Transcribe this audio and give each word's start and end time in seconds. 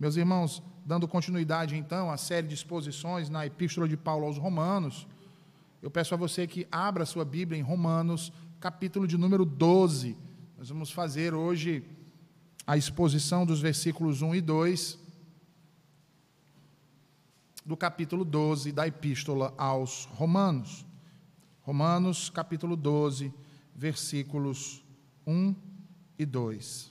Meus 0.00 0.16
irmãos, 0.16 0.62
dando 0.82 1.06
continuidade 1.06 1.76
então 1.76 2.10
à 2.10 2.16
série 2.16 2.46
de 2.46 2.54
exposições 2.54 3.28
na 3.28 3.44
Epístola 3.44 3.86
de 3.86 3.98
Paulo 3.98 4.24
aos 4.24 4.38
Romanos, 4.38 5.06
eu 5.82 5.90
peço 5.90 6.14
a 6.14 6.16
você 6.16 6.46
que 6.46 6.66
abra 6.72 7.04
sua 7.04 7.22
Bíblia 7.22 7.60
em 7.60 7.62
Romanos, 7.62 8.32
capítulo 8.58 9.06
de 9.06 9.18
número 9.18 9.44
12. 9.44 10.16
Nós 10.56 10.70
vamos 10.70 10.90
fazer 10.90 11.34
hoje 11.34 11.84
a 12.66 12.78
exposição 12.78 13.44
dos 13.44 13.60
versículos 13.60 14.22
1 14.22 14.36
e 14.36 14.40
2 14.40 14.98
do 17.66 17.76
capítulo 17.76 18.24
12 18.24 18.72
da 18.72 18.86
Epístola 18.86 19.52
aos 19.58 20.06
Romanos. 20.06 20.86
Romanos, 21.60 22.30
capítulo 22.30 22.74
12, 22.74 23.34
versículos 23.76 24.82
1 25.26 25.54
e 26.18 26.24
2. 26.24 26.89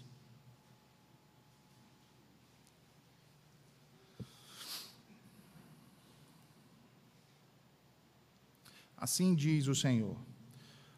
Assim 9.00 9.34
diz 9.34 9.68
o 9.68 9.74
Senhor: 9.74 10.18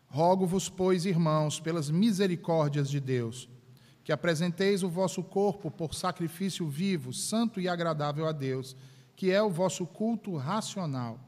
Rogo-vos, 0.08 0.68
pois, 0.68 1.06
irmãos, 1.06 1.60
pelas 1.60 1.90
misericórdias 1.92 2.90
de 2.90 3.00
Deus, 3.00 3.48
que 4.04 4.12
apresenteis 4.12 4.82
o 4.82 4.90
vosso 4.90 5.24
corpo 5.24 5.70
por 5.70 5.94
sacrifício 5.94 6.68
vivo, 6.68 7.14
santo 7.14 7.62
e 7.62 7.70
agradável 7.70 8.26
a 8.26 8.32
Deus, 8.32 8.76
que 9.16 9.30
é 9.30 9.42
o 9.42 9.52
vosso 9.52 9.86
culto 9.86 10.36
racional. 10.36 11.20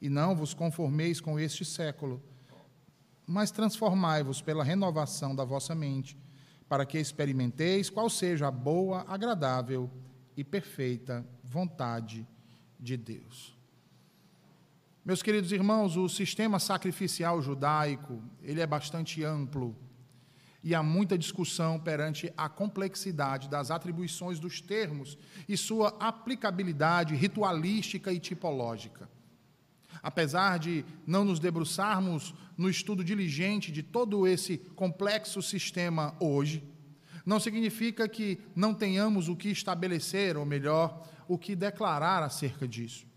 E 0.00 0.08
não 0.08 0.34
vos 0.34 0.54
conformeis 0.54 1.20
com 1.20 1.38
este 1.38 1.64
século, 1.64 2.22
mas 3.26 3.50
transformai-vos 3.50 4.40
pela 4.40 4.64
renovação 4.64 5.34
da 5.36 5.44
vossa 5.44 5.74
mente, 5.74 6.16
para 6.68 6.86
que 6.86 6.98
experimenteis 6.98 7.90
qual 7.90 8.08
seja 8.08 8.48
a 8.48 8.50
boa, 8.50 9.04
agradável 9.06 9.90
e 10.34 10.42
perfeita 10.42 11.24
vontade 11.44 12.26
de 12.80 12.96
Deus. 12.96 13.51
Meus 15.04 15.20
queridos 15.20 15.50
irmãos, 15.50 15.96
o 15.96 16.08
sistema 16.08 16.60
sacrificial 16.60 17.42
judaico, 17.42 18.22
ele 18.40 18.60
é 18.60 18.66
bastante 18.66 19.24
amplo 19.24 19.76
e 20.62 20.76
há 20.76 20.82
muita 20.82 21.18
discussão 21.18 21.76
perante 21.76 22.32
a 22.36 22.48
complexidade 22.48 23.48
das 23.48 23.72
atribuições 23.72 24.38
dos 24.38 24.60
termos 24.60 25.18
e 25.48 25.56
sua 25.56 25.88
aplicabilidade 25.98 27.16
ritualística 27.16 28.12
e 28.12 28.20
tipológica. 28.20 29.10
Apesar 30.00 30.60
de 30.60 30.84
não 31.04 31.24
nos 31.24 31.40
debruçarmos 31.40 32.32
no 32.56 32.70
estudo 32.70 33.02
diligente 33.02 33.72
de 33.72 33.82
todo 33.82 34.24
esse 34.24 34.56
complexo 34.56 35.42
sistema 35.42 36.14
hoje, 36.20 36.62
não 37.26 37.40
significa 37.40 38.08
que 38.08 38.38
não 38.54 38.72
tenhamos 38.72 39.28
o 39.28 39.34
que 39.34 39.48
estabelecer, 39.48 40.36
ou 40.36 40.46
melhor, 40.46 41.04
o 41.26 41.36
que 41.36 41.56
declarar 41.56 42.22
acerca 42.22 42.68
disso. 42.68 43.10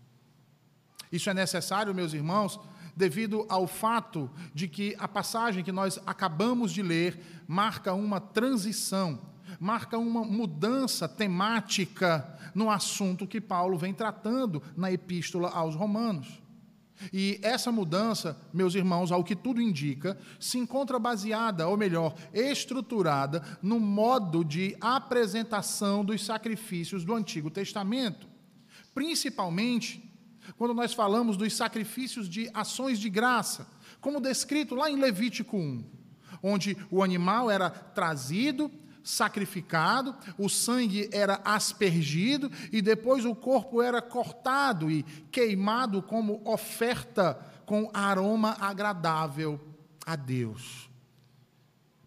Isso 1.10 1.30
é 1.30 1.34
necessário, 1.34 1.94
meus 1.94 2.12
irmãos, 2.12 2.58
devido 2.96 3.44
ao 3.48 3.66
fato 3.66 4.30
de 4.54 4.66
que 4.66 4.96
a 4.98 5.06
passagem 5.06 5.62
que 5.62 5.72
nós 5.72 6.00
acabamos 6.06 6.72
de 6.72 6.82
ler 6.82 7.44
marca 7.46 7.92
uma 7.92 8.20
transição, 8.20 9.20
marca 9.60 9.98
uma 9.98 10.24
mudança 10.24 11.06
temática 11.06 12.26
no 12.54 12.70
assunto 12.70 13.26
que 13.26 13.40
Paulo 13.40 13.76
vem 13.76 13.92
tratando 13.92 14.62
na 14.76 14.90
epístola 14.90 15.50
aos 15.50 15.74
Romanos. 15.74 16.40
E 17.12 17.38
essa 17.42 17.70
mudança, 17.70 18.40
meus 18.52 18.74
irmãos, 18.74 19.12
ao 19.12 19.22
que 19.22 19.36
tudo 19.36 19.60
indica, 19.60 20.18
se 20.40 20.56
encontra 20.56 20.98
baseada, 20.98 21.68
ou 21.68 21.76
melhor, 21.76 22.14
estruturada 22.32 23.42
no 23.60 23.78
modo 23.78 24.42
de 24.42 24.74
apresentação 24.80 26.02
dos 26.02 26.24
sacrifícios 26.24 27.04
do 27.04 27.14
Antigo 27.14 27.50
Testamento. 27.50 28.26
Principalmente 28.94 30.05
quando 30.56 30.74
nós 30.74 30.92
falamos 30.92 31.36
dos 31.36 31.54
sacrifícios 31.54 32.28
de 32.28 32.50
ações 32.52 32.98
de 32.98 33.08
graça, 33.08 33.66
como 34.00 34.20
descrito 34.20 34.74
lá 34.74 34.90
em 34.90 34.96
Levítico 34.96 35.56
1, 35.56 35.84
onde 36.42 36.76
o 36.90 37.02
animal 37.02 37.50
era 37.50 37.70
trazido, 37.70 38.70
sacrificado, 39.02 40.14
o 40.36 40.48
sangue 40.48 41.08
era 41.12 41.40
aspergido 41.44 42.50
e 42.72 42.82
depois 42.82 43.24
o 43.24 43.34
corpo 43.34 43.80
era 43.80 44.02
cortado 44.02 44.90
e 44.90 45.04
queimado 45.30 46.02
como 46.02 46.42
oferta 46.44 47.38
com 47.64 47.90
aroma 47.94 48.56
agradável 48.60 49.60
a 50.04 50.16
Deus. 50.16 50.90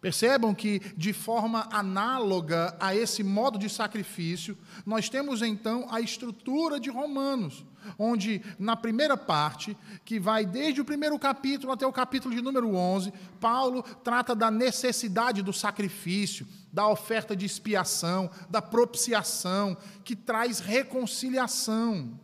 Percebam 0.01 0.55
que, 0.55 0.79
de 0.95 1.11
forma 1.11 1.67
análoga 1.71 2.75
a 2.79 2.95
esse 2.95 3.21
modo 3.21 3.59
de 3.59 3.69
sacrifício, 3.69 4.57
nós 4.85 5.09
temos 5.09 5.41
então 5.41 5.85
a 5.89 5.99
estrutura 5.99 6.79
de 6.79 6.89
Romanos, 6.89 7.65
onde 7.97 8.41
na 8.57 8.75
primeira 8.75 9.17
parte, 9.17 9.77
que 10.05 10.19
vai 10.19 10.45
desde 10.45 10.81
o 10.81 10.85
primeiro 10.85 11.17
capítulo 11.17 11.71
até 11.71 11.85
o 11.85 11.93
capítulo 11.93 12.33
de 12.33 12.41
número 12.41 12.75
11, 12.75 13.13
Paulo 13.39 13.83
trata 14.03 14.35
da 14.35 14.51
necessidade 14.51 15.41
do 15.41 15.53
sacrifício, 15.53 16.47
da 16.71 16.87
oferta 16.87 17.35
de 17.35 17.45
expiação, 17.45 18.29
da 18.49 18.61
propiciação, 18.61 19.77
que 20.03 20.15
traz 20.15 20.59
reconciliação. 20.59 22.19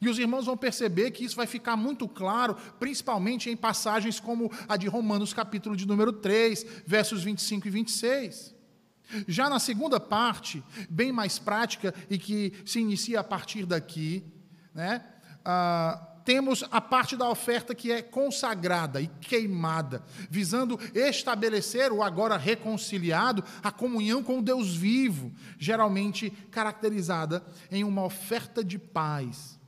E 0.00 0.08
os 0.08 0.18
irmãos 0.18 0.46
vão 0.46 0.56
perceber 0.56 1.10
que 1.10 1.24
isso 1.24 1.36
vai 1.36 1.46
ficar 1.46 1.76
muito 1.76 2.08
claro, 2.08 2.56
principalmente 2.78 3.50
em 3.50 3.56
passagens 3.56 4.18
como 4.18 4.50
a 4.68 4.76
de 4.76 4.88
Romanos, 4.88 5.32
capítulo 5.32 5.76
de 5.76 5.86
número 5.86 6.12
3, 6.12 6.66
versos 6.86 7.22
25 7.22 7.66
e 7.68 7.70
26. 7.70 8.54
Já 9.28 9.48
na 9.48 9.58
segunda 9.58 10.00
parte, 10.00 10.62
bem 10.88 11.12
mais 11.12 11.38
prática 11.38 11.94
e 12.10 12.18
que 12.18 12.52
se 12.64 12.80
inicia 12.80 13.20
a 13.20 13.24
partir 13.24 13.66
daqui, 13.66 14.24
né? 14.74 15.04
Ah, 15.44 16.14
temos 16.24 16.64
a 16.70 16.80
parte 16.80 17.16
da 17.16 17.28
oferta 17.28 17.74
que 17.74 17.92
é 17.92 18.00
consagrada 18.00 19.00
e 19.00 19.06
queimada, 19.20 20.02
visando 20.30 20.80
estabelecer 20.94 21.92
o 21.92 22.02
agora 22.02 22.36
reconciliado 22.38 23.44
a 23.62 23.70
comunhão 23.70 24.22
com 24.22 24.38
o 24.38 24.42
Deus 24.42 24.74
vivo, 24.74 25.30
geralmente 25.58 26.30
caracterizada 26.50 27.44
em 27.70 27.84
uma 27.84 28.02
oferta 28.04 28.64
de 28.64 28.78
paz. 28.78 29.60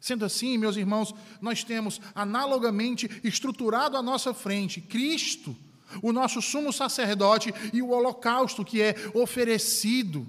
Sendo 0.00 0.24
assim, 0.24 0.58
meus 0.58 0.76
irmãos, 0.76 1.14
nós 1.40 1.62
temos 1.62 2.00
analogamente 2.14 3.08
estruturado 3.22 3.96
à 3.96 4.02
nossa 4.02 4.34
frente 4.34 4.80
Cristo, 4.80 5.56
o 6.02 6.12
nosso 6.12 6.42
sumo 6.42 6.72
sacerdote 6.72 7.52
e 7.72 7.82
o 7.82 7.90
holocausto 7.90 8.64
que 8.64 8.80
é 8.82 8.94
oferecido 9.14 10.26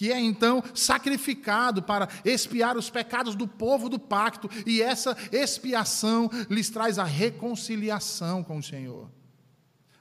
que 0.00 0.10
é 0.10 0.18
então 0.18 0.64
sacrificado 0.72 1.82
para 1.82 2.08
expiar 2.24 2.74
os 2.74 2.88
pecados 2.88 3.34
do 3.34 3.46
povo 3.46 3.86
do 3.86 3.98
pacto, 3.98 4.48
e 4.64 4.80
essa 4.80 5.14
expiação 5.30 6.30
lhes 6.48 6.70
traz 6.70 6.98
a 6.98 7.04
reconciliação 7.04 8.42
com 8.42 8.56
o 8.56 8.62
Senhor. 8.62 9.10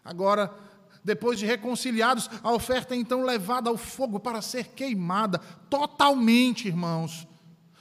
Agora, 0.01 0.55
depois 1.03 1.37
de 1.37 1.45
reconciliados, 1.45 2.29
a 2.41 2.53
oferta 2.53 2.95
é 2.95 2.97
então 2.97 3.23
levada 3.23 3.69
ao 3.69 3.75
fogo 3.75 4.21
para 4.21 4.41
ser 4.41 4.67
queimada 4.67 5.37
totalmente, 5.69 6.69
irmãos, 6.69 7.27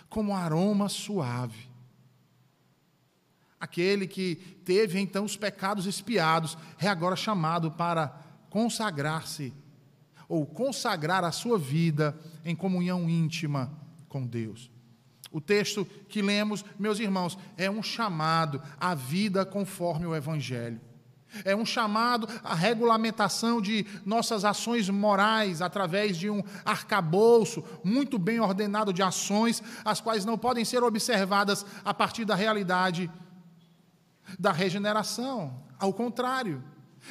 como 0.09 0.35
aroma 0.35 0.89
suave. 0.89 1.69
Aquele 3.61 4.09
que 4.09 4.35
teve 4.65 4.99
então 4.99 5.25
os 5.25 5.37
pecados 5.37 5.87
expiados 5.87 6.59
é 6.81 6.89
agora 6.89 7.15
chamado 7.15 7.71
para 7.71 8.09
consagrar-se 8.51 9.55
ou 10.29 10.45
consagrar 10.45 11.25
a 11.25 11.33
sua 11.33 11.59
vida 11.59 12.19
em 12.45 12.55
comunhão 12.55 13.09
íntima 13.09 13.73
com 14.09 14.27
Deus. 14.27 14.71
O 15.31 15.41
texto 15.41 15.85
que 16.09 16.23
lemos, 16.23 16.65
meus 16.79 16.99
irmãos, 16.99 17.39
é 17.57 17.71
um 17.71 17.83
chamado 17.83 18.63
à 18.81 18.95
vida 18.95 19.45
conforme 19.45 20.07
o 20.07 20.15
Evangelho. 20.15 20.81
É 21.45 21.55
um 21.55 21.67
chamado 21.67 22.27
à 22.43 22.55
regulamentação 22.55 23.61
de 23.61 23.87
nossas 24.05 24.47
ações 24.47 24.89
morais 24.89 25.61
através 25.61 26.17
de 26.17 26.31
um 26.31 26.43
arcabouço 26.65 27.63
muito 27.85 28.19
bem 28.19 28.41
ordenado 28.41 28.95
de 28.95 29.03
ações, 29.03 29.63
as 29.85 30.01
quais 30.01 30.25
não 30.25 30.39
podem 30.39 30.65
ser 30.65 30.83
observadas 30.83 31.67
a 31.85 31.93
partir 31.93 32.25
da 32.25 32.35
realidade 32.35 33.11
da 34.39 34.53
regeneração. 34.53 35.63
Ao 35.79 35.93
contrário, 35.93 36.65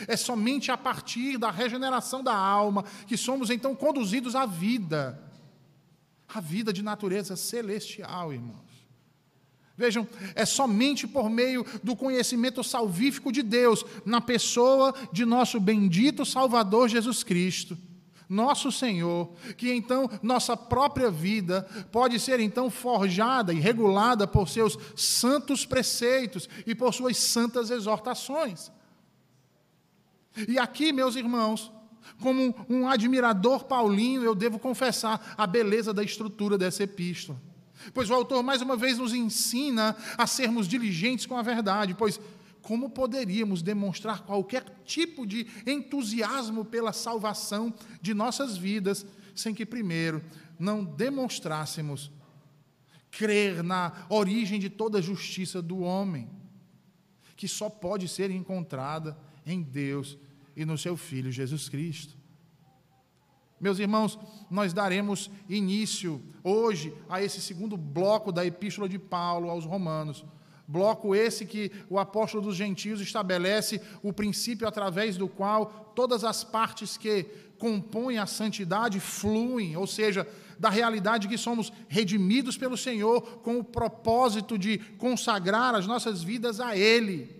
é 0.08 0.18
somente 0.18 0.72
a 0.72 0.78
partir 0.78 1.38
da 1.38 1.50
regeneração 1.50 2.24
da 2.24 2.36
alma 2.36 2.84
que 3.08 3.18
somos 3.18 3.50
então 3.50 3.76
conduzidos 3.76 4.36
à 4.36 4.46
vida, 4.46 5.22
a 6.28 6.42
vida 6.42 6.74
de 6.74 6.84
natureza 6.84 7.36
celestial, 7.36 8.34
irmãos. 8.34 8.68
Vejam, 9.78 10.08
é 10.34 10.44
somente 10.44 11.08
por 11.08 11.30
meio 11.30 11.64
do 11.84 11.96
conhecimento 11.96 12.64
salvífico 12.64 13.32
de 13.32 13.44
Deus, 13.44 13.86
na 14.04 14.20
pessoa 14.20 14.94
de 15.12 15.24
nosso 15.24 15.60
bendito 15.60 16.26
Salvador 16.26 16.90
Jesus 16.90 17.24
Cristo, 17.24 17.78
nosso 18.28 18.72
Senhor, 18.72 19.32
que 19.56 19.72
então 19.72 20.10
nossa 20.24 20.58
própria 20.58 21.12
vida 21.12 21.62
pode 21.92 22.20
ser 22.20 22.40
então 22.40 22.72
forjada 22.72 23.54
e 23.54 23.60
regulada 23.60 24.28
por 24.28 24.50
seus 24.50 24.78
santos 24.96 25.64
preceitos 25.64 26.50
e 26.66 26.74
por 26.74 26.92
suas 26.92 27.18
santas 27.18 27.70
exortações. 27.70 28.72
E 30.48 30.60
aqui, 30.60 30.92
meus 30.92 31.16
irmãos, 31.16 31.72
Como 32.22 32.56
um 32.70 32.88
admirador 32.88 33.66
paulino, 33.66 34.24
eu 34.24 34.34
devo 34.34 34.58
confessar 34.58 35.36
a 35.38 35.46
beleza 35.46 35.94
da 35.94 36.04
estrutura 36.04 36.58
dessa 36.58 36.84
epístola. 36.84 37.40
Pois 37.94 38.10
o 38.10 38.14
autor, 38.14 38.42
mais 38.42 38.62
uma 38.62 38.76
vez, 38.76 38.98
nos 38.98 39.14
ensina 39.14 39.96
a 40.18 40.26
sermos 40.26 40.68
diligentes 40.68 41.26
com 41.26 41.38
a 41.38 41.42
verdade, 41.42 41.94
pois 41.94 42.20
como 42.62 42.90
poderíamos 42.90 43.62
demonstrar 43.62 44.24
qualquer 44.24 44.66
tipo 44.84 45.26
de 45.26 45.48
entusiasmo 45.66 46.66
pela 46.66 46.92
salvação 46.92 47.74
de 48.02 48.14
nossas 48.14 48.58
vidas 48.58 49.06
sem 49.36 49.54
que, 49.54 49.66
primeiro, 49.66 50.22
não 50.60 50.84
demonstrássemos 50.84 52.12
crer 53.12 53.64
na 53.64 53.94
origem 54.10 54.60
de 54.60 54.70
toda 54.70 54.98
a 54.98 55.02
justiça 55.02 55.62
do 55.62 55.80
homem, 55.80 56.30
que 57.38 57.48
só 57.48 57.70
pode 57.70 58.08
ser 58.08 58.32
encontrada 58.32 59.18
em 59.46 59.62
Deus 59.62 60.18
e 60.58 60.66
no 60.66 60.76
seu 60.76 60.98
Filho 60.98 61.32
Jesus 61.32 61.70
Cristo. 61.70 62.18
Meus 63.62 63.78
irmãos, 63.78 64.18
nós 64.50 64.74
daremos 64.74 65.30
início 65.48 66.22
hoje 66.44 66.92
a 67.08 67.22
esse 67.22 67.40
segundo 67.40 67.78
bloco 67.78 68.32
da 68.32 68.44
Epístola 68.44 68.90
de 68.90 68.98
Paulo 68.98 69.52
aos 69.52 69.66
Romanos. 69.66 70.26
Bloco 70.68 71.16
esse 71.16 71.46
que 71.46 71.72
o 71.90 71.98
apóstolo 71.98 72.44
dos 72.44 72.56
gentios 72.56 73.00
estabelece 73.00 73.80
o 74.02 74.12
princípio 74.12 74.68
através 74.68 75.16
do 75.16 75.28
qual 75.28 75.94
todas 75.96 76.24
as 76.24 76.44
partes 76.44 76.98
que 76.98 77.24
compõem 77.58 78.18
a 78.18 78.26
santidade 78.26 79.00
fluem, 79.00 79.78
ou 79.78 79.88
seja, 79.88 80.28
da 80.60 80.70
realidade 80.70 81.28
que 81.28 81.38
somos 81.38 81.72
redimidos 81.88 82.58
pelo 82.58 82.76
Senhor 82.76 83.22
com 83.42 83.60
o 83.60 83.64
propósito 83.64 84.58
de 84.58 84.80
consagrar 84.98 85.76
as 85.76 85.86
nossas 85.86 86.24
vidas 86.24 86.60
a 86.60 86.76
Ele, 86.76 87.37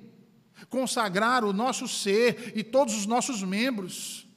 consagrar 0.70 1.44
o 1.44 1.54
nosso 1.54 1.88
ser 1.88 2.54
e 2.56 2.64
todos 2.64 2.96
os 2.96 3.06
nossos 3.06 3.44
membros. 3.44 4.28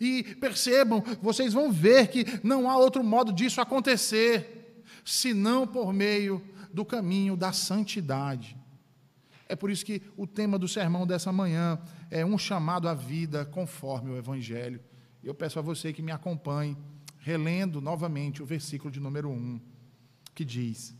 E 0.00 0.22
percebam, 0.40 1.02
vocês 1.20 1.52
vão 1.52 1.72
ver 1.72 2.08
que 2.08 2.24
não 2.44 2.70
há 2.70 2.76
outro 2.76 3.02
modo 3.02 3.32
disso 3.32 3.60
acontecer, 3.60 4.84
senão 5.04 5.66
por 5.66 5.92
meio 5.92 6.42
do 6.72 6.84
caminho 6.84 7.36
da 7.36 7.52
santidade. 7.52 8.56
É 9.48 9.56
por 9.56 9.68
isso 9.68 9.84
que 9.84 10.00
o 10.16 10.28
tema 10.28 10.56
do 10.56 10.68
sermão 10.68 11.04
dessa 11.04 11.32
manhã 11.32 11.80
é 12.08 12.24
um 12.24 12.38
chamado 12.38 12.88
à 12.88 12.94
vida 12.94 13.44
conforme 13.44 14.10
o 14.10 14.16
Evangelho. 14.16 14.80
Eu 15.24 15.34
peço 15.34 15.58
a 15.58 15.62
você 15.62 15.92
que 15.92 16.02
me 16.02 16.12
acompanhe, 16.12 16.76
relendo 17.18 17.80
novamente 17.80 18.42
o 18.42 18.46
versículo 18.46 18.92
de 18.92 19.00
número 19.00 19.28
1, 19.28 19.60
que 20.34 20.44
diz: 20.44 20.94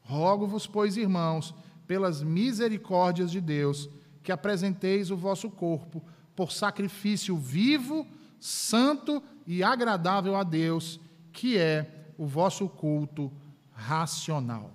Rogo-vos, 0.00 0.64
pois, 0.64 0.96
irmãos, 0.96 1.52
pelas 1.88 2.22
misericórdias 2.22 3.32
de 3.32 3.40
Deus, 3.40 3.90
que 4.28 4.32
apresenteis 4.32 5.10
o 5.10 5.16
vosso 5.16 5.48
corpo 5.48 6.04
por 6.36 6.52
sacrifício 6.52 7.34
vivo, 7.34 8.06
santo 8.38 9.22
e 9.46 9.62
agradável 9.62 10.36
a 10.36 10.42
Deus, 10.42 11.00
que 11.32 11.56
é 11.56 12.10
o 12.18 12.26
vosso 12.26 12.68
culto 12.68 13.32
racional. 13.72 14.70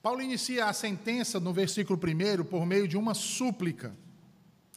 Paulo 0.00 0.22
inicia 0.22 0.66
a 0.66 0.72
sentença 0.72 1.40
no 1.40 1.52
versículo 1.52 1.98
1 1.98 2.44
por 2.44 2.64
meio 2.64 2.86
de 2.86 2.96
uma 2.96 3.12
súplica. 3.12 3.92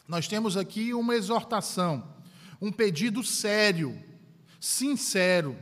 Nós 0.08 0.28
temos 0.28 0.58
aqui 0.58 0.92
uma 0.92 1.14
exortação, 1.14 2.16
um 2.60 2.72
pedido 2.72 3.24
sério, 3.24 4.10
sincero, 4.62 5.58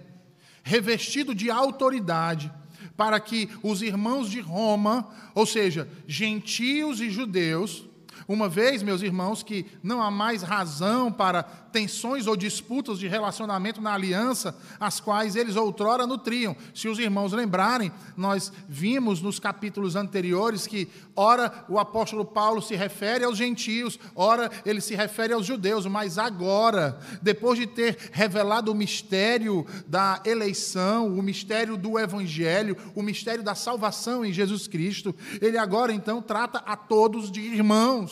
revestido 0.61 1.33
de 1.33 1.49
autoridade, 1.49 2.51
para 2.97 3.19
que 3.19 3.49
os 3.63 3.81
irmãos 3.81 4.29
de 4.29 4.41
Roma, 4.41 5.09
ou 5.33 5.45
seja, 5.45 5.89
gentios 6.05 6.99
e 6.99 7.09
judeus, 7.09 7.88
uma 8.27 8.49
vez, 8.49 8.83
meus 8.83 9.01
irmãos, 9.01 9.43
que 9.43 9.65
não 9.81 10.01
há 10.01 10.11
mais 10.11 10.41
razão 10.41 11.11
para 11.11 11.43
tensões 11.43 12.27
ou 12.27 12.35
disputas 12.35 12.99
de 12.99 13.07
relacionamento 13.07 13.81
na 13.81 13.93
aliança, 13.93 14.55
as 14.79 14.99
quais 14.99 15.35
eles 15.35 15.55
outrora 15.55 16.07
nutriam. 16.07 16.55
Se 16.73 16.87
os 16.87 16.99
irmãos 16.99 17.31
lembrarem, 17.31 17.91
nós 18.17 18.51
vimos 18.67 19.21
nos 19.21 19.39
capítulos 19.39 19.95
anteriores 19.95 20.67
que, 20.67 20.87
ora, 21.15 21.65
o 21.69 21.77
apóstolo 21.77 22.25
Paulo 22.25 22.61
se 22.61 22.75
refere 22.75 23.23
aos 23.23 23.37
gentios, 23.37 23.99
ora, 24.15 24.49
ele 24.65 24.81
se 24.81 24.95
refere 24.95 25.33
aos 25.33 25.45
judeus, 25.45 25.85
mas 25.85 26.17
agora, 26.17 26.99
depois 27.21 27.59
de 27.59 27.67
ter 27.67 27.97
revelado 28.11 28.71
o 28.71 28.75
mistério 28.75 29.65
da 29.87 30.21
eleição, 30.25 31.07
o 31.07 31.21
mistério 31.21 31.77
do 31.77 31.99
evangelho, 31.99 32.75
o 32.95 33.03
mistério 33.03 33.43
da 33.43 33.55
salvação 33.55 34.25
em 34.25 34.33
Jesus 34.33 34.67
Cristo, 34.67 35.15
ele 35.41 35.57
agora 35.57 35.93
então 35.93 36.21
trata 36.21 36.59
a 36.59 36.75
todos 36.75 37.31
de 37.31 37.41
irmãos 37.41 38.08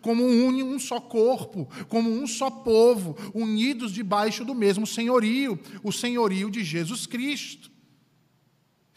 como 0.00 0.24
um, 0.24 0.74
um 0.74 0.78
só 0.78 1.00
corpo, 1.00 1.68
como 1.88 2.10
um 2.10 2.26
só 2.26 2.50
povo, 2.50 3.16
unidos 3.32 3.92
debaixo 3.92 4.44
do 4.44 4.54
mesmo 4.54 4.86
senhorio, 4.86 5.58
o 5.82 5.92
senhorio 5.92 6.50
de 6.50 6.64
Jesus 6.64 7.06
Cristo. 7.06 7.75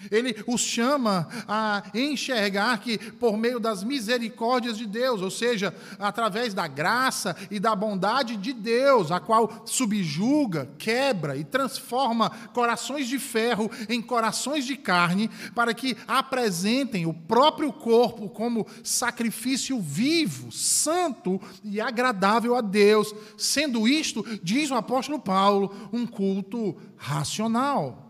Ele 0.10 0.36
os 0.48 0.62
chama 0.62 1.28
a 1.48 1.84
enxergar 1.94 2.80
que, 2.80 2.98
por 2.98 3.38
meio 3.38 3.60
das 3.60 3.84
misericórdias 3.84 4.78
de 4.78 4.86
Deus, 4.86 5.22
ou 5.22 5.30
seja, 5.30 5.76
através 6.00 6.54
da 6.54 6.68
graça 6.68 7.36
e 7.52 7.60
da 7.60 7.76
bondade 7.76 8.38
de 8.38 8.54
Deus, 8.54 9.12
a 9.12 9.20
qual 9.20 9.64
subjuga, 9.66 10.70
quebra 10.78 11.36
e 11.36 11.44
transforma 11.44 12.30
corações 12.54 13.08
de 13.08 13.20
ferro 13.20 13.70
em 13.90 14.02
corações 14.02 14.66
de 14.66 14.78
carne, 14.78 15.30
para 15.54 15.74
que 15.74 15.98
apresentem 16.08 17.06
o 17.06 17.14
próprio 17.14 17.74
corpo 17.74 18.30
como 18.30 18.66
sacrifício 18.84 19.82
vivo, 19.82 20.50
santo 20.52 21.42
e 21.64 21.82
agradável 21.82 22.56
a 22.56 22.62
Deus, 22.62 23.14
sendo 23.38 23.88
isto, 23.88 24.26
diz 24.42 24.72
o 24.72 24.76
apóstolo 24.76 25.20
Paulo, 25.20 25.90
um 25.92 26.08
culto 26.08 26.78
racional. 26.96 28.09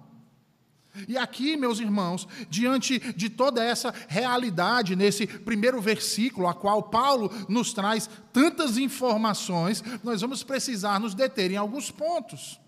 E 1.08 1.18
aqui, 1.18 1.56
meus 1.56 1.80
irmãos, 1.80 2.28
diante 2.50 3.00
de 3.14 3.30
toda 3.30 3.64
essa 3.64 3.94
realidade, 4.08 4.96
nesse 4.96 5.28
primeiro 5.28 5.80
versículo, 5.80 6.48
a 6.48 6.54
qual 6.54 6.84
Paulo 6.84 7.32
nos 7.48 7.74
traz 7.74 8.10
tantas 8.34 8.78
informações, 8.78 9.84
nós 10.04 10.22
vamos 10.22 10.44
precisar 10.44 11.00
nos 11.00 11.14
deter 11.14 11.52
em 11.52 11.58
alguns 11.58 11.92
pontos. 11.92 12.60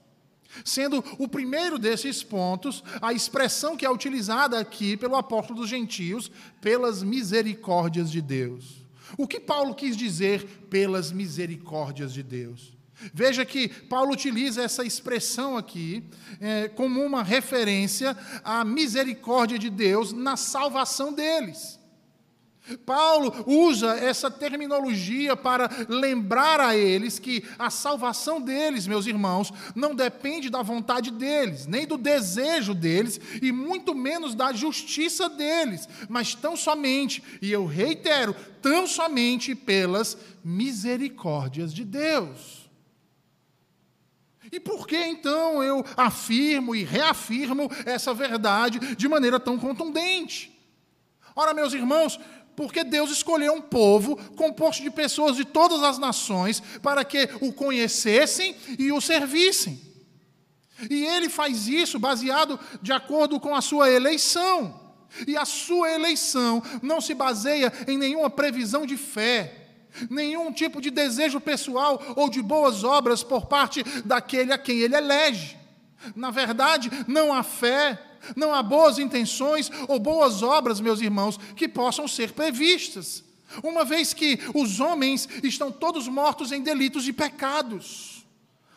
Sendo 0.65 1.03
o 1.17 1.27
primeiro 1.27 1.79
desses 1.79 2.21
pontos 2.21 2.83
a 3.01 3.13
expressão 3.13 3.77
que 3.77 3.85
é 3.85 3.89
utilizada 3.89 4.59
aqui 4.59 4.97
pelo 4.97 5.15
apóstolo 5.15 5.59
dos 5.59 5.69
gentios, 5.69 6.29
pelas 6.59 7.01
misericórdias 7.01 8.11
de 8.11 8.21
Deus. 8.21 8.85
O 9.17 9.27
que 9.27 9.39
Paulo 9.39 9.73
quis 9.73 9.95
dizer 9.95 10.45
pelas 10.69 11.11
misericórdias 11.11 12.13
de 12.13 12.21
Deus? 12.21 12.80
Veja 13.13 13.45
que 13.45 13.67
Paulo 13.67 14.13
utiliza 14.13 14.61
essa 14.61 14.83
expressão 14.83 15.57
aqui 15.57 16.03
é, 16.39 16.67
como 16.69 17.03
uma 17.03 17.23
referência 17.23 18.15
à 18.43 18.63
misericórdia 18.63 19.57
de 19.57 19.69
Deus 19.69 20.13
na 20.13 20.37
salvação 20.37 21.13
deles. 21.13 21.81
Paulo 22.85 23.43
usa 23.47 23.95
essa 23.97 24.29
terminologia 24.29 25.35
para 25.35 25.69
lembrar 25.89 26.59
a 26.59 26.75
eles 26.75 27.17
que 27.17 27.43
a 27.57 27.69
salvação 27.69 28.39
deles, 28.39 28.85
meus 28.85 29.07
irmãos, 29.07 29.51
não 29.75 29.95
depende 29.95 30.49
da 30.49 30.61
vontade 30.61 31.11
deles, 31.11 31.65
nem 31.65 31.87
do 31.87 31.97
desejo 31.97 32.73
deles, 32.73 33.19
e 33.41 33.51
muito 33.51 33.95
menos 33.95 34.35
da 34.35 34.53
justiça 34.53 35.27
deles, 35.27 35.89
mas 36.07 36.35
tão 36.35 36.55
somente, 36.55 37.23
e 37.41 37.51
eu 37.51 37.65
reitero, 37.65 38.35
tão 38.61 38.85
somente 38.85 39.55
pelas 39.55 40.17
misericórdias 40.43 41.73
de 41.73 41.83
Deus. 41.83 42.60
E 44.51 44.59
por 44.59 44.85
que 44.85 44.97
então 44.97 45.63
eu 45.63 45.83
afirmo 45.95 46.75
e 46.75 46.83
reafirmo 46.83 47.71
essa 47.85 48.13
verdade 48.13 48.95
de 48.95 49.07
maneira 49.07 49.39
tão 49.39 49.57
contundente? 49.57 50.51
Ora, 51.33 51.53
meus 51.53 51.73
irmãos, 51.73 52.19
porque 52.55 52.83
Deus 52.83 53.09
escolheu 53.11 53.53
um 53.53 53.61
povo 53.61 54.17
composto 54.35 54.83
de 54.83 54.91
pessoas 54.91 55.37
de 55.37 55.45
todas 55.45 55.81
as 55.83 55.97
nações 55.97 56.61
para 56.81 57.05
que 57.05 57.29
o 57.39 57.53
conhecessem 57.53 58.55
e 58.77 58.91
o 58.91 58.99
servissem. 58.99 59.79
E 60.89 61.05
ele 61.05 61.29
faz 61.29 61.67
isso 61.67 61.97
baseado 61.97 62.59
de 62.81 62.91
acordo 62.91 63.39
com 63.39 63.55
a 63.55 63.61
sua 63.61 63.89
eleição. 63.89 64.79
E 65.27 65.37
a 65.37 65.45
sua 65.45 65.91
eleição 65.91 66.63
não 66.81 66.99
se 66.99 67.13
baseia 67.13 67.71
em 67.87 67.97
nenhuma 67.97 68.29
previsão 68.29 68.85
de 68.85 68.97
fé 68.97 69.60
nenhum 70.09 70.51
tipo 70.51 70.81
de 70.81 70.89
desejo 70.89 71.39
pessoal 71.39 72.01
ou 72.15 72.29
de 72.29 72.41
boas 72.41 72.83
obras 72.83 73.23
por 73.23 73.45
parte 73.45 73.83
daquele 74.05 74.53
a 74.53 74.57
quem 74.57 74.79
ele 74.79 74.95
elege. 74.95 75.57
Na 76.15 76.31
verdade, 76.31 76.89
não 77.07 77.33
há 77.33 77.43
fé, 77.43 77.99
não 78.35 78.53
há 78.53 78.63
boas 78.63 78.99
intenções 78.99 79.69
ou 79.87 79.99
boas 79.99 80.41
obras, 80.41 80.79
meus 80.79 81.01
irmãos, 81.01 81.37
que 81.55 81.67
possam 81.67 82.07
ser 82.07 82.31
previstas, 82.33 83.23
uma 83.63 83.83
vez 83.83 84.13
que 84.13 84.39
os 84.53 84.79
homens 84.79 85.27
estão 85.43 85.71
todos 85.71 86.07
mortos 86.07 86.51
em 86.51 86.61
delitos 86.61 87.07
e 87.07 87.13
pecados. 87.13 88.25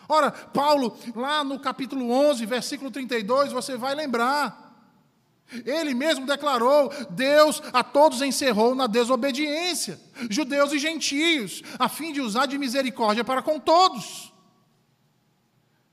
Ora, 0.08 0.30
Paulo, 0.30 0.98
lá 1.14 1.42
no 1.42 1.58
capítulo 1.58 2.10
11, 2.10 2.44
versículo 2.44 2.90
32, 2.90 3.52
você 3.52 3.76
vai 3.76 3.94
lembrar 3.94 4.63
Ele 5.64 5.94
mesmo 5.94 6.26
declarou: 6.26 6.90
Deus 7.10 7.62
a 7.72 7.84
todos 7.84 8.22
encerrou 8.22 8.74
na 8.74 8.86
desobediência, 8.86 10.00
judeus 10.30 10.72
e 10.72 10.78
gentios, 10.78 11.62
a 11.78 11.88
fim 11.88 12.12
de 12.12 12.20
usar 12.20 12.46
de 12.46 12.58
misericórdia 12.58 13.24
para 13.24 13.42
com 13.42 13.58
todos. 13.58 14.32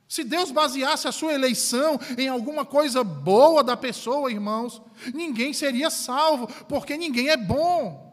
Se 0.08 0.26
Deus 0.26 0.52
baseasse 0.52 1.08
a 1.08 1.12
sua 1.12 1.34
eleição 1.34 1.98
em 2.18 2.28
alguma 2.28 2.66
coisa 2.66 3.02
boa 3.02 3.64
da 3.64 3.78
pessoa, 3.78 4.30
irmãos, 4.30 4.82
ninguém 5.14 5.54
seria 5.54 5.90
salvo, 5.90 6.48
porque 6.68 6.98
ninguém 6.98 7.30
é 7.30 7.38
bom. 7.38 8.12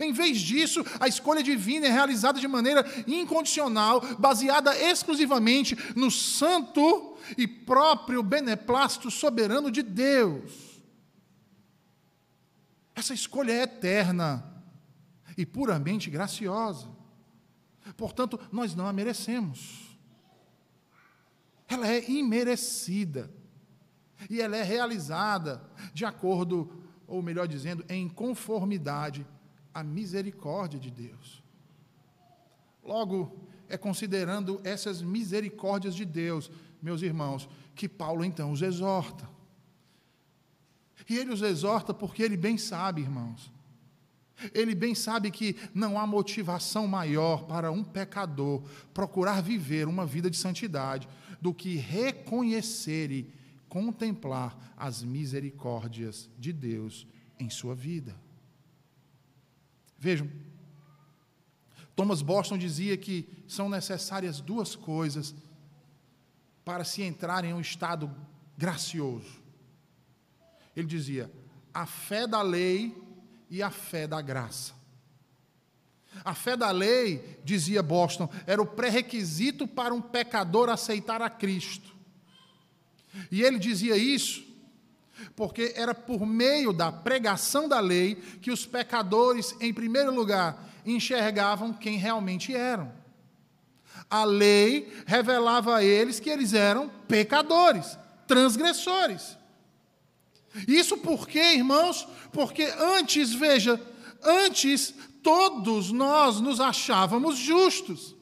Em 0.00 0.12
vez 0.12 0.40
disso, 0.40 0.84
a 0.98 1.08
escolha 1.08 1.42
divina 1.42 1.86
é 1.86 1.90
realizada 1.90 2.40
de 2.40 2.48
maneira 2.48 2.84
incondicional, 3.06 4.00
baseada 4.18 4.76
exclusivamente 4.78 5.76
no 5.94 6.10
santo 6.10 7.13
e 7.36 7.46
próprio 7.46 8.22
beneplácito 8.22 9.10
soberano 9.10 9.70
de 9.70 9.82
Deus. 9.82 10.82
Essa 12.94 13.12
escolha 13.12 13.52
é 13.52 13.62
eterna 13.62 14.44
e 15.36 15.44
puramente 15.44 16.10
graciosa. 16.10 16.88
Portanto, 17.96 18.38
nós 18.52 18.74
não 18.74 18.86
a 18.86 18.92
merecemos. 18.92 19.96
Ela 21.68 21.88
é 21.88 22.08
imerecida. 22.10 23.30
E 24.30 24.40
ela 24.40 24.56
é 24.56 24.62
realizada 24.62 25.62
de 25.92 26.04
acordo, 26.04 26.84
ou 27.06 27.22
melhor 27.22 27.46
dizendo, 27.46 27.84
em 27.88 28.08
conformidade 28.08 29.26
à 29.72 29.82
misericórdia 29.82 30.78
de 30.78 30.90
Deus. 30.90 31.42
Logo, 32.82 33.48
é 33.68 33.76
considerando 33.76 34.60
essas 34.62 35.02
misericórdias 35.02 35.94
de 35.94 36.04
Deus 36.04 36.50
meus 36.84 37.00
irmãos, 37.00 37.48
que 37.74 37.88
Paulo 37.88 38.22
então 38.22 38.52
os 38.52 38.60
exorta. 38.60 39.26
E 41.08 41.16
ele 41.16 41.32
os 41.32 41.40
exorta 41.40 41.94
porque 41.94 42.22
ele 42.22 42.36
bem 42.36 42.58
sabe, 42.58 43.00
irmãos. 43.00 43.50
Ele 44.52 44.74
bem 44.74 44.94
sabe 44.94 45.30
que 45.30 45.56
não 45.72 45.98
há 45.98 46.06
motivação 46.06 46.86
maior 46.86 47.44
para 47.44 47.72
um 47.72 47.82
pecador 47.82 48.62
procurar 48.92 49.40
viver 49.40 49.88
uma 49.88 50.04
vida 50.04 50.28
de 50.28 50.36
santidade 50.36 51.08
do 51.40 51.54
que 51.54 51.76
reconhecer 51.76 53.10
e 53.10 53.32
contemplar 53.68 54.74
as 54.76 55.02
misericórdias 55.02 56.28
de 56.38 56.52
Deus 56.52 57.06
em 57.38 57.48
sua 57.48 57.74
vida. 57.74 58.14
Vejam, 59.98 60.28
Thomas 61.96 62.20
Boston 62.20 62.58
dizia 62.58 62.96
que 62.96 63.28
são 63.48 63.68
necessárias 63.68 64.40
duas 64.40 64.74
coisas 64.74 65.34
para 66.64 66.84
se 66.84 67.02
entrar 67.02 67.44
em 67.44 67.52
um 67.52 67.60
estado 67.60 68.10
gracioso. 68.56 69.42
Ele 70.74 70.86
dizia: 70.86 71.30
a 71.72 71.86
fé 71.86 72.26
da 72.26 72.42
lei 72.42 72.96
e 73.50 73.62
a 73.62 73.70
fé 73.70 74.06
da 74.06 74.20
graça. 74.20 74.72
A 76.24 76.32
fé 76.32 76.56
da 76.56 76.70
lei, 76.70 77.40
dizia 77.44 77.82
Boston, 77.82 78.28
era 78.46 78.62
o 78.62 78.66
pré-requisito 78.66 79.66
para 79.66 79.92
um 79.92 80.00
pecador 80.00 80.68
aceitar 80.68 81.20
a 81.20 81.28
Cristo. 81.28 81.92
E 83.30 83.42
ele 83.42 83.58
dizia 83.58 83.96
isso 83.96 84.44
porque 85.36 85.72
era 85.76 85.94
por 85.94 86.26
meio 86.26 86.72
da 86.72 86.90
pregação 86.90 87.68
da 87.68 87.80
lei 87.80 88.16
que 88.40 88.50
os 88.50 88.66
pecadores, 88.66 89.54
em 89.60 89.72
primeiro 89.72 90.14
lugar, 90.14 90.68
enxergavam 90.84 91.72
quem 91.72 91.96
realmente 91.96 92.54
eram. 92.54 92.92
A 94.10 94.24
lei 94.24 94.92
revelava 95.06 95.76
a 95.76 95.84
eles 95.84 96.20
que 96.20 96.30
eles 96.30 96.52
eram 96.52 96.88
pecadores, 97.08 97.98
transgressores. 98.26 99.36
Isso 100.68 100.96
por 100.98 101.26
quê, 101.26 101.54
irmãos? 101.54 102.06
Porque 102.32 102.62
antes, 102.78 103.32
veja, 103.32 103.80
antes 104.22 104.94
todos 105.22 105.90
nós 105.90 106.40
nos 106.40 106.60
achávamos 106.60 107.36
justos. 107.36 108.14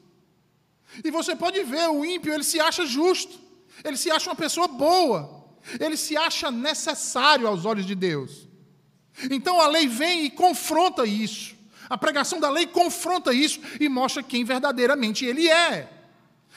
E 1.03 1.11
você 1.11 1.35
pode 1.35 1.61
ver, 1.63 1.89
o 1.89 2.05
ímpio, 2.05 2.33
ele 2.33 2.43
se 2.43 2.59
acha 2.59 2.85
justo. 2.85 3.39
Ele 3.83 3.97
se 3.97 4.09
acha 4.09 4.29
uma 4.29 4.35
pessoa 4.35 4.67
boa. 4.67 5.43
Ele 5.79 5.97
se 5.97 6.17
acha 6.17 6.51
necessário 6.51 7.47
aos 7.47 7.65
olhos 7.65 7.85
de 7.85 7.95
Deus. 7.95 8.47
Então 9.29 9.59
a 9.61 9.67
lei 9.67 9.87
vem 9.87 10.25
e 10.25 10.29
confronta 10.29 11.05
isso. 11.05 11.52
A 11.89 11.97
pregação 11.97 12.39
da 12.39 12.49
lei 12.49 12.67
confronta 12.67 13.33
isso 13.33 13.59
e 13.79 13.89
mostra 13.89 14.23
quem 14.23 14.43
verdadeiramente 14.43 15.25
ele 15.25 15.49
é. 15.49 15.89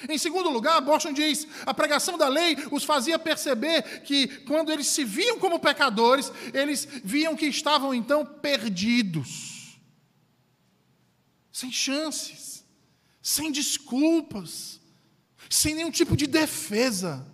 Em 0.09 0.19
segundo 0.19 0.51
lugar, 0.51 0.81
Boston 0.81 1.13
diz: 1.13 1.47
a 1.65 1.73
pregação 1.73 2.19
da 2.19 2.29
lei 2.29 2.57
os 2.71 2.85
fazia 2.85 3.19
perceber 3.19 4.03
que, 4.03 4.29
quando 4.41 4.71
eles 4.71 4.89
se 4.89 5.05
viam 5.05 5.39
como 5.39 5.59
pecadores, 5.59 6.31
eles 6.53 6.87
viam 7.03 7.35
que 7.35 7.47
estavam 7.47 7.95
então 7.95 8.25
perdidos, 8.25 9.79
sem 11.51 11.73
chances, 11.73 12.65
sem 13.23 13.51
desculpas, 13.51 14.79
sem 15.49 15.75
nenhum 15.75 15.91
tipo 15.91 16.15
de 16.17 16.27
defesa. 16.27 17.27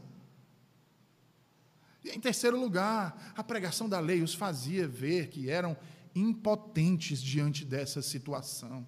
E 2.04 2.10
em 2.10 2.20
terceiro 2.20 2.58
lugar, 2.58 3.32
a 3.36 3.42
pregação 3.42 3.88
da 3.88 4.00
lei 4.00 4.22
os 4.22 4.34
fazia 4.34 4.86
ver 4.86 5.28
que 5.28 5.50
eram 5.50 5.76
impotentes 6.14 7.20
diante 7.22 7.64
dessa 7.64 8.02
situação. 8.02 8.86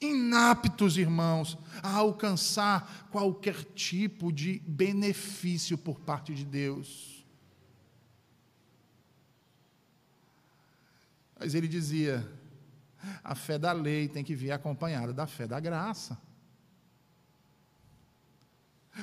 Inaptos, 0.00 0.96
irmãos, 0.96 1.56
a 1.82 1.96
alcançar 1.96 3.08
qualquer 3.10 3.62
tipo 3.64 4.32
de 4.32 4.58
benefício 4.66 5.78
por 5.78 6.00
parte 6.00 6.34
de 6.34 6.44
Deus. 6.44 7.24
Mas 11.38 11.54
ele 11.54 11.68
dizia: 11.68 12.28
a 13.22 13.34
fé 13.34 13.58
da 13.58 13.72
lei 13.72 14.08
tem 14.08 14.24
que 14.24 14.34
vir 14.34 14.50
acompanhada 14.50 15.12
da 15.12 15.26
fé 15.26 15.46
da 15.46 15.60
graça. 15.60 16.18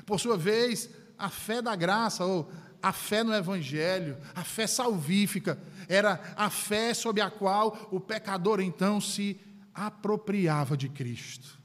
Por 0.05 0.19
sua 0.19 0.37
vez, 0.37 0.89
a 1.17 1.29
fé 1.29 1.61
da 1.61 1.75
graça, 1.75 2.25
ou 2.25 2.51
a 2.81 2.93
fé 2.93 3.23
no 3.23 3.33
Evangelho, 3.33 4.17
a 4.33 4.43
fé 4.43 4.67
salvífica, 4.67 5.59
era 5.87 6.33
a 6.35 6.49
fé 6.49 6.93
sob 6.93 7.19
a 7.19 7.29
qual 7.29 7.89
o 7.91 7.99
pecador 7.99 8.59
então 8.61 9.01
se 9.01 9.39
apropriava 9.73 10.77
de 10.77 10.89
Cristo. 10.89 11.59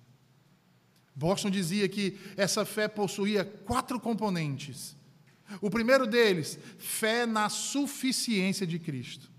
Boston 1.15 1.51
dizia 1.51 1.89
que 1.89 2.19
essa 2.37 2.65
fé 2.65 2.89
possuía 2.89 3.45
quatro 3.45 4.01
componentes. 4.01 4.97
O 5.61 5.71
primeiro 5.71 6.07
deles, 6.07 6.59
fé 6.79 7.27
na 7.27 7.49
suficiência 7.49 8.67
de 8.67 8.79
Cristo. 8.79 9.31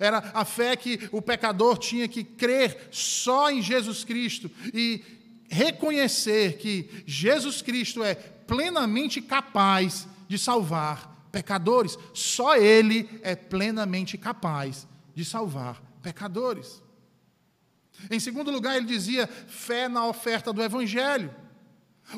Era 0.00 0.18
a 0.34 0.44
fé 0.44 0.74
que 0.76 1.08
o 1.12 1.20
pecador 1.20 1.78
tinha 1.78 2.08
que 2.08 2.24
crer 2.24 2.88
só 2.90 3.50
em 3.50 3.60
Jesus 3.60 4.02
Cristo 4.02 4.50
e 4.72 5.04
reconhecer 5.48 6.56
que 6.56 6.88
Jesus 7.06 7.60
Cristo 7.60 8.02
é 8.02 8.14
plenamente 8.14 9.20
capaz 9.20 10.08
de 10.28 10.38
salvar 10.38 11.28
pecadores. 11.30 11.98
Só 12.12 12.56
Ele 12.56 13.08
é 13.22 13.34
plenamente 13.34 14.16
capaz 14.16 14.86
de 15.14 15.24
salvar 15.24 15.82
pecadores. 16.02 16.82
Em 18.10 18.20
segundo 18.20 18.50
lugar, 18.50 18.76
ele 18.76 18.86
dizia 18.86 19.26
fé 19.26 19.88
na 19.88 20.06
oferta 20.06 20.52
do 20.52 20.62
Evangelho. 20.62 21.34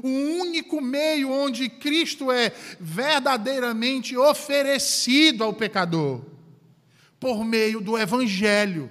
O 0.02 0.08
único 0.08 0.80
meio 0.80 1.30
onde 1.30 1.68
Cristo 1.68 2.32
é 2.32 2.52
verdadeiramente 2.80 4.16
oferecido 4.16 5.44
ao 5.44 5.52
pecador, 5.52 6.25
por 7.20 7.44
meio 7.44 7.80
do 7.80 7.96
Evangelho, 7.96 8.90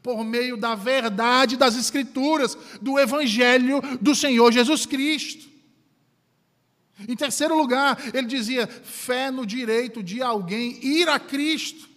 por 0.00 0.24
meio 0.24 0.56
da 0.56 0.76
verdade 0.76 1.56
das 1.56 1.76
Escrituras, 1.76 2.56
do 2.80 3.00
Evangelho 3.00 3.82
do 4.00 4.14
Senhor 4.14 4.52
Jesus 4.52 4.86
Cristo. 4.86 5.50
Em 7.08 7.16
terceiro 7.16 7.56
lugar, 7.56 7.98
ele 8.14 8.26
dizia 8.26 8.66
fé 8.66 9.30
no 9.30 9.46
direito 9.46 10.02
de 10.02 10.22
alguém 10.22 10.78
ir 10.84 11.08
a 11.08 11.18
Cristo. 11.18 11.90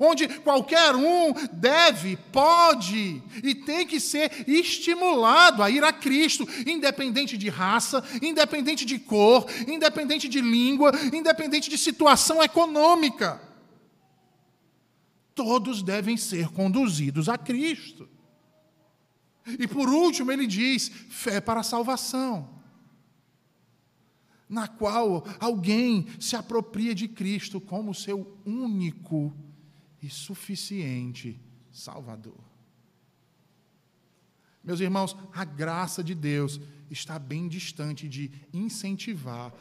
Onde 0.00 0.28
qualquer 0.40 0.94
um 0.94 1.32
deve, 1.50 2.16
pode 2.30 3.22
e 3.42 3.54
tem 3.54 3.86
que 3.86 3.98
ser 3.98 4.46
estimulado 4.46 5.62
a 5.62 5.70
ir 5.70 5.82
a 5.82 5.90
Cristo, 5.90 6.46
independente 6.66 7.38
de 7.38 7.48
raça, 7.48 8.04
independente 8.20 8.84
de 8.84 8.98
cor, 8.98 9.46
independente 9.66 10.28
de 10.28 10.42
língua, 10.42 10.92
independente 11.10 11.70
de 11.70 11.78
situação 11.78 12.42
econômica. 12.42 13.40
Todos 15.34 15.82
devem 15.82 16.18
ser 16.18 16.48
conduzidos 16.48 17.28
a 17.28 17.38
Cristo. 17.38 18.06
E 19.58 19.66
por 19.66 19.88
último, 19.88 20.30
ele 20.30 20.46
diz: 20.46 20.90
fé 21.08 21.40
para 21.40 21.60
a 21.60 21.64
salvação 21.64 22.57
na 24.48 24.66
qual 24.66 25.24
alguém 25.38 26.06
se 26.18 26.34
apropria 26.34 26.94
de 26.94 27.06
Cristo 27.06 27.60
como 27.60 27.94
seu 27.94 28.38
único 28.44 29.34
e 30.02 30.08
suficiente 30.08 31.38
Salvador. 31.70 32.48
Meus 34.64 34.80
irmãos, 34.80 35.16
a 35.32 35.44
graça 35.44 36.02
de 36.02 36.14
Deus 36.14 36.60
está 36.90 37.18
bem 37.18 37.48
distante 37.48 38.08
de 38.08 38.30
incentivar 38.52 39.52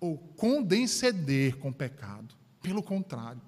ou 0.00 0.18
condescender 0.18 1.56
com 1.58 1.68
o 1.68 1.74
pecado. 1.74 2.34
Pelo 2.60 2.82
contrário. 2.82 3.40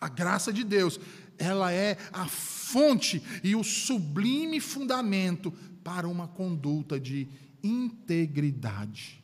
A 0.00 0.08
graça 0.08 0.52
de 0.52 0.64
Deus, 0.64 1.00
ela 1.38 1.72
é 1.72 1.96
a 2.12 2.26
fonte 2.26 3.22
e 3.42 3.56
o 3.56 3.64
sublime 3.64 4.60
fundamento 4.60 5.52
para 5.82 6.08
uma 6.08 6.28
conduta 6.28 6.98
de 7.00 7.28
integridade. 7.62 9.23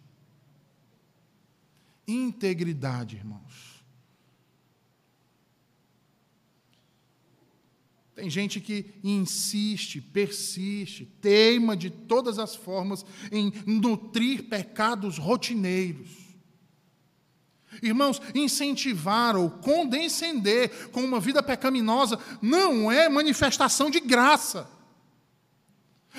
Integridade, 2.10 3.16
irmãos. 3.16 3.84
Tem 8.16 8.28
gente 8.28 8.60
que 8.60 8.84
insiste, 9.02 10.00
persiste, 10.00 11.06
teima 11.22 11.76
de 11.76 11.88
todas 11.88 12.38
as 12.38 12.56
formas 12.56 13.04
em 13.30 13.52
nutrir 13.64 14.48
pecados 14.48 15.18
rotineiros. 15.18 16.10
Irmãos, 17.80 18.20
incentivar 18.34 19.36
ou 19.36 19.48
condescender 19.48 20.90
com 20.90 21.02
uma 21.02 21.20
vida 21.20 21.42
pecaminosa 21.42 22.18
não 22.42 22.90
é 22.90 23.08
manifestação 23.08 23.88
de 23.88 24.00
graça. 24.00 24.68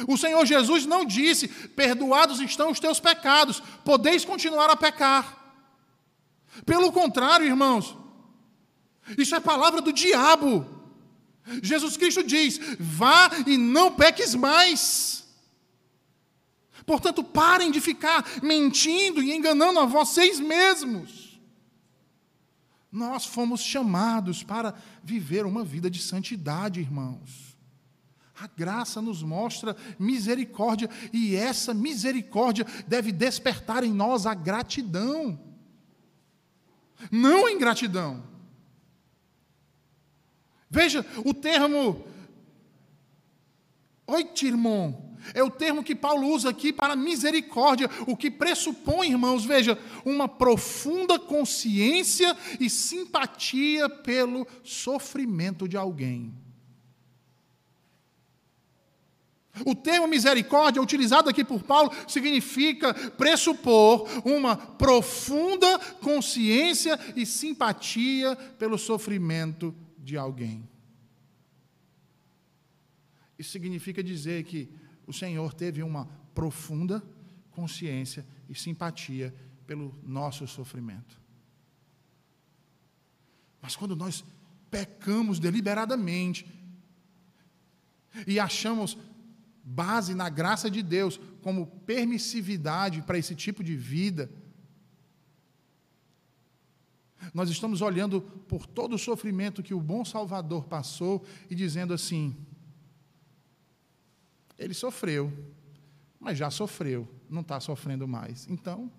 O 0.08 0.18
Senhor 0.18 0.46
Jesus 0.46 0.86
não 0.86 1.06
disse: 1.06 1.50
perdoados 1.50 2.40
estão 2.40 2.72
os 2.72 2.80
teus 2.80 3.00
pecados, 3.00 3.62
podeis 3.84 4.24
continuar 4.24 4.70
a 4.70 4.76
pecar. 4.76 5.41
Pelo 6.66 6.92
contrário, 6.92 7.46
irmãos, 7.46 7.98
isso 9.18 9.36
é 9.36 9.40
palavra 9.40 9.82
do 9.82 9.92
diabo. 9.92 10.66
Jesus 11.62 11.98
Cristo 11.98 12.24
diz: 12.24 12.60
vá 12.80 13.30
e 13.48 13.58
não 13.58 13.94
peques 13.94 14.36
mais. 14.36 15.22
Portanto, 16.86 17.24
parem 17.24 17.72
de 17.72 17.80
ficar 17.80 18.26
mentindo 18.42 19.22
e 19.22 19.32
enganando 19.32 19.80
a 19.80 19.86
vocês 19.86 20.40
mesmos. 20.40 21.40
Nós 22.92 23.26
fomos 23.26 23.62
chamados 23.62 24.44
para 24.44 24.76
viver 25.04 25.46
uma 25.46 25.64
vida 25.64 25.90
de 25.90 26.02
santidade, 26.02 26.82
irmãos. 26.82 27.58
A 28.38 28.48
graça 28.48 29.02
nos 29.02 29.22
mostra 29.22 29.78
misericórdia 30.00 30.90
e 31.14 31.36
essa 31.36 31.74
misericórdia 31.74 32.66
deve 32.88 33.12
despertar 33.12 33.84
em 33.84 33.94
nós 33.94 34.26
a 34.26 34.34
gratidão. 34.34 35.40
Não 37.10 37.50
ingratidão. 37.50 38.24
Veja, 40.70 41.06
o 41.26 41.34
termo 41.34 42.06
oitirmon 44.08 45.12
é 45.34 45.44
o 45.44 45.50
termo 45.50 45.84
que 45.84 45.96
Paulo 45.96 46.28
usa 46.28 46.50
aqui 46.50 46.74
para 46.74 46.96
misericórdia, 46.96 47.90
o 48.08 48.18
que 48.18 48.32
pressupõe, 48.32 49.10
irmãos, 49.10 49.46
veja, 49.46 49.78
uma 50.04 50.28
profunda 50.28 51.20
consciência 51.20 52.36
e 52.60 52.70
simpatia 52.70 53.88
pelo 53.90 54.48
sofrimento 54.64 55.68
de 55.68 55.78
alguém. 55.78 56.34
O 59.66 59.76
termo 59.76 60.08
misericórdia, 60.08 60.82
utilizado 60.82 61.30
aqui 61.30 61.44
por 61.44 61.62
Paulo, 61.64 61.92
significa 62.08 62.94
pressupor 63.12 64.08
uma 64.26 64.56
profunda 64.56 65.78
consciência 66.02 66.98
e 67.16 67.26
simpatia 67.26 68.36
pelo 68.58 68.78
sofrimento 68.78 69.76
de 69.98 70.18
alguém. 70.18 70.68
Isso 73.38 73.52
significa 73.52 74.04
dizer 74.04 74.44
que 74.44 74.70
o 75.06 75.12
Senhor 75.12 75.54
teve 75.54 75.84
uma 75.84 76.08
profunda 76.34 77.04
consciência 77.52 78.26
e 78.48 78.56
simpatia 78.56 79.34
pelo 79.68 79.96
nosso 80.04 80.48
sofrimento. 80.48 81.20
Mas 83.62 83.76
quando 83.76 83.96
nós 83.96 84.24
pecamos 84.70 85.40
deliberadamente 85.40 86.46
e 88.26 88.40
achamos 88.40 88.98
base 89.64 90.14
na 90.16 90.30
graça 90.30 90.70
de 90.70 90.82
Deus 90.82 91.20
como 91.42 91.68
permissividade 91.68 93.02
para 93.02 93.18
esse 93.18 93.36
tipo 93.36 93.64
de 93.64 93.76
vida, 93.76 94.30
nós 97.34 97.50
estamos 97.50 97.82
olhando 97.82 98.22
por 98.22 98.66
todo 98.66 98.96
o 98.96 99.00
sofrimento 99.00 99.62
que 99.62 99.74
o 99.74 99.80
bom 99.80 100.04
Salvador 100.04 100.66
passou 100.66 101.24
e 101.50 101.56
dizendo 101.56 101.94
assim: 101.94 102.36
ele 104.58 104.74
sofreu, 104.74 105.32
mas 106.20 106.38
já 106.38 106.50
sofreu, 106.50 107.08
não 107.30 107.42
está 107.42 107.60
sofrendo 107.60 108.08
mais. 108.08 108.48
Então, 108.50 108.92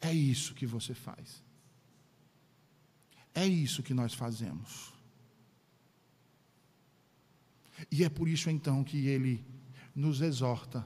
é 0.00 0.12
isso 0.12 0.54
que 0.54 0.66
você 0.66 0.94
faz. 0.94 1.42
É 3.34 3.44
isso 3.44 3.82
que 3.82 3.92
nós 3.92 4.14
fazemos. 4.14 4.93
E 7.90 8.04
é 8.04 8.08
por 8.08 8.28
isso 8.28 8.50
então 8.50 8.84
que 8.84 9.06
ele 9.06 9.44
nos 9.94 10.20
exorta 10.20 10.84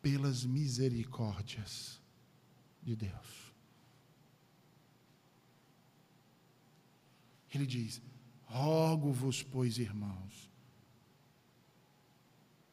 pelas 0.00 0.44
misericórdias 0.44 2.00
de 2.82 2.96
Deus. 2.96 3.52
Ele 7.54 7.66
diz: 7.66 8.02
Rogo-vos, 8.44 9.42
pois, 9.42 9.78
irmãos, 9.78 10.50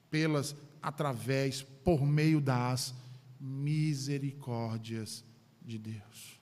pelas, 0.10 0.56
através, 0.82 1.62
por 1.62 2.06
meio 2.06 2.42
das 2.42 2.94
misericórdias 3.40 5.24
de 5.62 5.78
Deus. 5.78 6.40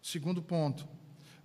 Segundo 0.00 0.40
ponto, 0.40 0.88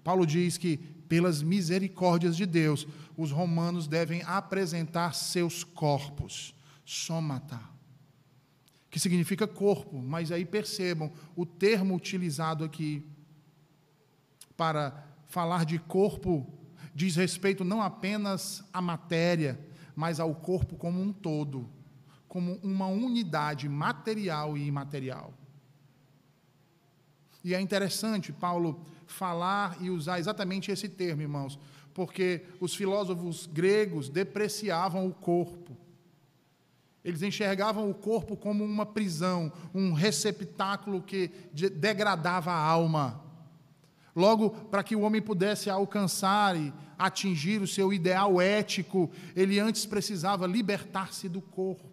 Paulo 0.04 0.26
diz 0.26 0.58
que, 0.58 0.78
pelas 1.08 1.42
misericórdias 1.42 2.36
de 2.36 2.46
Deus, 2.46 2.88
os 3.16 3.32
romanos 3.32 3.88
devem 3.88 4.22
apresentar 4.24 5.14
seus 5.14 5.64
corpos, 5.64 6.54
somatar 6.86 7.74
que 8.94 9.00
significa 9.00 9.48
corpo, 9.48 9.98
mas 9.98 10.32
aí 10.32 10.46
percebam 10.46 11.12
o 11.36 11.48
termo 11.48 11.96
utilizado 11.96 12.64
aqui 12.64 13.04
para 14.56 15.04
falar 15.26 15.66
de 15.66 15.80
corpo 15.80 16.48
diz 16.94 17.16
respeito 17.16 17.64
não 17.64 17.82
apenas 17.82 18.64
à 18.72 18.80
matéria, 18.80 19.60
mas 19.96 20.20
ao 20.20 20.36
corpo 20.36 20.76
como 20.76 21.02
um 21.02 21.12
todo, 21.12 21.68
como 22.28 22.60
uma 22.62 22.86
unidade 22.86 23.68
material 23.68 24.56
e 24.56 24.68
imaterial. 24.68 25.34
E 27.44 27.54
é 27.54 27.60
interessante 27.60 28.32
Paulo 28.32 28.80
falar 29.06 29.78
e 29.82 29.90
usar 29.90 30.20
exatamente 30.20 30.72
esse 30.72 30.88
termo, 30.88 31.22
irmãos, 31.22 31.60
porque 31.94 32.46
os 32.60 32.74
filósofos 32.74 33.46
gregos 33.46 34.10
depreciavam 34.10 35.08
o 35.08 35.14
corpo. 35.14 35.78
Eles 37.04 37.22
enxergavam 37.22 37.90
o 37.90 37.94
corpo 37.94 38.38
como 38.38 38.64
uma 38.64 38.86
prisão, 38.86 39.52
um 39.74 39.92
receptáculo 39.92 41.02
que 41.02 41.30
degradava 41.76 42.52
a 42.52 42.58
alma. 42.58 43.22
Logo, 44.16 44.52
para 44.52 44.84
que 44.84 44.96
o 44.96 45.02
homem 45.02 45.22
pudesse 45.22 45.70
alcançar 45.70 46.56
e 46.56 46.72
atingir 46.98 47.62
o 47.62 47.68
seu 47.68 47.92
ideal 47.92 48.40
ético, 48.40 49.12
ele 49.36 49.60
antes 49.60 49.86
precisava 49.86 50.48
libertar-se 50.48 51.28
do 51.28 51.42
corpo. 51.42 51.93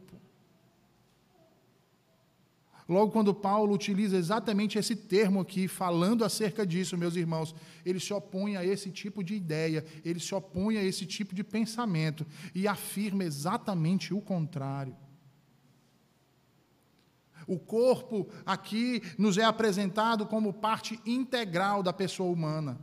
Logo, 2.90 3.12
quando 3.12 3.32
Paulo 3.32 3.72
utiliza 3.72 4.16
exatamente 4.16 4.76
esse 4.76 4.96
termo 4.96 5.38
aqui, 5.38 5.68
falando 5.68 6.24
acerca 6.24 6.66
disso, 6.66 6.98
meus 6.98 7.14
irmãos, 7.14 7.54
ele 7.86 8.00
se 8.00 8.12
opõe 8.12 8.56
a 8.56 8.66
esse 8.66 8.90
tipo 8.90 9.22
de 9.22 9.32
ideia, 9.32 9.84
ele 10.04 10.18
se 10.18 10.34
opõe 10.34 10.76
a 10.76 10.82
esse 10.82 11.06
tipo 11.06 11.32
de 11.32 11.44
pensamento 11.44 12.26
e 12.52 12.66
afirma 12.66 13.22
exatamente 13.22 14.12
o 14.12 14.20
contrário. 14.20 14.96
O 17.46 17.60
corpo 17.60 18.28
aqui 18.44 19.00
nos 19.16 19.38
é 19.38 19.44
apresentado 19.44 20.26
como 20.26 20.52
parte 20.52 20.98
integral 21.06 21.84
da 21.84 21.92
pessoa 21.92 22.32
humana. 22.32 22.76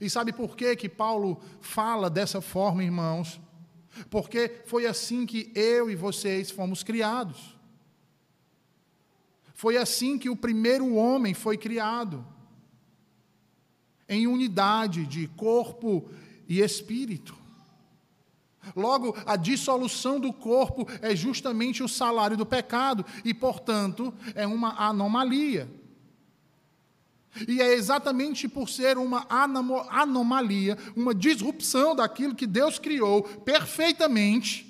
E 0.00 0.10
sabe 0.10 0.32
por 0.32 0.56
que, 0.56 0.74
que 0.74 0.88
Paulo 0.88 1.40
fala 1.60 2.10
dessa 2.10 2.40
forma, 2.40 2.82
irmãos? 2.82 3.40
Porque 4.10 4.62
foi 4.66 4.86
assim 4.86 5.24
que 5.24 5.52
eu 5.54 5.88
e 5.88 5.94
vocês 5.94 6.50
fomos 6.50 6.82
criados. 6.82 7.59
Foi 9.60 9.76
assim 9.76 10.16
que 10.16 10.30
o 10.30 10.34
primeiro 10.34 10.94
homem 10.94 11.34
foi 11.34 11.58
criado 11.58 12.24
em 14.08 14.26
unidade 14.26 15.04
de 15.04 15.26
corpo 15.26 16.08
e 16.48 16.62
espírito. 16.62 17.36
Logo, 18.74 19.14
a 19.26 19.36
dissolução 19.36 20.18
do 20.18 20.32
corpo 20.32 20.88
é 21.02 21.14
justamente 21.14 21.82
o 21.82 21.88
salário 21.88 22.38
do 22.38 22.46
pecado 22.46 23.04
e, 23.22 23.34
portanto, 23.34 24.14
é 24.34 24.46
uma 24.46 24.82
anomalia. 24.82 25.68
E 27.46 27.60
é 27.60 27.74
exatamente 27.74 28.48
por 28.48 28.66
ser 28.66 28.96
uma 28.96 29.26
anomalia, 29.90 30.78
uma 30.96 31.14
disrupção 31.14 31.94
daquilo 31.94 32.34
que 32.34 32.46
Deus 32.46 32.78
criou 32.78 33.24
perfeitamente, 33.24 34.69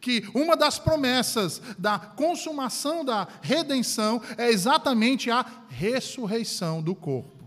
Que 0.00 0.24
uma 0.34 0.56
das 0.56 0.78
promessas 0.78 1.60
da 1.78 1.98
consumação 1.98 3.04
da 3.04 3.28
redenção 3.42 4.22
é 4.38 4.48
exatamente 4.50 5.30
a 5.30 5.44
ressurreição 5.68 6.82
do 6.82 6.94
corpo. 6.94 7.42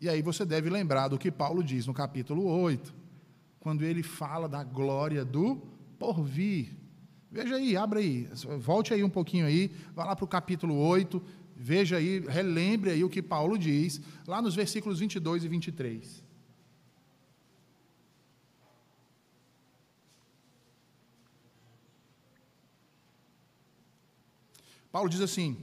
E 0.00 0.08
aí 0.08 0.20
você 0.20 0.44
deve 0.44 0.68
lembrar 0.68 1.08
do 1.08 1.18
que 1.18 1.30
Paulo 1.30 1.64
diz 1.64 1.86
no 1.86 1.94
capítulo 1.94 2.44
8, 2.44 2.94
quando 3.58 3.82
ele 3.82 4.02
fala 4.02 4.46
da 4.46 4.62
glória 4.62 5.24
do 5.24 5.56
porvir. 5.98 6.76
Veja 7.30 7.56
aí, 7.56 7.76
abra 7.76 8.00
aí, 8.00 8.28
volte 8.58 8.92
aí 8.92 9.02
um 9.02 9.08
pouquinho 9.08 9.46
aí, 9.46 9.74
vá 9.94 10.04
lá 10.04 10.14
para 10.14 10.24
o 10.24 10.28
capítulo 10.28 10.76
8, 10.76 11.22
veja 11.56 11.96
aí, 11.96 12.20
relembre 12.20 12.90
aí 12.90 13.02
o 13.02 13.08
que 13.08 13.22
Paulo 13.22 13.56
diz, 13.56 14.00
lá 14.26 14.42
nos 14.42 14.54
versículos 14.54 15.00
22 15.00 15.44
e 15.44 15.48
23. 15.48 16.23
Paulo 24.94 25.10
diz 25.10 25.20
assim: 25.20 25.56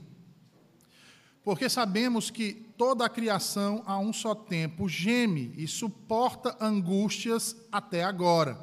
Porque 1.42 1.66
sabemos 1.66 2.28
que 2.28 2.52
toda 2.76 3.06
a 3.06 3.08
criação 3.08 3.82
a 3.86 3.98
um 3.98 4.12
só 4.12 4.34
tempo 4.34 4.86
geme 4.86 5.54
e 5.56 5.66
suporta 5.66 6.54
angústias 6.60 7.56
até 7.72 8.04
agora. 8.04 8.62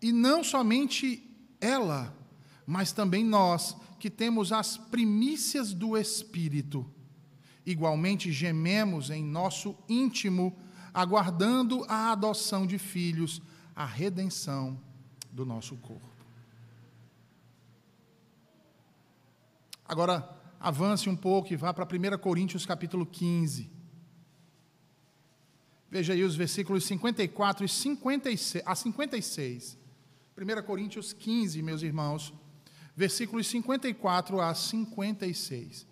E 0.00 0.10
não 0.10 0.42
somente 0.42 1.22
ela, 1.60 2.16
mas 2.66 2.92
também 2.92 3.22
nós, 3.22 3.76
que 4.00 4.08
temos 4.08 4.52
as 4.52 4.78
primícias 4.78 5.74
do 5.74 5.98
Espírito. 5.98 6.90
Igualmente 7.66 8.32
gememos 8.32 9.10
em 9.10 9.22
nosso 9.22 9.76
íntimo, 9.86 10.56
aguardando 10.94 11.84
a 11.88 12.10
adoção 12.10 12.66
de 12.66 12.78
filhos, 12.78 13.42
a 13.76 13.84
redenção 13.84 14.80
do 15.30 15.44
nosso 15.44 15.76
corpo. 15.76 16.07
Agora, 19.88 20.28
avance 20.60 21.08
um 21.08 21.16
pouco 21.16 21.50
e 21.50 21.56
vá 21.56 21.72
para 21.72 21.86
1 21.86 22.18
Coríntios 22.18 22.66
capítulo 22.66 23.06
15. 23.06 23.70
Veja 25.90 26.12
aí 26.12 26.22
os 26.22 26.36
versículos 26.36 26.84
54 26.84 27.64
e 27.64 27.68
56, 27.68 28.62
a 28.66 28.74
56. 28.74 29.78
1 30.36 30.62
Coríntios 30.64 31.14
15, 31.14 31.62
meus 31.62 31.80
irmãos, 31.82 32.34
versículos 32.94 33.46
54 33.46 34.38
a 34.42 34.54
56. 34.54 35.86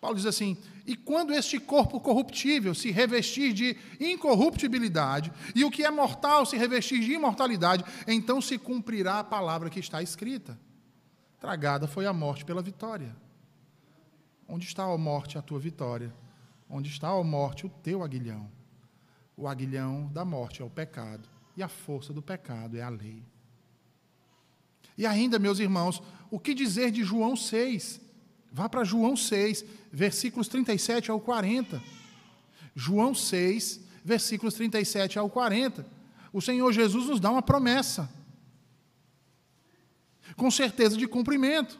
Paulo 0.00 0.16
diz 0.16 0.26
assim: 0.26 0.56
E 0.86 0.94
quando 0.94 1.34
este 1.34 1.58
corpo 1.58 1.98
corruptível 1.98 2.76
se 2.76 2.92
revestir 2.92 3.52
de 3.52 3.76
incorruptibilidade, 3.98 5.32
e 5.52 5.64
o 5.64 5.70
que 5.70 5.84
é 5.84 5.90
mortal 5.90 6.46
se 6.46 6.56
revestir 6.56 7.00
de 7.00 7.12
imortalidade, 7.12 7.84
então 8.06 8.40
se 8.40 8.56
cumprirá 8.56 9.18
a 9.18 9.24
palavra 9.24 9.68
que 9.68 9.80
está 9.80 10.00
escrita 10.00 10.56
Tragada 11.40 11.88
foi 11.88 12.04
a 12.04 12.12
morte 12.12 12.44
pela 12.44 12.60
vitória. 12.60 13.16
Onde 14.46 14.66
está, 14.66 14.84
a 14.84 14.98
morte, 14.98 15.38
a 15.38 15.42
tua 15.42 15.58
vitória? 15.58 16.12
Onde 16.68 16.90
está, 16.90 17.08
a 17.08 17.24
morte, 17.24 17.64
o 17.64 17.70
teu 17.70 18.02
aguilhão? 18.02 18.50
O 19.36 19.48
aguilhão 19.48 20.08
da 20.12 20.22
morte 20.22 20.60
é 20.60 20.64
o 20.64 20.68
pecado, 20.68 21.26
e 21.56 21.62
a 21.62 21.68
força 21.68 22.12
do 22.12 22.20
pecado 22.20 22.76
é 22.76 22.82
a 22.82 22.90
lei. 22.90 23.24
E 24.98 25.06
ainda, 25.06 25.38
meus 25.38 25.58
irmãos, 25.58 26.02
o 26.30 26.38
que 26.38 26.52
dizer 26.52 26.90
de 26.90 27.02
João 27.02 27.34
6? 27.34 28.02
Vá 28.52 28.68
para 28.68 28.84
João 28.84 29.16
6, 29.16 29.64
versículos 29.90 30.46
37 30.46 31.10
ao 31.10 31.18
40. 31.20 31.82
João 32.74 33.14
6, 33.14 33.80
versículos 34.04 34.54
37 34.54 35.18
ao 35.18 35.30
40. 35.30 35.86
O 36.34 36.42
Senhor 36.42 36.70
Jesus 36.70 37.06
nos 37.06 37.18
dá 37.18 37.30
uma 37.30 37.40
promessa 37.40 38.10
com 40.40 40.50
certeza 40.50 40.96
de 40.96 41.06
cumprimento. 41.06 41.78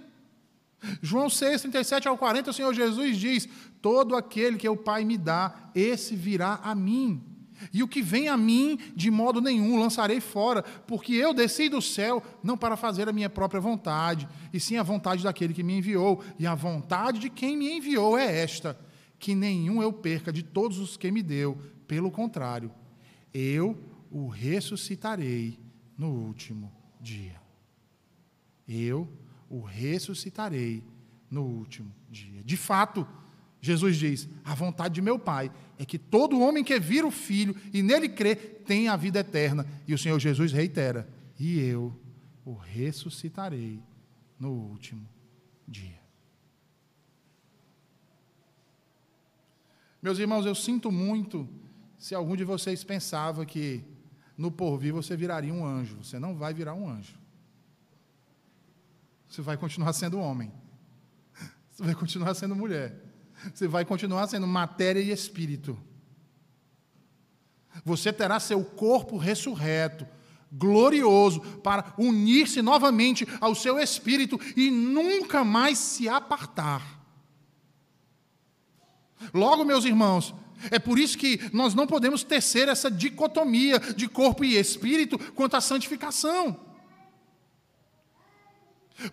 João 1.00 1.30
6, 1.30 1.62
37 1.62 2.06
ao 2.06 2.18
40, 2.18 2.50
o 2.50 2.52
Senhor 2.52 2.74
Jesus 2.74 3.16
diz: 3.16 3.48
Todo 3.80 4.14
aquele 4.14 4.58
que 4.58 4.68
o 4.68 4.76
Pai 4.76 5.02
me 5.02 5.16
dá, 5.16 5.70
esse 5.74 6.14
virá 6.14 6.60
a 6.62 6.74
mim. 6.74 7.24
E 7.72 7.82
o 7.82 7.88
que 7.88 8.02
vem 8.02 8.28
a 8.28 8.36
mim, 8.36 8.78
de 8.94 9.10
modo 9.10 9.40
nenhum 9.40 9.78
lançarei 9.78 10.20
fora, 10.20 10.62
porque 10.86 11.14
eu 11.14 11.32
desci 11.32 11.70
do 11.70 11.80
céu 11.80 12.22
não 12.42 12.56
para 12.56 12.76
fazer 12.76 13.08
a 13.08 13.12
minha 13.12 13.30
própria 13.30 13.60
vontade, 13.60 14.28
e 14.52 14.60
sim 14.60 14.76
a 14.76 14.82
vontade 14.82 15.24
daquele 15.24 15.54
que 15.54 15.62
me 15.62 15.78
enviou. 15.78 16.22
E 16.38 16.46
a 16.46 16.54
vontade 16.54 17.18
de 17.18 17.30
quem 17.30 17.56
me 17.56 17.72
enviou 17.72 18.18
é 18.18 18.42
esta: 18.42 18.78
que 19.18 19.34
nenhum 19.34 19.82
eu 19.82 19.90
perca 19.90 20.30
de 20.30 20.42
todos 20.42 20.78
os 20.78 20.98
que 20.98 21.10
me 21.10 21.22
deu, 21.22 21.56
pelo 21.88 22.10
contrário, 22.10 22.70
eu 23.32 23.78
o 24.10 24.28
ressuscitarei 24.28 25.58
no 25.96 26.10
último 26.10 26.70
dia 27.00 27.39
eu 28.70 29.08
o 29.48 29.60
ressuscitarei 29.60 30.82
no 31.30 31.42
último 31.42 31.92
dia. 32.08 32.42
De 32.44 32.56
fato, 32.56 33.06
Jesus 33.60 33.96
diz: 33.96 34.28
a 34.44 34.54
vontade 34.54 34.94
de 34.94 35.02
meu 35.02 35.18
Pai 35.18 35.50
é 35.78 35.84
que 35.84 35.98
todo 35.98 36.40
homem 36.40 36.62
que 36.62 36.78
vira 36.78 37.06
o 37.06 37.10
Filho 37.10 37.54
e 37.72 37.82
nele 37.82 38.08
crê 38.08 38.34
tenha 38.34 38.92
a 38.92 38.96
vida 38.96 39.20
eterna. 39.20 39.66
E 39.86 39.92
o 39.92 39.98
Senhor 39.98 40.18
Jesus 40.18 40.52
reitera: 40.52 41.08
e 41.38 41.58
eu 41.58 41.94
o 42.44 42.54
ressuscitarei 42.54 43.82
no 44.38 44.50
último 44.50 45.06
dia. 45.66 46.00
Meus 50.02 50.18
irmãos, 50.18 50.46
eu 50.46 50.54
sinto 50.54 50.90
muito 50.90 51.46
se 51.98 52.14
algum 52.14 52.34
de 52.34 52.44
vocês 52.44 52.82
pensava 52.82 53.44
que 53.44 53.84
no 54.36 54.50
porvir 54.50 54.92
você 54.92 55.14
viraria 55.14 55.52
um 55.52 55.64
anjo. 55.64 55.98
Você 56.02 56.18
não 56.18 56.34
vai 56.34 56.54
virar 56.54 56.72
um 56.72 56.88
anjo. 56.88 57.19
Você 59.30 59.42
vai 59.42 59.56
continuar 59.56 59.92
sendo 59.92 60.18
homem. 60.18 60.52
Você 61.70 61.84
vai 61.84 61.94
continuar 61.94 62.34
sendo 62.34 62.56
mulher. 62.56 63.00
Você 63.54 63.68
vai 63.68 63.84
continuar 63.84 64.26
sendo 64.26 64.46
matéria 64.46 65.00
e 65.00 65.12
espírito. 65.12 65.78
Você 67.84 68.12
terá 68.12 68.40
seu 68.40 68.64
corpo 68.64 69.16
ressurreto, 69.16 70.04
glorioso, 70.52 71.40
para 71.62 71.94
unir-se 71.96 72.60
novamente 72.60 73.26
ao 73.40 73.54
seu 73.54 73.78
espírito 73.78 74.38
e 74.56 74.68
nunca 74.68 75.44
mais 75.44 75.78
se 75.78 76.08
apartar. 76.08 77.00
Logo, 79.32 79.64
meus 79.64 79.84
irmãos, 79.84 80.34
é 80.72 80.78
por 80.78 80.98
isso 80.98 81.16
que 81.16 81.38
nós 81.52 81.72
não 81.72 81.86
podemos 81.86 82.24
tecer 82.24 82.68
essa 82.68 82.90
dicotomia 82.90 83.78
de 83.78 84.08
corpo 84.08 84.44
e 84.44 84.56
espírito 84.56 85.16
quanto 85.34 85.56
à 85.56 85.60
santificação. 85.60 86.69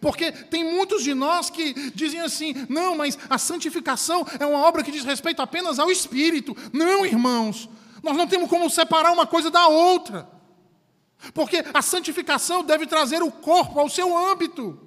Porque 0.02 0.32
tem 0.32 0.64
muitos 0.64 1.04
de 1.04 1.14
nós 1.14 1.50
que 1.50 1.74
dizem 1.92 2.20
assim: 2.22 2.54
não, 2.70 2.96
mas 2.96 3.18
a 3.30 3.38
santificação 3.38 4.26
é 4.40 4.46
uma 4.46 4.60
obra 4.60 4.84
que 4.84 4.92
diz 4.92 5.04
respeito 5.04 5.42
apenas 5.42 5.80
ao 5.80 5.92
espírito. 5.92 6.56
Não, 6.74 7.06
irmãos, 7.06 7.70
nós 8.04 8.16
não 8.18 8.28
temos 8.28 8.50
como 8.50 8.70
separar 8.70 9.12
uma 9.12 9.26
coisa 9.26 9.50
da 9.50 9.68
outra. 9.68 10.30
Porque 11.34 11.64
a 11.74 11.82
santificação 11.82 12.64
deve 12.64 12.86
trazer 12.86 13.24
o 13.24 13.32
corpo 13.32 13.80
ao 13.80 13.90
seu 13.90 14.16
âmbito. 14.16 14.80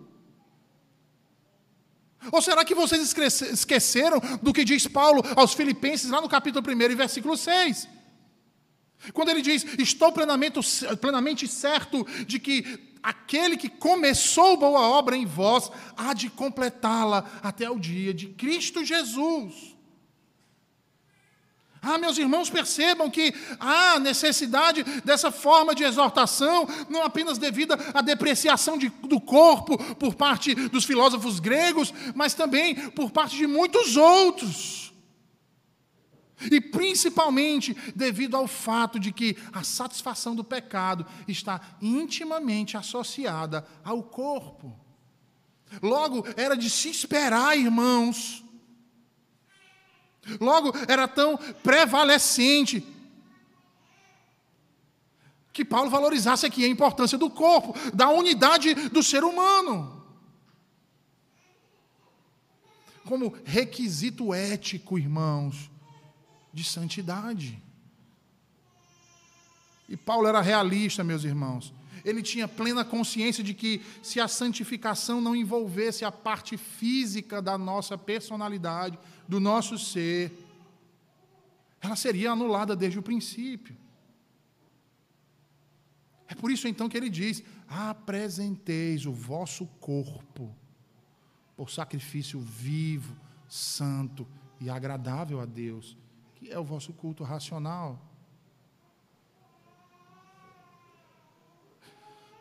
Ou 2.31 2.43
será 2.43 2.65
que 2.65 2.75
vocês 2.75 3.15
esqueceram 3.43 4.21
do 4.43 4.53
que 4.53 4.65
diz 4.65 4.87
Paulo 4.87 5.23
aos 5.35 5.55
Filipenses, 5.55 6.11
lá 6.11 6.21
no 6.21 6.29
capítulo 6.29 6.65
1 6.67 6.83
e 6.83 6.95
versículo 6.95 7.37
6? 7.37 7.89
Quando 9.15 9.31
ele 9.31 9.41
diz: 9.41 9.65
Estou 9.79 10.13
plenamente, 10.13 10.61
plenamente 11.01 11.49
certo 11.49 12.07
de 12.27 12.39
que 12.39 12.90
aquele 13.03 13.57
que 13.57 13.69
começou 13.69 14.57
boa 14.57 14.81
obra 14.81 15.17
em 15.17 15.27
vós 15.27 15.71
há 15.97 16.13
de 16.13 16.29
completá-la 16.29 17.25
até 17.43 17.71
o 17.71 17.79
dia 17.79 18.13
de 18.13 18.29
Cristo 18.29 18.85
Jesus. 18.85 19.77
Ah, 21.83 21.97
meus 21.97 22.19
irmãos, 22.19 22.51
percebam 22.51 23.11
que 23.11 23.33
há 23.59 23.99
necessidade 23.99 24.83
dessa 25.03 25.31
forma 25.31 25.75
de 25.75 25.83
exortação, 25.83 26.69
não 26.91 27.03
apenas 27.03 27.39
devido 27.39 27.75
à 27.95 28.03
depreciação 28.03 28.77
de, 28.77 28.91
do 28.91 29.19
corpo 29.19 29.79
por 29.95 30.15
parte 30.15 30.55
dos 30.55 30.85
filósofos 30.85 31.41
gregos, 31.41 31.93
mas 32.15 32.35
também 32.35 32.75
por 32.91 33.11
parte 33.11 33.37
de 33.37 33.47
muitos 33.47 33.97
outros. 33.97 34.90
E 36.51 36.61
principalmente 36.61 37.77
devido 37.95 38.37
ao 38.37 38.47
fato 38.47 38.99
de 38.99 39.13
que 39.13 39.37
a 39.53 39.63
satisfação 39.63 40.35
do 40.35 40.45
pecado 40.45 41.05
está 41.27 41.61
intimamente 41.83 42.77
associada 42.77 43.67
ao 43.85 44.03
corpo. 44.03 44.79
Logo, 45.83 46.25
era 46.37 46.57
de 46.57 46.71
se 46.71 46.89
esperar, 46.89 47.57
irmãos. 47.57 48.45
Logo, 50.41 50.73
era 50.89 51.09
tão 51.09 51.37
prevalecente 51.63 52.87
que 55.53 55.65
Paulo 55.65 55.91
valorizasse 55.91 56.47
aqui 56.47 56.65
a 56.65 56.69
importância 56.69 57.19
do 57.19 57.29
corpo, 57.29 57.75
da 57.93 58.09
unidade 58.09 58.75
do 58.89 59.03
ser 59.03 59.25
humano. 59.25 60.01
Como 63.05 63.35
requisito 63.45 64.33
ético, 64.33 64.99
irmãos, 64.99 65.71
de 66.53 66.65
santidade. 66.65 67.63
E 69.89 69.97
Paulo 69.97 70.27
era 70.29 70.41
realista, 70.41 71.03
meus 71.03 71.25
irmãos. 71.25 71.75
Ele 72.05 72.23
tinha 72.23 72.49
plena 72.49 72.85
consciência 72.85 73.43
de 73.43 73.53
que 73.53 73.83
se 74.03 74.21
a 74.21 74.29
santificação 74.29 75.21
não 75.21 75.37
envolvesse 75.37 76.05
a 76.05 76.13
parte 76.13 76.57
física 76.57 77.43
da 77.43 77.59
nossa 77.59 77.99
personalidade, 77.99 78.99
do 79.29 79.39
nosso 79.39 79.79
ser, 79.79 80.33
ela 81.81 81.97
seria 81.97 82.33
anulada 82.33 82.77
desde 82.77 82.99
o 82.99 83.03
princípio. 83.03 83.77
É 86.29 86.35
por 86.35 86.51
isso 86.51 86.69
então 86.69 86.89
que 86.89 86.97
ele 86.97 87.11
diz: 87.11 87.43
apresenteis 87.69 89.05
o 89.05 89.13
vosso 89.13 89.67
corpo 89.81 90.55
por 91.57 91.71
sacrifício 91.71 92.41
vivo, 92.41 93.17
santo 93.49 94.27
e 94.61 94.71
agradável 94.71 95.41
a 95.41 95.45
Deus, 95.45 95.97
que 96.41 96.51
é 96.51 96.59
o 96.59 96.65
vosso 96.65 96.91
culto 96.95 97.23
racional. 97.23 98.01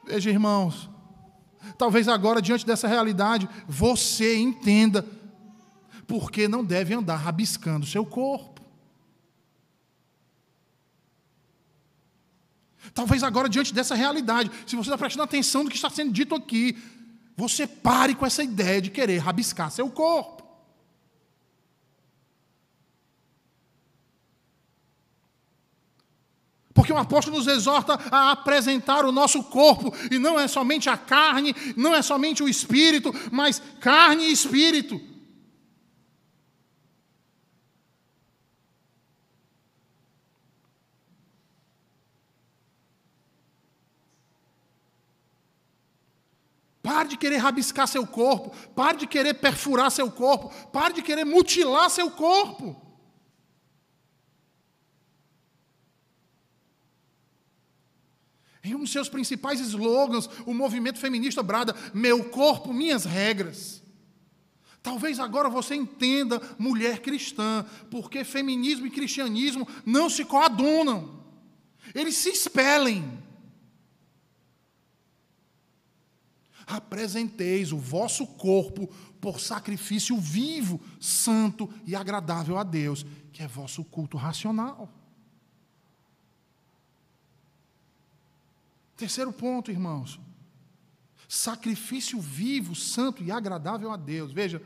Veja, 0.06 0.30
irmãos, 0.30 0.90
talvez 1.78 2.08
agora, 2.08 2.42
diante 2.42 2.66
dessa 2.66 2.88
realidade, 2.88 3.48
você 3.68 4.38
entenda 4.38 5.06
porque 6.08 6.48
não 6.48 6.64
deve 6.64 6.94
andar 6.94 7.18
rabiscando 7.18 7.86
seu 7.86 8.06
corpo. 8.06 8.62
Talvez 12.94 13.22
agora, 13.22 13.50
diante 13.50 13.74
dessa 13.74 13.96
realidade, 13.96 14.50
se 14.66 14.78
você 14.78 14.90
está 14.90 14.98
prestando 14.98 15.24
atenção 15.24 15.66
no 15.66 15.70
que 15.70 15.76
está 15.76 15.90
sendo 15.90 16.14
dito 16.14 16.34
aqui, 16.34 16.82
você 17.36 17.68
pare 17.68 18.16
com 18.16 18.26
essa 18.26 18.42
ideia 18.42 18.82
de 18.82 18.90
querer 18.90 19.18
rabiscar 19.18 19.70
seu 19.70 19.92
corpo. 19.92 20.49
Porque 26.80 26.94
o 26.94 26.98
apóstolo 26.98 27.36
nos 27.36 27.46
exorta 27.46 28.00
a 28.10 28.32
apresentar 28.32 29.04
o 29.04 29.12
nosso 29.12 29.44
corpo, 29.44 29.94
e 30.10 30.18
não 30.18 30.39
é 30.39 30.48
somente 30.48 30.89
a 30.89 30.96
carne, 30.96 31.54
não 31.76 31.94
é 31.94 32.02
somente 32.02 32.42
o 32.42 32.48
espírito, 32.48 33.13
mas 33.34 33.62
carne 33.82 34.24
e 34.24 34.32
espírito. 34.32 34.98
Pare 46.82 47.10
de 47.10 47.18
querer 47.18 47.39
rabiscar 47.39 47.89
seu 47.89 48.08
corpo, 48.08 48.56
pare 48.74 49.00
de 49.00 49.06
querer 49.06 49.34
perfurar 49.34 49.92
seu 49.92 50.10
corpo, 50.10 50.50
pare 50.72 50.94
de 50.94 51.02
querer 51.02 51.26
mutilar 51.26 51.89
seu 51.89 52.10
corpo. 52.10 52.88
Em 58.63 58.76
um 58.76 58.80
dos 58.80 58.91
seus 58.91 59.08
principais 59.08 59.60
slogans, 59.60 60.30
o 60.45 60.54
movimento 60.54 61.00
feminista 61.00 61.41
brada: 61.41 61.76
Meu 61.93 62.26
corpo, 62.26 62.74
minhas 62.74 63.06
regras. 63.06 63.82
Talvez 64.82 65.19
agora 65.19 65.50
você 65.50 65.76
entenda, 65.76 66.41
mulher 66.58 67.00
cristã, 67.02 67.65
porque 67.91 68.24
feminismo 68.24 68.88
e 68.88 68.91
cristianismo 68.91 69.67
não 69.86 70.10
se 70.10 70.24
coadunam, 70.24 71.22
eles 71.93 72.15
se 72.15 72.30
expelem. 72.30 73.19
Apresenteis 76.65 77.72
o 77.72 77.78
vosso 77.78 78.26
corpo 78.28 78.88
por 79.19 79.39
sacrifício 79.39 80.17
vivo, 80.17 80.80
santo 81.00 81.69
e 81.86 81.95
agradável 81.95 82.58
a 82.58 82.63
Deus, 82.63 83.06
que 83.34 83.41
é 83.41 83.48
vosso 83.48 83.84
culto 83.84 84.17
racional. 84.17 84.99
Terceiro 89.00 89.32
ponto, 89.32 89.72
irmãos. 89.72 90.20
Sacrifício 91.26 92.20
vivo, 92.20 92.76
santo 92.76 93.24
e 93.24 93.32
agradável 93.32 93.92
a 93.92 93.96
Deus. 93.96 94.34
Veja, 94.34 94.62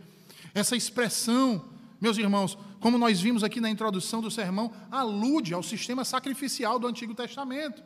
essa 0.56 0.76
expressão, 0.76 1.70
meus 2.02 2.18
irmãos, 2.18 2.58
como 2.80 2.98
nós 2.98 3.22
vimos 3.22 3.44
aqui 3.44 3.62
na 3.62 3.70
introdução 3.70 4.22
do 4.22 4.32
sermão, 4.32 4.74
alude 4.90 5.54
ao 5.54 5.62
sistema 5.62 6.04
sacrificial 6.04 6.80
do 6.80 6.88
Antigo 6.88 7.14
Testamento. 7.14 7.84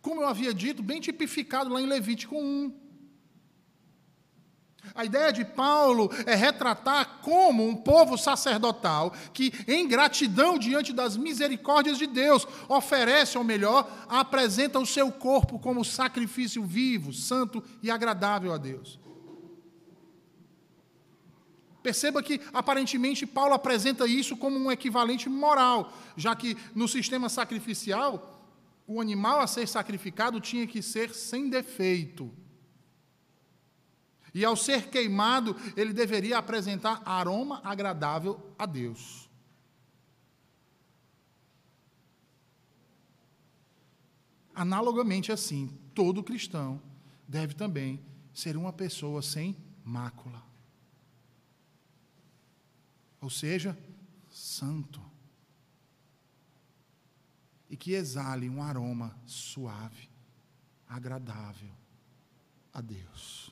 Como 0.00 0.20
eu 0.20 0.26
havia 0.26 0.52
dito, 0.52 0.82
bem 0.82 1.00
tipificado 1.00 1.72
lá 1.72 1.80
em 1.80 1.86
Levítico 1.86 2.36
1. 2.36 2.81
A 4.94 5.04
ideia 5.04 5.32
de 5.32 5.44
Paulo 5.44 6.10
é 6.26 6.34
retratar 6.34 7.20
como 7.22 7.66
um 7.66 7.74
povo 7.74 8.18
sacerdotal 8.18 9.12
que, 9.32 9.52
em 9.66 9.86
gratidão 9.86 10.58
diante 10.58 10.92
das 10.92 11.16
misericórdias 11.16 11.98
de 11.98 12.06
Deus, 12.06 12.46
oferece, 12.68 13.38
ou 13.38 13.44
melhor, 13.44 13.88
apresenta 14.08 14.78
o 14.78 14.86
seu 14.86 15.10
corpo 15.10 15.58
como 15.58 15.84
sacrifício 15.84 16.64
vivo, 16.64 17.12
santo 17.12 17.62
e 17.82 17.90
agradável 17.90 18.52
a 18.52 18.58
Deus. 18.58 18.98
Perceba 21.82 22.22
que, 22.22 22.40
aparentemente, 22.52 23.26
Paulo 23.26 23.54
apresenta 23.54 24.06
isso 24.06 24.36
como 24.36 24.58
um 24.58 24.70
equivalente 24.70 25.28
moral, 25.28 25.92
já 26.16 26.34
que 26.34 26.56
no 26.74 26.86
sistema 26.86 27.28
sacrificial, 27.28 28.40
o 28.86 29.00
animal 29.00 29.40
a 29.40 29.46
ser 29.46 29.66
sacrificado 29.66 30.40
tinha 30.40 30.66
que 30.66 30.82
ser 30.82 31.14
sem 31.14 31.48
defeito. 31.48 32.30
E 34.34 34.44
ao 34.44 34.56
ser 34.56 34.88
queimado, 34.88 35.54
ele 35.76 35.92
deveria 35.92 36.38
apresentar 36.38 37.02
aroma 37.04 37.60
agradável 37.62 38.54
a 38.58 38.64
Deus. 38.64 39.28
Analogamente 44.54 45.32
assim, 45.32 45.68
todo 45.94 46.22
cristão 46.22 46.80
deve 47.26 47.54
também 47.54 48.02
ser 48.32 48.56
uma 48.56 48.72
pessoa 48.72 49.22
sem 49.22 49.56
mácula. 49.84 50.42
Ou 53.20 53.30
seja, 53.30 53.78
santo. 54.30 55.00
E 57.70 57.76
que 57.76 57.92
exale 57.92 58.48
um 58.48 58.62
aroma 58.62 59.16
suave, 59.24 60.08
agradável 60.88 61.72
a 62.72 62.80
Deus. 62.80 63.51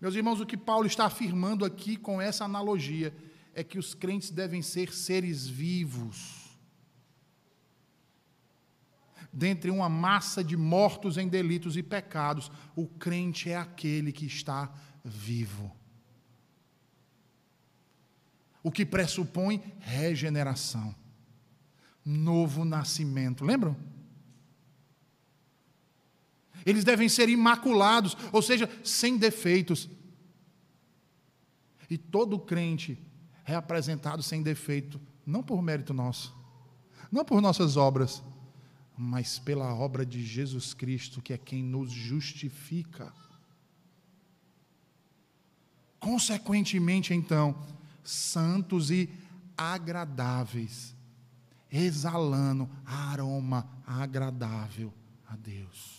Meus 0.00 0.14
irmãos, 0.14 0.40
o 0.40 0.46
que 0.46 0.56
Paulo 0.56 0.86
está 0.86 1.06
afirmando 1.06 1.64
aqui 1.64 1.96
com 1.96 2.20
essa 2.20 2.44
analogia 2.44 3.14
é 3.54 3.64
que 3.64 3.78
os 3.78 3.94
crentes 3.94 4.30
devem 4.30 4.60
ser 4.60 4.92
seres 4.92 5.46
vivos. 5.46 6.44
Dentre 9.32 9.70
uma 9.70 9.88
massa 9.88 10.44
de 10.44 10.56
mortos 10.56 11.16
em 11.16 11.28
delitos 11.28 11.76
e 11.76 11.82
pecados, 11.82 12.50
o 12.74 12.86
crente 12.86 13.50
é 13.50 13.56
aquele 13.56 14.12
que 14.12 14.26
está 14.26 14.72
vivo. 15.04 15.74
O 18.62 18.70
que 18.70 18.84
pressupõe 18.84 19.62
regeneração, 19.78 20.94
novo 22.04 22.64
nascimento. 22.64 23.44
Lembram? 23.44 23.76
Eles 26.66 26.82
devem 26.82 27.08
ser 27.08 27.28
imaculados, 27.28 28.16
ou 28.32 28.42
seja, 28.42 28.68
sem 28.82 29.16
defeitos. 29.16 29.88
E 31.88 31.96
todo 31.96 32.40
crente 32.40 32.98
é 33.44 33.54
apresentado 33.54 34.20
sem 34.20 34.42
defeito, 34.42 35.00
não 35.24 35.44
por 35.44 35.62
mérito 35.62 35.94
nosso, 35.94 36.34
não 37.12 37.24
por 37.24 37.40
nossas 37.40 37.76
obras, 37.76 38.20
mas 38.98 39.38
pela 39.38 39.72
obra 39.72 40.04
de 40.04 40.26
Jesus 40.26 40.74
Cristo, 40.74 41.22
que 41.22 41.32
é 41.32 41.38
quem 41.38 41.62
nos 41.62 41.92
justifica. 41.92 43.14
Consequentemente, 46.00 47.14
então, 47.14 47.64
santos 48.02 48.90
e 48.90 49.08
agradáveis, 49.56 50.96
exalando 51.70 52.68
aroma 52.84 53.68
agradável 53.86 54.92
a 55.28 55.36
Deus 55.36 55.95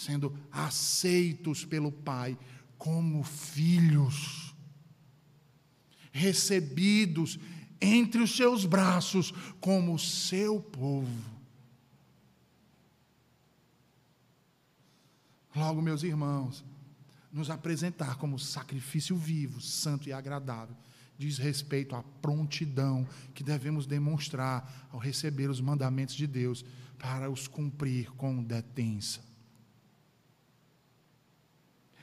sendo 0.00 0.34
aceitos 0.50 1.62
pelo 1.66 1.92
Pai 1.92 2.38
como 2.78 3.22
filhos, 3.22 4.54
recebidos 6.10 7.38
entre 7.78 8.22
os 8.22 8.34
seus 8.34 8.64
braços 8.64 9.30
como 9.60 9.98
seu 9.98 10.58
povo. 10.58 11.30
Logo, 15.54 15.82
meus 15.82 16.02
irmãos, 16.02 16.64
nos 17.30 17.50
apresentar 17.50 18.16
como 18.16 18.38
sacrifício 18.38 19.14
vivo, 19.14 19.60
santo 19.60 20.08
e 20.08 20.14
agradável, 20.14 20.74
diz 21.18 21.36
respeito 21.36 21.94
à 21.94 22.02
prontidão 22.22 23.06
que 23.34 23.44
devemos 23.44 23.84
demonstrar 23.84 24.88
ao 24.90 24.98
receber 24.98 25.50
os 25.50 25.60
mandamentos 25.60 26.14
de 26.14 26.26
Deus 26.26 26.64
para 26.98 27.30
os 27.30 27.46
cumprir 27.46 28.10
com 28.12 28.42
detença. 28.42 29.29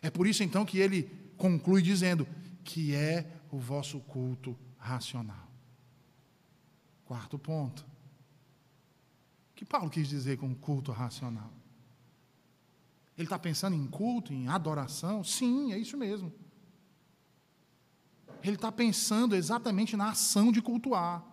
É 0.01 0.09
por 0.09 0.27
isso 0.27 0.43
então 0.43 0.65
que 0.65 0.77
ele 0.79 1.03
conclui 1.37 1.81
dizendo 1.81 2.27
que 2.63 2.93
é 2.93 3.39
o 3.51 3.57
vosso 3.57 3.99
culto 4.01 4.57
racional. 4.77 5.47
Quarto 7.05 7.39
ponto. 7.39 7.85
que 9.55 9.65
Paulo 9.65 9.89
quis 9.89 10.07
dizer 10.07 10.37
com 10.37 10.53
culto 10.53 10.91
racional? 10.91 11.51
Ele 13.17 13.25
está 13.25 13.39
pensando 13.39 13.75
em 13.75 13.87
culto, 13.87 14.31
em 14.31 14.47
adoração? 14.47 15.23
Sim, 15.23 15.73
é 15.73 15.79
isso 15.79 15.97
mesmo. 15.97 16.31
Ele 18.43 18.55
está 18.55 18.71
pensando 18.71 19.35
exatamente 19.35 19.97
na 19.97 20.11
ação 20.11 20.51
de 20.51 20.61
cultuar, 20.61 21.25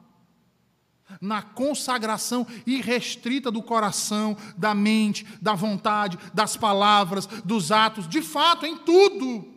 na 1.21 1.43
consagração 1.43 2.47
irrestrita 2.67 3.51
do 3.51 3.63
coração, 3.63 4.37
da 4.57 4.75
mente, 4.75 5.27
da 5.41 5.55
vontade, 5.55 6.19
das 6.33 6.57
palavras, 6.57 7.27
dos 7.27 7.71
atos, 7.71 8.09
de 8.09 8.23
fato, 8.23 8.67
em 8.67 8.77
tudo. 8.79 9.53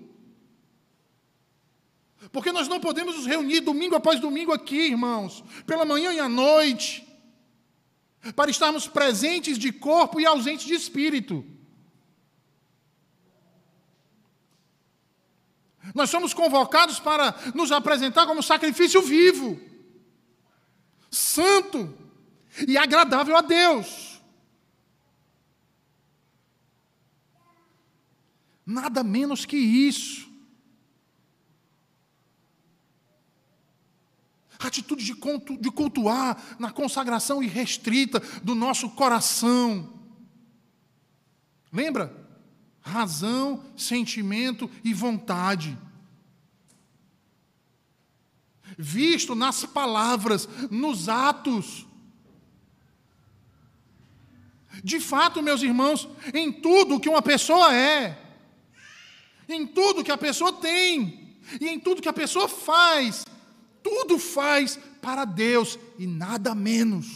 Porque 2.31 2.51
nós 2.51 2.67
não 2.67 2.79
podemos 2.79 3.15
nos 3.15 3.25
reunir 3.25 3.61
domingo 3.61 3.95
após 3.95 4.19
domingo 4.19 4.51
aqui, 4.51 4.87
irmãos, 4.87 5.43
pela 5.65 5.85
manhã 5.85 6.13
e 6.13 6.19
à 6.19 6.27
noite, 6.27 7.07
para 8.35 8.51
estarmos 8.51 8.87
presentes 8.87 9.57
de 9.57 9.71
corpo 9.71 10.19
e 10.19 10.25
ausentes 10.25 10.65
de 10.65 10.73
espírito. 10.73 11.45
Nós 15.95 16.09
somos 16.09 16.33
convocados 16.33 16.99
para 16.99 17.33
nos 17.55 17.71
apresentar 17.71 18.25
como 18.25 18.43
sacrifício 18.43 19.01
vivo, 19.01 19.59
santo 21.09 21.95
e 22.67 22.77
agradável 22.77 23.35
a 23.35 23.41
Deus. 23.41 24.21
Nada 28.65 29.03
menos 29.03 29.45
que 29.45 29.57
isso. 29.57 30.27
Atitude 34.59 35.05
de 35.05 35.71
cultuar 35.71 36.57
na 36.59 36.71
consagração 36.71 37.41
irrestrita 37.41 38.19
do 38.43 38.55
nosso 38.55 38.89
coração. 38.89 39.93
Lembra? 41.71 42.27
razão, 42.87 43.63
sentimento 43.75 44.69
e 44.83 44.93
vontade. 44.93 45.77
Visto 48.77 49.33
nas 49.33 49.65
palavras, 49.65 50.47
nos 50.69 51.09
atos. 51.09 51.85
De 54.83 54.99
fato, 54.99 55.41
meus 55.41 55.61
irmãos, 55.63 56.07
em 56.33 56.51
tudo 56.51 56.99
que 56.99 57.09
uma 57.09 57.21
pessoa 57.21 57.73
é, 57.73 58.21
em 59.49 59.65
tudo 59.65 60.03
que 60.03 60.11
a 60.11 60.17
pessoa 60.17 60.53
tem, 60.53 61.39
e 61.59 61.67
em 61.67 61.79
tudo 61.79 62.01
que 62.01 62.09
a 62.09 62.13
pessoa 62.13 62.47
faz, 62.47 63.25
tudo 63.81 64.19
faz 64.19 64.77
para 65.01 65.23
Deus 65.25 65.79
e 65.97 66.05
nada 66.05 66.53
menos. 66.53 67.07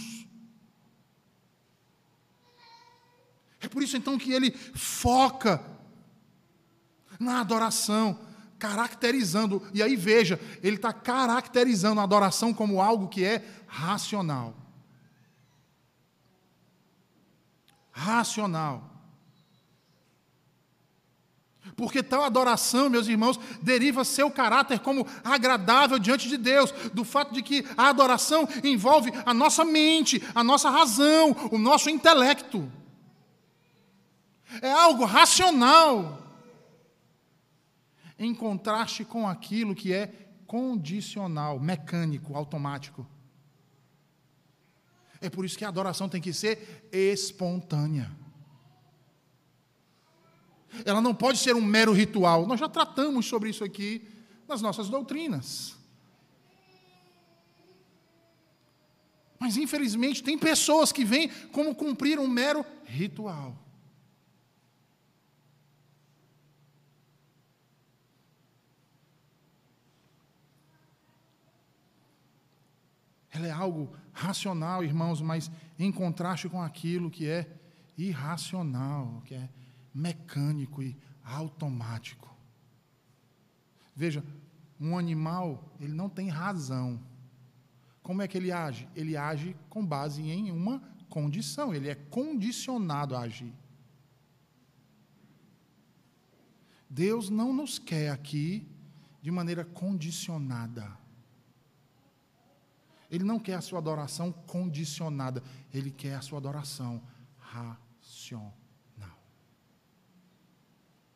É 3.60 3.68
por 3.68 3.84
isso 3.84 3.96
então 3.98 4.18
que 4.18 4.32
ele 4.32 4.52
foca 4.74 5.64
na 7.20 7.42
adoração, 7.42 8.20
caracterizando. 8.62 9.64
E 9.74 9.82
aí 9.82 9.96
veja, 9.96 10.40
ele 10.62 10.76
está 10.76 10.94
caracterizando 10.94 12.00
a 12.00 12.04
adoração 12.04 12.54
como 12.54 12.80
algo 12.80 13.08
que 13.08 13.26
é 13.26 13.44
racional. 13.66 14.56
Racional. 17.92 18.88
Porque 21.76 22.04
tal 22.04 22.24
adoração, 22.24 22.88
meus 22.88 23.08
irmãos, 23.08 23.40
deriva 23.64 24.04
seu 24.04 24.30
caráter 24.30 24.80
como 24.80 25.08
agradável 25.24 25.98
diante 25.98 26.30
de 26.30 26.38
Deus, 26.38 26.72
do 26.94 27.04
fato 27.04 27.34
de 27.34 27.42
que 27.42 27.66
a 27.76 27.90
adoração 27.90 28.48
envolve 28.64 29.12
a 29.26 29.34
nossa 29.34 29.66
mente, 29.66 30.22
a 30.36 30.44
nossa 30.44 30.70
razão, 30.70 31.36
o 31.52 31.58
nosso 31.58 31.90
intelecto. 31.90 32.72
É 34.62 34.72
algo 34.72 35.04
racional. 35.06 36.21
Em 38.22 38.36
contraste 38.36 39.04
com 39.04 39.28
aquilo 39.28 39.74
que 39.74 39.92
é 39.92 40.06
condicional, 40.46 41.60
mecânico, 41.60 42.36
automático. 42.36 43.08
É 45.20 45.28
por 45.28 45.44
isso 45.44 45.58
que 45.58 45.66
a 45.66 45.70
adoração 45.70 46.08
tem 46.08 46.22
que 46.22 46.32
ser 46.32 46.88
espontânea. 46.92 48.16
Ela 50.86 51.02
não 51.02 51.16
pode 51.16 51.40
ser 51.40 51.56
um 51.56 51.62
mero 51.64 51.92
ritual. 51.92 52.46
Nós 52.46 52.60
já 52.60 52.70
tratamos 52.70 53.26
sobre 53.26 53.50
isso 53.50 53.64
aqui 53.64 54.08
nas 54.48 54.62
nossas 54.62 54.88
doutrinas. 54.88 55.76
Mas, 59.40 59.58
infelizmente, 59.58 60.22
tem 60.22 60.38
pessoas 60.38 60.92
que 60.92 61.04
veem 61.04 61.28
como 61.52 61.74
cumprir 61.74 62.20
um 62.20 62.28
mero 62.28 62.64
ritual. 62.86 63.58
Ela 73.32 73.48
é 73.48 73.52
algo 73.52 73.94
racional, 74.12 74.84
irmãos, 74.84 75.22
mas 75.22 75.50
em 75.80 75.92
contraste 75.92 76.50
com 76.50 76.62
aquilo 76.62 77.10
que 77.10 77.28
é 77.28 77.50
irracional, 77.98 79.22
que 79.26 79.34
é 79.34 79.50
mecânico 79.94 80.84
e 80.84 80.98
automático. 81.24 82.30
Veja, 83.96 84.24
um 84.80 84.98
animal, 84.98 85.64
ele 85.80 85.94
não 85.94 86.10
tem 86.10 86.28
razão. 86.28 87.00
Como 88.02 88.22
é 88.22 88.28
que 88.28 88.38
ele 88.38 88.52
age? 88.52 88.88
Ele 88.96 89.16
age 89.16 89.56
com 89.70 89.86
base 89.86 90.22
em 90.22 90.52
uma 90.52 90.82
condição, 91.08 91.74
ele 91.74 91.90
é 91.90 91.96
condicionado 91.96 93.16
a 93.16 93.22
agir. 93.22 93.54
Deus 96.90 97.30
não 97.30 97.54
nos 97.54 97.80
quer 97.80 98.10
aqui 98.10 98.68
de 99.22 99.32
maneira 99.32 99.64
condicionada. 99.64 101.01
Ele 103.12 103.26
não 103.26 103.38
quer 103.38 103.56
a 103.56 103.62
sua 103.62 103.80
adoração 103.80 104.32
condicionada, 104.32 105.44
ele 105.74 105.92
quer 105.92 106.16
a 106.16 106.22
sua 106.22 106.38
adoração 106.38 107.04
racional. 107.38 108.56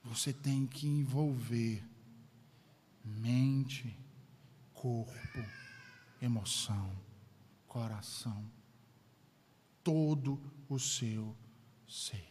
Você 0.04 0.34
tem 0.34 0.68
que 0.68 0.86
envolver 0.86 1.82
mente, 3.04 3.98
corpo, 4.74 5.46
emoção, 6.22 6.92
coração, 7.66 8.46
todo 9.82 10.40
o 10.68 10.78
seu 10.78 11.34
ser. 11.88 12.28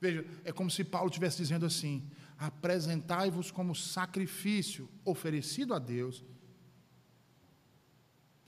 Veja, 0.00 0.24
é 0.44 0.52
como 0.52 0.70
se 0.70 0.84
Paulo 0.84 1.08
estivesse 1.08 1.38
dizendo 1.38 1.66
assim: 1.66 2.08
apresentai-vos 2.38 3.50
como 3.50 3.74
sacrifício 3.74 4.88
oferecido 5.04 5.74
a 5.74 5.78
Deus 5.80 6.24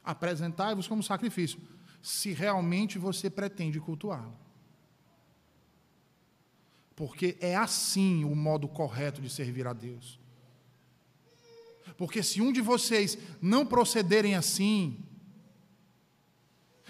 apresentai-vos 0.09 0.89
como 0.89 1.03
sacrifício, 1.03 1.61
se 2.01 2.33
realmente 2.33 2.99
você 2.99 3.29
pretende 3.29 3.79
cultuá-lo. 3.79 4.35
Porque 6.97 7.37
é 7.43 7.55
assim 7.55 8.25
o 8.25 8.35
modo 8.35 8.67
correto 8.67 9.21
de 9.21 9.29
servir 9.29 9.67
a 9.67 9.75
Deus. 9.75 10.19
Porque 11.99 12.23
se 12.23 12.41
um 12.41 12.51
de 12.51 12.63
vocês 12.63 13.19
não 13.43 13.67
procederem 13.67 14.35
assim, 14.35 14.99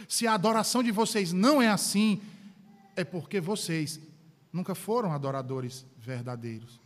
se 0.07 0.25
a 0.25 0.35
adoração 0.35 0.81
de 0.81 0.93
vocês 0.93 1.33
não 1.33 1.61
é 1.61 1.67
assim, 1.67 2.23
é 2.95 3.03
porque 3.03 3.41
vocês 3.41 3.99
nunca 4.53 4.77
foram 4.77 5.13
adoradores 5.13 5.85
verdadeiros. 5.99 6.81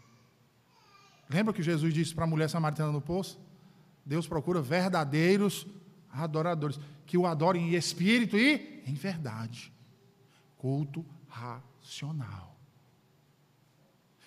Lembra 1.29 1.53
que 1.53 1.63
Jesus 1.63 1.93
disse 1.93 2.15
para 2.15 2.25
a 2.25 2.27
mulher 2.27 2.49
samaritana 2.49 2.91
no 2.91 3.03
poço? 3.03 3.39
Deus 4.05 4.27
procura 4.27 4.63
verdadeiros 4.63 5.67
adoradores, 6.13 6.79
que 7.07 7.17
o 7.17 7.27
adorem 7.27 7.71
em 7.71 7.75
espírito 7.75 8.37
e 8.37 8.83
em 8.87 8.95
verdade. 8.95 9.73
Culto 10.59 11.05
racional. 11.29 12.57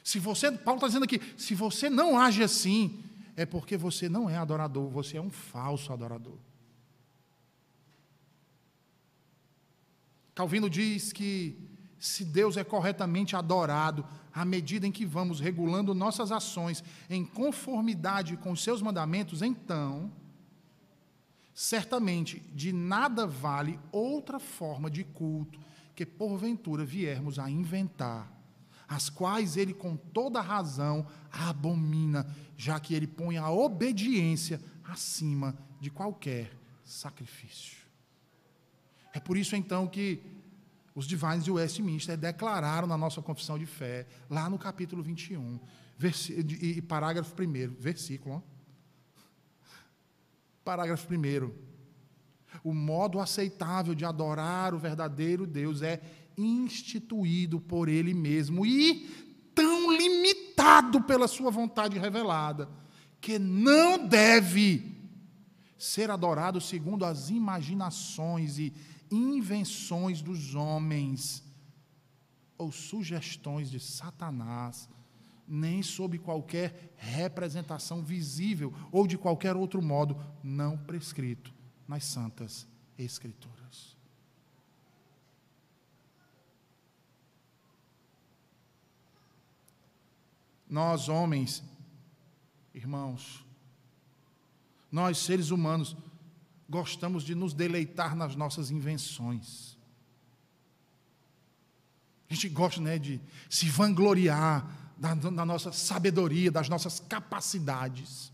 Se 0.03 0.19
você, 0.19 0.51
Paulo 0.51 0.77
está 0.77 0.87
dizendo 0.87 1.03
aqui, 1.03 1.21
se 1.37 1.55
você 1.55 1.89
não 1.89 2.19
age 2.19 2.43
assim, 2.43 3.03
é 3.35 3.45
porque 3.45 3.77
você 3.77 4.07
não 4.07 4.29
é 4.29 4.37
adorador, 4.37 4.89
você 4.89 5.17
é 5.17 5.21
um 5.21 5.31
falso 5.31 5.91
adorador. 5.91 6.37
Calvino 10.33 10.69
diz 10.69 11.13
que 11.13 11.57
se 11.97 12.25
Deus 12.25 12.57
é 12.57 12.63
corretamente 12.63 13.35
adorado, 13.35 14.05
à 14.33 14.43
medida 14.43 14.85
em 14.85 14.91
que 14.91 15.05
vamos 15.05 15.39
regulando 15.39 15.95
nossas 15.95 16.31
ações 16.31 16.83
em 17.09 17.25
conformidade 17.25 18.35
com 18.37 18.51
os 18.51 18.61
seus 18.61 18.81
mandamentos, 18.81 19.41
então 19.41 20.11
Certamente 21.55 22.41
de 22.53 22.73
nada 22.73 23.25
vale 23.25 23.79
outra 23.89 24.39
forma 24.41 24.91
de 24.91 25.05
culto 25.05 25.57
que 25.95 26.05
porventura 26.05 26.83
viermos 26.83 27.39
a 27.39 27.49
inventar, 27.49 28.29
as 28.85 29.09
quais 29.09 29.55
ele 29.55 29.73
com 29.73 29.95
toda 29.95 30.41
razão 30.41 31.07
abomina, 31.31 32.27
já 32.57 32.77
que 32.77 32.93
ele 32.93 33.07
põe 33.07 33.37
a 33.37 33.49
obediência 33.49 34.61
acima 34.83 35.57
de 35.79 35.89
qualquer 35.89 36.51
sacrifício. 36.83 37.77
É 39.13 39.19
por 39.21 39.37
isso 39.37 39.55
então 39.55 39.87
que 39.87 40.21
os 40.93 41.07
Divines 41.07 41.45
de 41.45 41.51
Westminster 41.51 42.17
declararam 42.17 42.85
na 42.85 42.97
nossa 42.97 43.21
confissão 43.21 43.57
de 43.57 43.65
fé, 43.65 44.05
lá 44.29 44.49
no 44.49 44.59
capítulo 44.59 45.01
21, 45.01 45.57
e 46.61 46.81
parágrafo 46.81 47.33
1, 47.41 47.75
versículo. 47.79 48.43
Parágrafo 50.65 51.07
1. 51.13 51.51
O 52.63 52.73
modo 52.73 53.19
aceitável 53.19 53.93
de 53.93 54.03
adorar 54.03 54.73
o 54.73 54.79
verdadeiro 54.79 55.45
Deus 55.45 55.83
é 55.83 56.01
instituído 56.35 57.61
por 57.61 57.87
Ele 57.87 58.13
mesmo 58.13 58.65
e 58.65 59.07
tão 59.53 59.95
limitado 59.95 61.01
pela 61.03 61.27
Sua 61.27 61.51
vontade 61.51 61.99
revelada, 61.99 62.67
que 63.21 63.37
não 63.37 64.07
deve 64.07 64.91
ser 65.77 66.09
adorado 66.09 66.59
segundo 66.59 67.05
as 67.05 67.29
imaginações 67.29 68.57
e 68.57 68.73
invenções 69.11 70.19
dos 70.21 70.55
homens 70.55 71.43
ou 72.57 72.71
sugestões 72.71 73.69
de 73.69 73.79
Satanás, 73.79 74.89
nem 75.47 75.83
sob 75.83 76.17
qualquer 76.17 76.93
representação 76.97 78.03
visível 78.03 78.73
ou 78.91 79.05
de 79.05 79.17
qualquer 79.17 79.55
outro 79.55 79.81
modo 79.81 80.17
não 80.43 80.77
prescrito 80.77 81.53
nas 81.87 82.03
santas 82.05 82.67
escrituras. 82.97 83.95
Nós 90.67 91.07
homens, 91.09 91.63
irmãos, 92.73 93.45
nós 94.91 95.19
seres 95.19 95.51
humanos 95.51 95.95
gostamos 96.67 97.23
de 97.23 97.35
nos 97.35 97.53
deleitar 97.53 98.15
nas 98.15 98.35
nossas 98.35 98.71
invenções. 98.71 99.77
A 102.29 102.33
gente 102.33 102.49
gosta 102.49 102.81
né, 102.81 102.97
de 102.97 103.21
se 103.49 103.69
vangloriar 103.69 104.84
da, 104.97 105.13
da 105.13 105.45
nossa 105.45 105.71
sabedoria, 105.71 106.51
das 106.51 106.69
nossas 106.69 106.99
capacidades. 106.99 108.31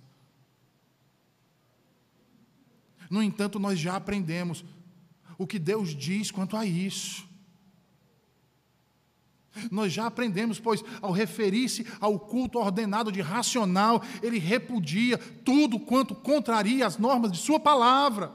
No 3.09 3.22
entanto, 3.22 3.59
nós 3.59 3.80
já 3.80 3.95
aprendemos 3.95 4.64
o 5.38 5.45
que 5.45 5.59
Deus 5.59 5.95
diz 5.95 6.32
quanto 6.32 6.55
a 6.55 6.66
isso. 6.66 7.30
Nós 9.70 9.91
já 9.91 10.05
aprendemos, 10.05 10.59
pois, 10.59 10.82
ao 11.01 11.12
referir-se 11.12 11.86
ao 11.99 12.18
culto 12.18 12.57
ordenado 12.57 13.12
de 13.12 13.20
racional, 13.20 14.01
ele 14.24 14.39
repudia 14.39 15.18
tudo 15.18 15.78
quanto 15.80 16.16
contraria 16.16 16.88
as 16.88 16.97
normas 16.97 17.32
de 17.34 17.38
Sua 17.38 17.59
palavra. 17.59 18.34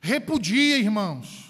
Repudia, 0.00 0.78
irmãos. 0.78 1.49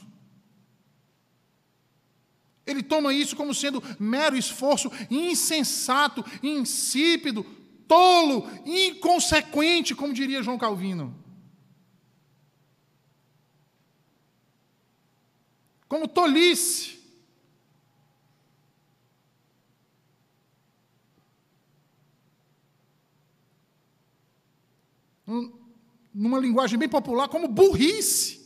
Ele 2.70 2.82
toma 2.82 3.12
isso 3.12 3.36
como 3.36 3.54
sendo 3.54 3.82
mero 3.98 4.36
esforço 4.36 4.90
insensato, 5.10 6.24
insípido, 6.42 7.44
tolo, 7.88 8.48
inconsequente, 8.64 9.94
como 9.94 10.14
diria 10.14 10.42
João 10.42 10.58
Calvino. 10.58 11.20
como 15.90 16.06
tolice. 16.06 17.00
Numa 26.14 26.38
linguagem 26.38 26.78
bem 26.78 26.88
popular, 26.88 27.28
como 27.28 27.48
burrice. 27.48 28.39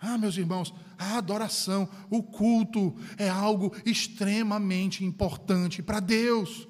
Ah, 0.00 0.16
meus 0.16 0.36
irmãos, 0.38 0.72
a 0.98 1.18
adoração, 1.18 1.86
o 2.08 2.22
culto 2.22 2.96
é 3.18 3.28
algo 3.28 3.74
extremamente 3.84 5.04
importante 5.04 5.82
para 5.82 6.00
Deus. 6.00 6.66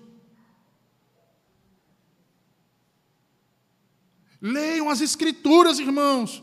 Leiam 4.40 4.90
as 4.90 5.00
Escrituras, 5.00 5.78
irmãos. 5.78 6.42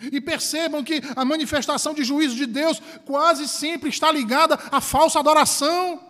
E 0.00 0.20
percebam 0.20 0.84
que 0.84 1.02
a 1.16 1.24
manifestação 1.24 1.92
de 1.92 2.04
juízo 2.04 2.36
de 2.36 2.46
Deus 2.46 2.80
quase 3.04 3.48
sempre 3.48 3.90
está 3.90 4.12
ligada 4.12 4.54
à 4.70 4.80
falsa 4.80 5.18
adoração. 5.18 6.09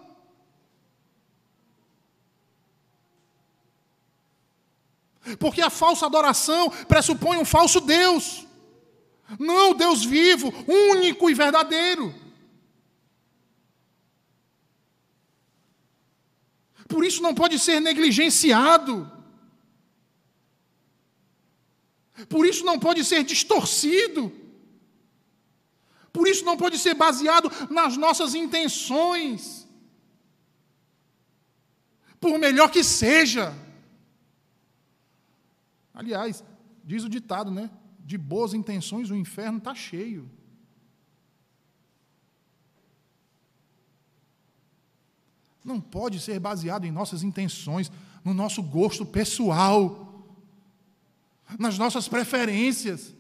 Porque 5.38 5.60
a 5.60 5.70
falsa 5.70 6.06
adoração 6.06 6.70
pressupõe 6.88 7.38
um 7.38 7.44
falso 7.44 7.80
Deus. 7.80 8.46
Não 9.38 9.70
o 9.70 9.74
Deus 9.74 10.04
vivo, 10.04 10.52
único 10.66 11.30
e 11.30 11.34
verdadeiro. 11.34 12.14
Por 16.88 17.04
isso 17.04 17.22
não 17.22 17.32
pode 17.34 17.58
ser 17.58 17.80
negligenciado. 17.80 19.10
Por 22.28 22.44
isso 22.44 22.64
não 22.64 22.78
pode 22.78 23.04
ser 23.04 23.22
distorcido. 23.22 24.32
Por 26.12 26.26
isso 26.26 26.44
não 26.44 26.56
pode 26.56 26.78
ser 26.78 26.94
baseado 26.94 27.50
nas 27.70 27.96
nossas 27.96 28.34
intenções. 28.34 29.68
Por 32.18 32.38
melhor 32.38 32.70
que 32.70 32.82
seja. 32.82 33.54
Aliás, 36.00 36.42
diz 36.82 37.04
o 37.04 37.08
ditado, 37.08 37.50
né? 37.50 37.70
De 38.00 38.16
boas 38.16 38.54
intenções 38.54 39.10
o 39.10 39.14
inferno 39.14 39.58
está 39.58 39.74
cheio. 39.74 40.30
Não 45.62 45.80
pode 45.80 46.18
ser 46.18 46.40
baseado 46.40 46.86
em 46.86 46.90
nossas 46.90 47.22
intenções, 47.22 47.92
no 48.24 48.32
nosso 48.32 48.62
gosto 48.62 49.04
pessoal 49.04 50.10
nas 51.58 51.78
nossas 51.78 52.08
preferências. 52.08 53.14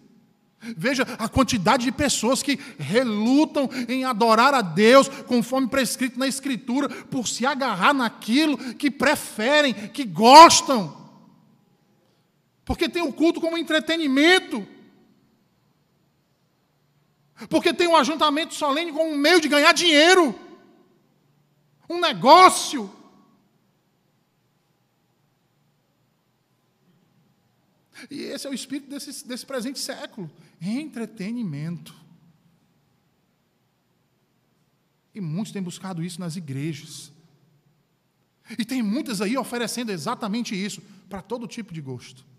Veja 0.76 1.04
a 1.18 1.28
quantidade 1.28 1.84
de 1.84 1.92
pessoas 1.92 2.42
que 2.42 2.58
relutam 2.78 3.68
em 3.88 4.04
adorar 4.04 4.52
a 4.52 4.60
Deus 4.60 5.08
conforme 5.26 5.68
prescrito 5.68 6.18
na 6.18 6.26
Escritura, 6.26 6.88
por 6.88 7.26
se 7.26 7.46
agarrar 7.46 7.94
naquilo 7.94 8.58
que 8.74 8.90
preferem, 8.90 9.72
que 9.72 10.04
gostam. 10.04 10.99
Porque 12.70 12.88
tem 12.88 13.02
o 13.02 13.12
culto 13.12 13.40
como 13.40 13.58
entretenimento. 13.58 14.64
Porque 17.48 17.74
tem 17.74 17.88
o 17.88 17.90
um 17.90 17.96
ajuntamento 17.96 18.54
solene 18.54 18.92
como 18.92 19.10
um 19.10 19.16
meio 19.18 19.40
de 19.40 19.48
ganhar 19.48 19.72
dinheiro. 19.72 20.38
Um 21.88 21.98
negócio. 21.98 22.88
E 28.08 28.20
esse 28.22 28.46
é 28.46 28.50
o 28.50 28.54
espírito 28.54 28.88
desse, 28.88 29.26
desse 29.26 29.44
presente 29.44 29.80
século 29.80 30.30
entretenimento. 30.62 31.92
E 35.12 35.20
muitos 35.20 35.52
têm 35.52 35.60
buscado 35.60 36.04
isso 36.04 36.20
nas 36.20 36.36
igrejas. 36.36 37.10
E 38.56 38.64
tem 38.64 38.80
muitas 38.80 39.20
aí 39.20 39.36
oferecendo 39.36 39.90
exatamente 39.90 40.54
isso, 40.54 40.80
para 41.08 41.20
todo 41.20 41.48
tipo 41.48 41.74
de 41.74 41.80
gosto. 41.80 42.30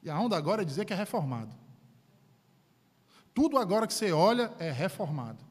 a 0.11 0.19
onda 0.19 0.37
agora 0.37 0.61
é 0.61 0.65
dizer 0.65 0.85
que 0.85 0.93
é 0.93 0.95
reformado. 0.95 1.55
Tudo 3.33 3.57
agora 3.57 3.87
que 3.87 3.93
você 3.93 4.11
olha 4.11 4.51
é 4.59 4.71
reformado. 4.71 5.43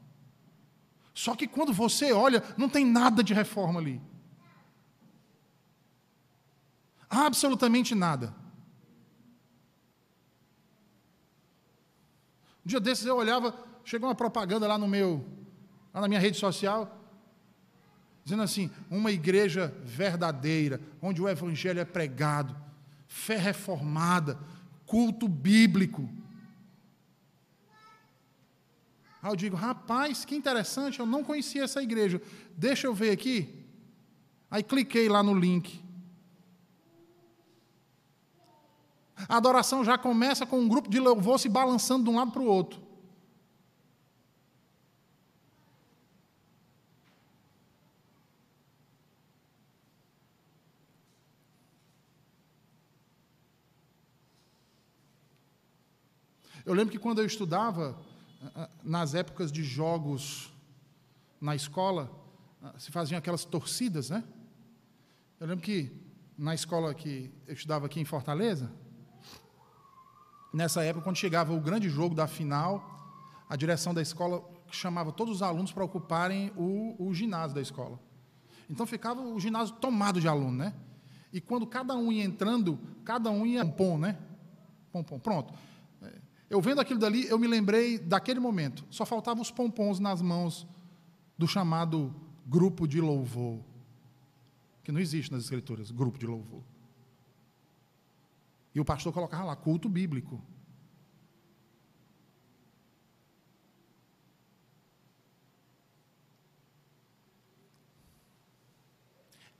Só 1.13 1.35
que 1.35 1.47
quando 1.47 1.73
você 1.73 2.13
olha, 2.13 2.43
não 2.57 2.69
tem 2.69 2.85
nada 2.85 3.23
de 3.23 3.33
reforma 3.33 3.79
ali. 3.79 4.01
Absolutamente 7.09 7.93
nada. 7.93 8.33
Um 12.65 12.69
dia 12.69 12.79
desses 12.79 13.05
eu 13.05 13.17
olhava, 13.17 13.53
chegou 13.83 14.07
uma 14.07 14.15
propaganda 14.15 14.67
lá 14.67 14.77
no 14.77 14.87
meu, 14.87 15.25
lá 15.93 16.01
na 16.01 16.07
minha 16.07 16.19
rede 16.19 16.37
social, 16.37 16.97
dizendo 18.23 18.43
assim: 18.43 18.71
uma 18.89 19.11
igreja 19.11 19.75
verdadeira, 19.83 20.79
onde 21.01 21.21
o 21.21 21.27
evangelho 21.27 21.79
é 21.79 21.85
pregado, 21.85 22.55
fé 23.11 23.35
reformada, 23.35 24.39
culto 24.85 25.27
bíblico. 25.27 26.09
Aí 29.21 29.29
eu 29.29 29.35
digo, 29.35 29.55
rapaz, 29.57 30.23
que 30.23 30.33
interessante, 30.33 31.01
eu 31.01 31.05
não 31.05 31.21
conhecia 31.21 31.65
essa 31.65 31.83
igreja. 31.83 32.21
Deixa 32.55 32.87
eu 32.87 32.93
ver 32.93 33.11
aqui. 33.11 33.65
Aí 34.49 34.63
cliquei 34.63 35.09
lá 35.09 35.21
no 35.21 35.33
link. 35.33 35.83
A 39.27 39.35
adoração 39.35 39.83
já 39.83 39.97
começa 39.97 40.45
com 40.45 40.61
um 40.61 40.67
grupo 40.69 40.89
de 40.89 40.99
louvor 40.99 41.37
se 41.37 41.49
balançando 41.49 42.05
de 42.05 42.09
um 42.09 42.15
lado 42.15 42.31
para 42.31 42.41
o 42.41 42.45
outro. 42.45 42.80
Eu 56.65 56.73
lembro 56.73 56.91
que 56.91 56.99
quando 56.99 57.19
eu 57.19 57.25
estudava, 57.25 57.97
ah, 58.43 58.51
ah, 58.55 58.69
nas 58.83 59.15
épocas 59.15 59.51
de 59.51 59.63
jogos 59.63 60.53
na 61.39 61.55
escola, 61.55 62.11
ah, 62.61 62.73
se 62.77 62.91
faziam 62.91 63.17
aquelas 63.17 63.43
torcidas, 63.43 64.09
né? 64.09 64.23
Eu 65.39 65.47
lembro 65.47 65.63
que 65.63 65.91
na 66.37 66.53
escola 66.53 66.93
que 66.93 67.31
eu 67.47 67.53
estudava 67.53 67.87
aqui 67.87 67.99
em 67.99 68.05
Fortaleza, 68.05 68.71
nessa 70.53 70.83
época, 70.83 71.03
quando 71.03 71.17
chegava 71.17 71.53
o 71.53 71.59
grande 71.59 71.89
jogo 71.89 72.13
da 72.13 72.27
final, 72.27 72.87
a 73.49 73.55
direção 73.55 73.93
da 73.93 74.01
escola 74.01 74.47
chamava 74.69 75.11
todos 75.11 75.37
os 75.37 75.41
alunos 75.41 75.71
para 75.71 75.83
ocuparem 75.83 76.51
o, 76.55 76.95
o 76.97 77.13
ginásio 77.13 77.55
da 77.55 77.61
escola. 77.61 77.99
Então 78.69 78.85
ficava 78.85 79.21
o 79.21 79.39
ginásio 79.39 79.75
tomado 79.75 80.21
de 80.21 80.27
aluno, 80.27 80.57
né? 80.57 80.73
E 81.33 81.41
quando 81.41 81.65
cada 81.65 81.95
um 81.95 82.11
ia 82.11 82.23
entrando, 82.23 82.79
cada 83.03 83.31
um 83.31 83.45
ia 83.45 83.65
pompom, 83.65 83.97
né? 83.97 84.17
Pompom, 84.91 85.19
pronto. 85.19 85.53
Eu 86.51 86.59
vendo 86.59 86.81
aquilo 86.81 86.99
dali, 86.99 87.25
eu 87.29 87.39
me 87.39 87.47
lembrei 87.47 87.97
daquele 87.97 88.37
momento. 88.37 88.85
Só 88.89 89.05
faltavam 89.05 89.41
os 89.41 89.49
pompons 89.49 89.99
nas 89.99 90.21
mãos 90.21 90.67
do 91.37 91.47
chamado 91.47 92.13
grupo 92.45 92.85
de 92.85 92.99
louvor. 92.99 93.63
Que 94.83 94.91
não 94.91 94.99
existe 94.99 95.31
nas 95.31 95.43
escrituras, 95.45 95.91
grupo 95.91 96.19
de 96.19 96.27
louvor. 96.27 96.61
E 98.75 98.81
o 98.81 98.85
pastor 98.85 99.13
colocava 99.13 99.45
lá, 99.45 99.55
culto 99.55 99.87
bíblico. 99.87 100.43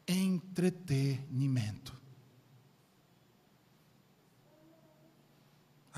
Entretenimento. 0.06 2.01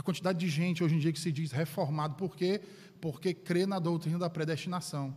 Quantidade 0.04 0.38
de 0.40 0.50
gente 0.50 0.84
hoje 0.84 0.96
em 0.96 1.00
dia 1.00 1.14
que 1.14 1.20
se 1.20 1.32
diz 1.32 1.52
reformado, 1.52 2.16
por 2.16 2.36
quê? 2.36 2.62
Porque 3.00 3.34
crê 3.34 3.66
na 3.66 3.80
doutrina 3.80 4.20
da 4.20 4.30
predestinação. 4.30 5.16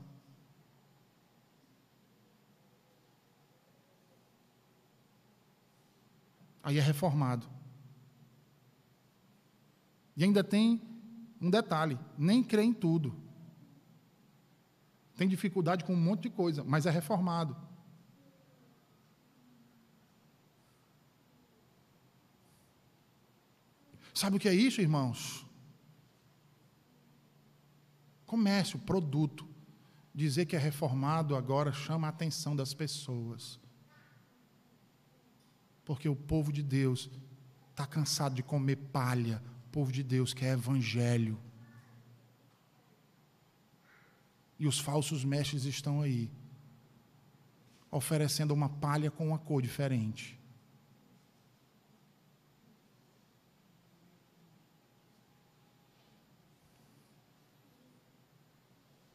Aí 6.62 6.78
é 6.78 6.80
reformado. 6.80 7.46
E 10.16 10.24
ainda 10.24 10.42
tem 10.42 10.80
um 11.40 11.50
detalhe: 11.50 11.98
nem 12.16 12.42
crê 12.42 12.62
em 12.62 12.72
tudo. 12.72 13.14
Tem 15.16 15.28
dificuldade 15.28 15.84
com 15.84 15.94
um 15.94 16.00
monte 16.00 16.22
de 16.22 16.30
coisa, 16.30 16.62
mas 16.62 16.86
é 16.86 16.90
reformado. 16.90 17.56
Sabe 24.16 24.38
o 24.38 24.40
que 24.40 24.48
é 24.48 24.54
isso, 24.54 24.80
irmãos? 24.80 25.44
Comércio, 28.24 28.78
produto. 28.78 29.46
Dizer 30.14 30.46
que 30.46 30.56
é 30.56 30.58
reformado 30.58 31.36
agora 31.36 31.70
chama 31.70 32.06
a 32.06 32.10
atenção 32.10 32.56
das 32.56 32.72
pessoas. 32.72 33.60
Porque 35.84 36.08
o 36.08 36.16
povo 36.16 36.50
de 36.50 36.62
Deus 36.62 37.10
está 37.70 37.86
cansado 37.86 38.34
de 38.34 38.42
comer 38.42 38.76
palha. 38.76 39.42
O 39.66 39.68
povo 39.70 39.92
de 39.92 40.02
Deus 40.02 40.32
quer 40.32 40.54
evangelho. 40.54 41.38
E 44.58 44.66
os 44.66 44.78
falsos 44.78 45.26
mestres 45.26 45.66
estão 45.66 46.00
aí, 46.00 46.30
oferecendo 47.90 48.54
uma 48.54 48.70
palha 48.70 49.10
com 49.10 49.28
uma 49.28 49.38
cor 49.38 49.60
diferente. 49.60 50.35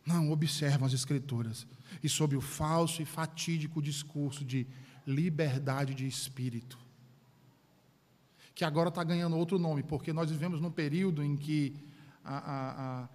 Não, 0.05 0.31
observam 0.31 0.87
as 0.87 0.93
Escrituras. 0.93 1.67
E 2.03 2.09
sob 2.09 2.35
o 2.35 2.41
falso 2.41 3.01
e 3.01 3.05
fatídico 3.05 3.81
discurso 3.81 4.43
de 4.43 4.65
liberdade 5.05 5.93
de 5.93 6.07
espírito, 6.07 6.77
que 8.53 8.63
agora 8.63 8.89
está 8.89 9.03
ganhando 9.03 9.37
outro 9.37 9.57
nome, 9.57 9.83
porque 9.83 10.13
nós 10.13 10.29
vivemos 10.29 10.61
num 10.61 10.71
período 10.71 11.23
em 11.23 11.35
que 11.35 11.73
a, 12.23 12.37
a, 12.37 13.03
a, 13.03 13.09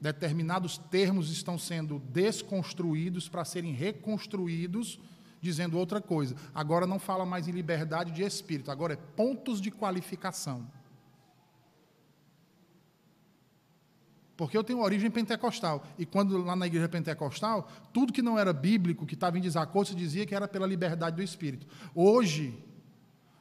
determinados 0.00 0.78
termos 0.78 1.30
estão 1.30 1.58
sendo 1.58 1.98
desconstruídos 1.98 3.28
para 3.28 3.44
serem 3.44 3.72
reconstruídos, 3.72 5.00
dizendo 5.40 5.78
outra 5.78 6.00
coisa. 6.00 6.36
Agora 6.54 6.86
não 6.86 6.98
fala 6.98 7.24
mais 7.24 7.48
em 7.48 7.52
liberdade 7.52 8.12
de 8.12 8.22
espírito, 8.22 8.70
agora 8.70 8.94
é 8.94 8.96
pontos 8.96 9.60
de 9.60 9.70
qualificação. 9.70 10.66
Porque 14.40 14.56
eu 14.56 14.64
tenho 14.64 14.80
origem 14.80 15.10
pentecostal. 15.10 15.86
E 15.98 16.06
quando 16.06 16.42
lá 16.42 16.56
na 16.56 16.66
igreja 16.66 16.88
pentecostal, 16.88 17.70
tudo 17.92 18.10
que 18.10 18.22
não 18.22 18.38
era 18.38 18.54
bíblico, 18.54 19.04
que 19.04 19.12
estava 19.12 19.36
em 19.36 19.40
desacordo, 19.42 19.90
se 19.90 19.94
dizia 19.94 20.24
que 20.24 20.34
era 20.34 20.48
pela 20.48 20.66
liberdade 20.66 21.14
do 21.14 21.22
espírito. 21.22 21.66
Hoje, 21.94 22.58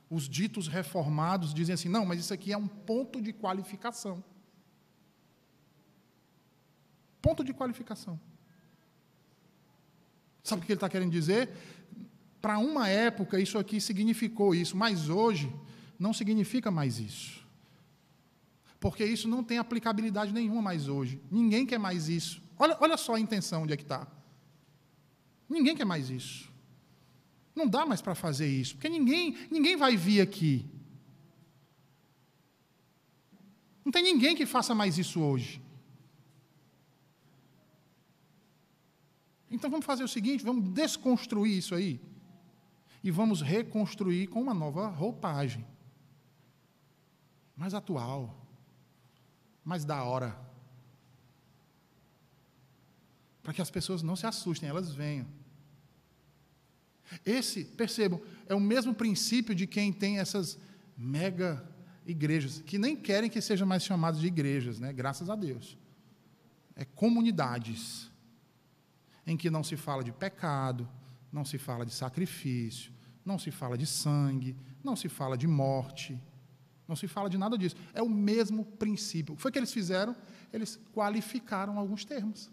os 0.09 0.27
ditos 0.27 0.67
reformados 0.67 1.53
dizem 1.53 1.73
assim: 1.73 1.87
não, 1.87 2.05
mas 2.05 2.19
isso 2.19 2.33
aqui 2.33 2.51
é 2.51 2.57
um 2.57 2.67
ponto 2.67 3.21
de 3.21 3.31
qualificação. 3.31 4.21
Ponto 7.21 7.45
de 7.45 7.53
qualificação. 7.53 8.19
Sabe 10.43 10.63
o 10.63 10.65
que 10.65 10.73
ele 10.73 10.75
está 10.75 10.89
querendo 10.89 11.11
dizer? 11.11 11.49
Para 12.41 12.57
uma 12.57 12.89
época, 12.89 13.39
isso 13.39 13.57
aqui 13.57 13.79
significou 13.79 14.53
isso, 14.53 14.75
mas 14.75 15.07
hoje 15.07 15.49
não 15.97 16.11
significa 16.11 16.69
mais 16.69 16.99
isso 16.99 17.39
porque 18.79 19.03
isso 19.03 19.27
não 19.27 19.43
tem 19.43 19.57
aplicabilidade 19.57 20.33
nenhuma 20.33 20.61
mais 20.61 20.87
hoje. 20.87 21.21
Ninguém 21.29 21.65
quer 21.65 21.77
mais 21.77 22.07
isso. 22.07 22.41
Olha, 22.57 22.77
olha 22.79 22.97
só 22.97 23.15
a 23.15 23.19
intenção 23.19 23.63
onde 23.63 23.73
é 23.73 23.77
que 23.77 23.83
está. 23.83 24.07
Ninguém 25.49 25.75
quer 25.75 25.85
mais 25.85 26.09
isso. 26.09 26.49
Não 27.53 27.67
dá 27.67 27.85
mais 27.85 28.01
para 28.01 28.15
fazer 28.15 28.47
isso, 28.47 28.75
porque 28.75 28.87
ninguém, 28.87 29.35
ninguém 29.51 29.75
vai 29.75 29.97
vir 29.97 30.21
aqui. 30.21 30.65
Não 33.83 33.91
tem 33.91 34.03
ninguém 34.03 34.35
que 34.35 34.45
faça 34.45 34.73
mais 34.73 34.97
isso 34.97 35.19
hoje. 35.19 35.61
Então 39.51 39.69
vamos 39.69 39.85
fazer 39.85 40.03
o 40.03 40.07
seguinte: 40.07 40.43
vamos 40.43 40.69
desconstruir 40.69 41.57
isso 41.57 41.75
aí 41.75 41.99
e 43.03 43.11
vamos 43.11 43.41
reconstruir 43.41 44.27
com 44.27 44.41
uma 44.41 44.53
nova 44.53 44.87
roupagem, 44.87 45.65
mais 47.57 47.73
atual 47.73 48.39
mais 49.69 49.85
da 49.85 50.03
hora. 50.03 50.35
Para 53.43 53.53
que 53.53 53.61
as 53.61 53.69
pessoas 53.69 54.01
não 54.01 54.15
se 54.15 54.25
assustem, 54.25 54.67
elas 54.67 54.91
venham. 54.91 55.27
Esse, 57.23 57.65
percebam, 57.65 58.19
é 58.47 58.55
o 58.55 58.59
mesmo 58.59 58.95
princípio 58.95 59.53
de 59.53 59.67
quem 59.67 59.93
tem 59.93 60.17
essas 60.17 60.57
mega 60.97 61.63
igrejas, 62.03 62.63
que 62.65 62.79
nem 62.79 62.95
querem 62.95 63.29
que 63.29 63.39
sejam 63.39 63.67
mais 63.67 63.83
chamadas 63.83 64.19
de 64.19 64.25
igrejas, 64.25 64.79
né? 64.79 64.91
graças 64.91 65.29
a 65.29 65.35
Deus. 65.35 65.77
É 66.75 66.83
comunidades 66.83 68.09
em 69.25 69.37
que 69.37 69.51
não 69.51 69.63
se 69.63 69.77
fala 69.77 70.03
de 70.03 70.11
pecado, 70.11 70.89
não 71.31 71.45
se 71.45 71.59
fala 71.59 71.85
de 71.85 71.93
sacrifício, 71.93 72.91
não 73.23 73.37
se 73.37 73.51
fala 73.51 73.77
de 73.77 73.85
sangue, 73.85 74.55
não 74.83 74.95
se 74.95 75.07
fala 75.07 75.37
de 75.37 75.45
morte, 75.45 76.19
não 76.89 76.95
se 76.95 77.07
fala 77.07 77.29
de 77.29 77.37
nada 77.37 77.55
disso. 77.55 77.75
É 77.93 78.01
o 78.01 78.09
mesmo 78.09 78.65
princípio. 78.65 79.33
O 79.33 79.35
que 79.35 79.43
foi 79.43 79.51
que 79.51 79.59
eles 79.59 79.71
fizeram? 79.71 80.15
Eles 80.51 80.79
qualificaram 80.91 81.77
alguns 81.77 82.03
termos. 82.03 82.49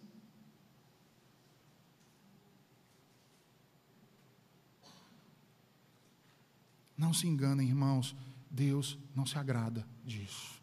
Não 6.94 7.14
se 7.14 7.26
enganem, 7.26 7.66
irmãos, 7.66 8.14
Deus 8.50 8.98
não 9.14 9.24
se 9.24 9.38
agrada 9.38 9.86
disso. 10.04 10.62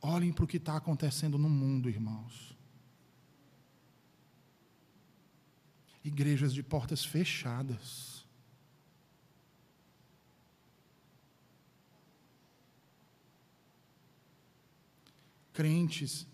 Olhem 0.00 0.32
para 0.32 0.44
o 0.44 0.48
que 0.48 0.56
está 0.56 0.76
acontecendo 0.76 1.38
no 1.38 1.48
mundo, 1.48 1.88
irmãos. 1.88 2.56
Igrejas 6.02 6.52
de 6.52 6.60
portas 6.60 7.04
fechadas. 7.04 8.11
Crentes 15.52 16.26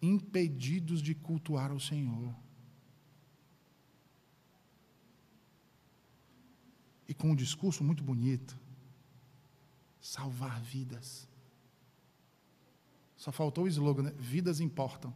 impedidos 0.00 1.00
de 1.00 1.14
cultuar 1.14 1.70
ao 1.70 1.80
Senhor. 1.80 2.34
E 7.08 7.14
com 7.14 7.30
um 7.30 7.34
discurso 7.34 7.82
muito 7.82 8.02
bonito, 8.02 8.58
salvar 10.00 10.60
vidas. 10.60 11.28
Só 13.16 13.32
faltou 13.32 13.64
o 13.64 13.68
slogan, 13.68 14.02
né? 14.02 14.14
Vidas 14.18 14.60
importam. 14.60 15.14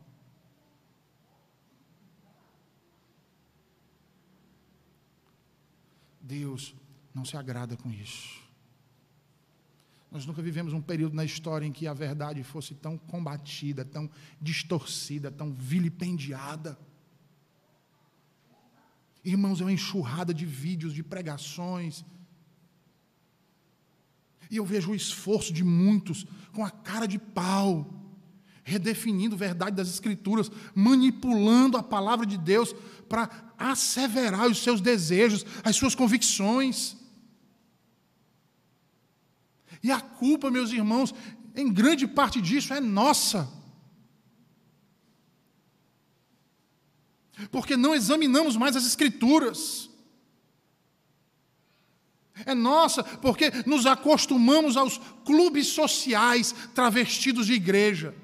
Deus 6.20 6.74
não 7.14 7.24
se 7.24 7.36
agrada 7.36 7.76
com 7.76 7.90
isso. 7.90 8.47
Nós 10.10 10.24
nunca 10.24 10.40
vivemos 10.40 10.72
um 10.72 10.80
período 10.80 11.14
na 11.14 11.24
história 11.24 11.66
em 11.66 11.72
que 11.72 11.86
a 11.86 11.92
verdade 11.92 12.42
fosse 12.42 12.74
tão 12.74 12.96
combatida, 12.96 13.84
tão 13.84 14.08
distorcida, 14.40 15.30
tão 15.30 15.52
vilipendiada. 15.52 16.78
Irmãos, 19.22 19.60
é 19.60 19.64
uma 19.64 19.72
enxurrada 19.72 20.32
de 20.32 20.46
vídeos, 20.46 20.94
de 20.94 21.02
pregações. 21.02 22.04
E 24.50 24.56
eu 24.56 24.64
vejo 24.64 24.92
o 24.92 24.94
esforço 24.94 25.52
de 25.52 25.62
muitos 25.62 26.26
com 26.54 26.64
a 26.64 26.70
cara 26.70 27.06
de 27.06 27.18
pau, 27.18 27.94
redefinindo 28.64 29.34
a 29.34 29.38
verdade 29.38 29.76
das 29.76 29.88
Escrituras, 29.88 30.50
manipulando 30.74 31.76
a 31.76 31.82
palavra 31.82 32.24
de 32.24 32.38
Deus 32.38 32.74
para 33.08 33.52
asseverar 33.58 34.46
os 34.46 34.62
seus 34.62 34.80
desejos, 34.80 35.44
as 35.62 35.76
suas 35.76 35.94
convicções. 35.94 36.97
E 39.82 39.90
a 39.90 40.00
culpa, 40.00 40.50
meus 40.50 40.70
irmãos, 40.72 41.14
em 41.54 41.72
grande 41.72 42.06
parte 42.06 42.40
disso 42.40 42.72
é 42.72 42.80
nossa. 42.80 43.48
Porque 47.50 47.76
não 47.76 47.94
examinamos 47.94 48.56
mais 48.56 48.76
as 48.76 48.86
Escrituras. 48.86 49.88
É 52.46 52.54
nossa, 52.54 53.02
porque 53.02 53.50
nos 53.66 53.84
acostumamos 53.86 54.76
aos 54.76 54.98
clubes 55.24 55.68
sociais 55.68 56.54
travestidos 56.74 57.46
de 57.46 57.54
igreja. 57.54 58.14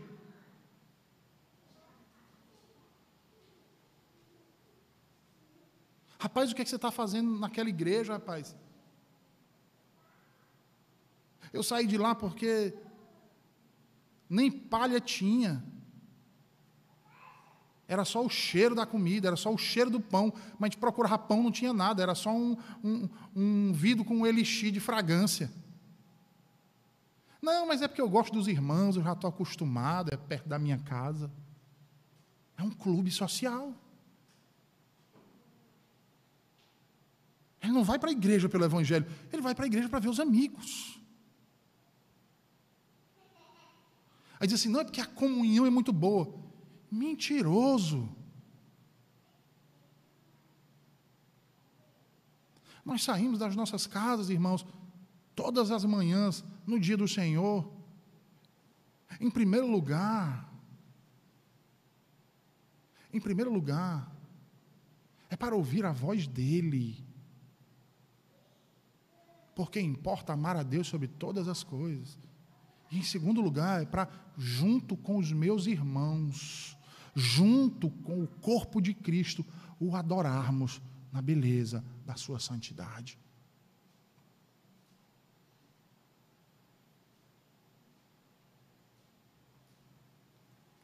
Rapaz, 6.18 6.50
o 6.50 6.54
que, 6.54 6.62
é 6.62 6.64
que 6.64 6.70
você 6.70 6.76
está 6.76 6.90
fazendo 6.90 7.38
naquela 7.38 7.68
igreja, 7.68 8.14
rapaz? 8.14 8.56
Eu 11.54 11.62
saí 11.62 11.86
de 11.86 11.96
lá 11.96 12.16
porque 12.16 12.74
nem 14.28 14.50
palha 14.50 15.00
tinha. 15.00 15.64
Era 17.86 18.04
só 18.04 18.26
o 18.26 18.28
cheiro 18.28 18.74
da 18.74 18.84
comida, 18.84 19.28
era 19.28 19.36
só 19.36 19.54
o 19.54 19.56
cheiro 19.56 19.88
do 19.88 20.00
pão. 20.00 20.32
Mas 20.58 20.62
a 20.62 20.64
gente 20.66 20.78
procurava 20.78 21.16
pão, 21.16 21.44
não 21.44 21.52
tinha 21.52 21.72
nada, 21.72 22.02
era 22.02 22.12
só 22.16 22.34
um, 22.34 22.56
um, 22.82 23.08
um 23.36 23.72
vidro 23.72 24.04
com 24.04 24.16
um 24.16 24.26
elixir 24.26 24.72
de 24.72 24.80
fragrância. 24.80 25.48
Não, 27.40 27.68
mas 27.68 27.82
é 27.82 27.86
porque 27.86 28.02
eu 28.02 28.08
gosto 28.08 28.32
dos 28.32 28.48
irmãos, 28.48 28.96
eu 28.96 29.04
já 29.04 29.12
estou 29.12 29.30
acostumado, 29.30 30.12
é 30.12 30.16
perto 30.16 30.48
da 30.48 30.58
minha 30.58 30.78
casa. 30.78 31.30
É 32.56 32.64
um 32.64 32.70
clube 32.70 33.12
social. 33.12 33.72
Ele 37.62 37.70
não 37.70 37.84
vai 37.84 37.96
para 37.96 38.08
a 38.08 38.12
igreja 38.12 38.48
pelo 38.48 38.64
Evangelho, 38.64 39.06
ele 39.32 39.40
vai 39.40 39.54
para 39.54 39.66
a 39.66 39.68
igreja 39.68 39.88
para 39.88 40.00
ver 40.00 40.08
os 40.08 40.18
amigos. 40.18 41.03
Aí 44.44 44.46
diz 44.46 44.60
assim: 44.60 44.68
não, 44.68 44.80
é 44.80 44.84
porque 44.84 45.00
a 45.00 45.06
comunhão 45.06 45.64
é 45.64 45.70
muito 45.70 45.90
boa. 45.90 46.38
Mentiroso. 46.90 48.06
Nós 52.84 53.02
saímos 53.02 53.38
das 53.38 53.56
nossas 53.56 53.86
casas, 53.86 54.28
irmãos, 54.28 54.66
todas 55.34 55.70
as 55.70 55.82
manhãs, 55.86 56.44
no 56.66 56.78
dia 56.78 56.94
do 56.94 57.08
Senhor. 57.08 57.72
Em 59.18 59.30
primeiro 59.30 59.66
lugar, 59.66 60.52
em 63.10 63.20
primeiro 63.22 63.50
lugar, 63.50 64.14
é 65.30 65.36
para 65.38 65.56
ouvir 65.56 65.86
a 65.86 65.92
voz 65.92 66.26
dEle 66.26 67.02
porque 69.54 69.80
importa 69.80 70.34
amar 70.34 70.54
a 70.54 70.62
Deus 70.62 70.86
sobre 70.86 71.08
todas 71.08 71.48
as 71.48 71.62
coisas. 71.62 72.18
E 72.90 72.98
em 72.98 73.02
segundo 73.02 73.40
lugar, 73.40 73.82
é 73.82 73.86
para, 73.86 74.08
junto 74.36 74.96
com 74.96 75.16
os 75.16 75.32
meus 75.32 75.66
irmãos, 75.66 76.76
junto 77.14 77.90
com 77.90 78.22
o 78.22 78.26
corpo 78.26 78.80
de 78.80 78.92
Cristo, 78.92 79.44
o 79.78 79.94
adorarmos 79.94 80.80
na 81.12 81.22
beleza 81.22 81.84
da 82.04 82.16
sua 82.16 82.38
santidade. 82.38 83.18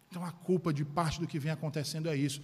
Então 0.08 0.24
a 0.24 0.32
culpa 0.32 0.72
de 0.72 0.84
parte 0.84 1.20
do 1.20 1.26
que 1.26 1.38
vem 1.38 1.52
acontecendo 1.52 2.08
é 2.08 2.16
isso. 2.16 2.42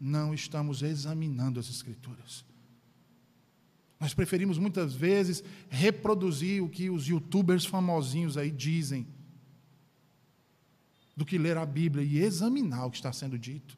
Não 0.00 0.32
estamos 0.32 0.82
examinando 0.82 1.58
as 1.58 1.68
Escrituras. 1.68 2.44
Nós 4.00 4.14
preferimos 4.14 4.58
muitas 4.58 4.94
vezes 4.94 5.42
reproduzir 5.68 6.62
o 6.62 6.68
que 6.68 6.88
os 6.88 7.06
youtubers 7.06 7.64
famosinhos 7.64 8.36
aí 8.36 8.50
dizem, 8.50 9.06
do 11.16 11.24
que 11.24 11.36
ler 11.36 11.56
a 11.56 11.66
Bíblia 11.66 12.04
e 12.04 12.18
examinar 12.18 12.86
o 12.86 12.90
que 12.90 12.96
está 12.98 13.12
sendo 13.12 13.36
dito. 13.36 13.76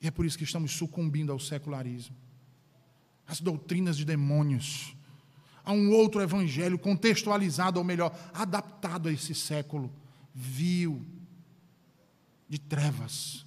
E 0.00 0.06
é 0.06 0.10
por 0.10 0.24
isso 0.24 0.38
que 0.38 0.44
estamos 0.44 0.70
sucumbindo 0.70 1.32
ao 1.32 1.40
secularismo, 1.40 2.14
às 3.26 3.40
doutrinas 3.40 3.96
de 3.96 4.04
demônios, 4.04 4.94
a 5.64 5.72
um 5.72 5.90
outro 5.90 6.20
evangelho 6.20 6.78
contextualizado, 6.78 7.78
ou 7.78 7.84
melhor, 7.84 8.16
adaptado 8.32 9.08
a 9.08 9.12
esse 9.12 9.34
século 9.34 9.92
vil, 10.32 11.04
de 12.48 12.58
trevas. 12.58 13.44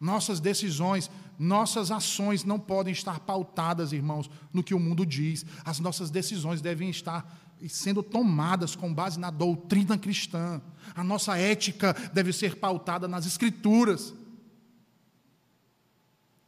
Nossas 0.00 0.40
decisões, 0.40 1.10
nossas 1.38 1.90
ações 1.90 2.42
não 2.42 2.58
podem 2.58 2.90
estar 2.90 3.20
pautadas, 3.20 3.92
irmãos, 3.92 4.30
no 4.50 4.62
que 4.62 4.74
o 4.74 4.80
mundo 4.80 5.04
diz. 5.04 5.44
As 5.62 5.78
nossas 5.78 6.10
decisões 6.10 6.62
devem 6.62 6.88
estar 6.88 7.30
sendo 7.68 8.02
tomadas 8.02 8.74
com 8.74 8.92
base 8.92 9.20
na 9.20 9.30
doutrina 9.30 9.98
cristã. 9.98 10.62
A 10.94 11.04
nossa 11.04 11.36
ética 11.36 11.94
deve 12.14 12.32
ser 12.32 12.56
pautada 12.56 13.06
nas 13.06 13.26
Escrituras, 13.26 14.14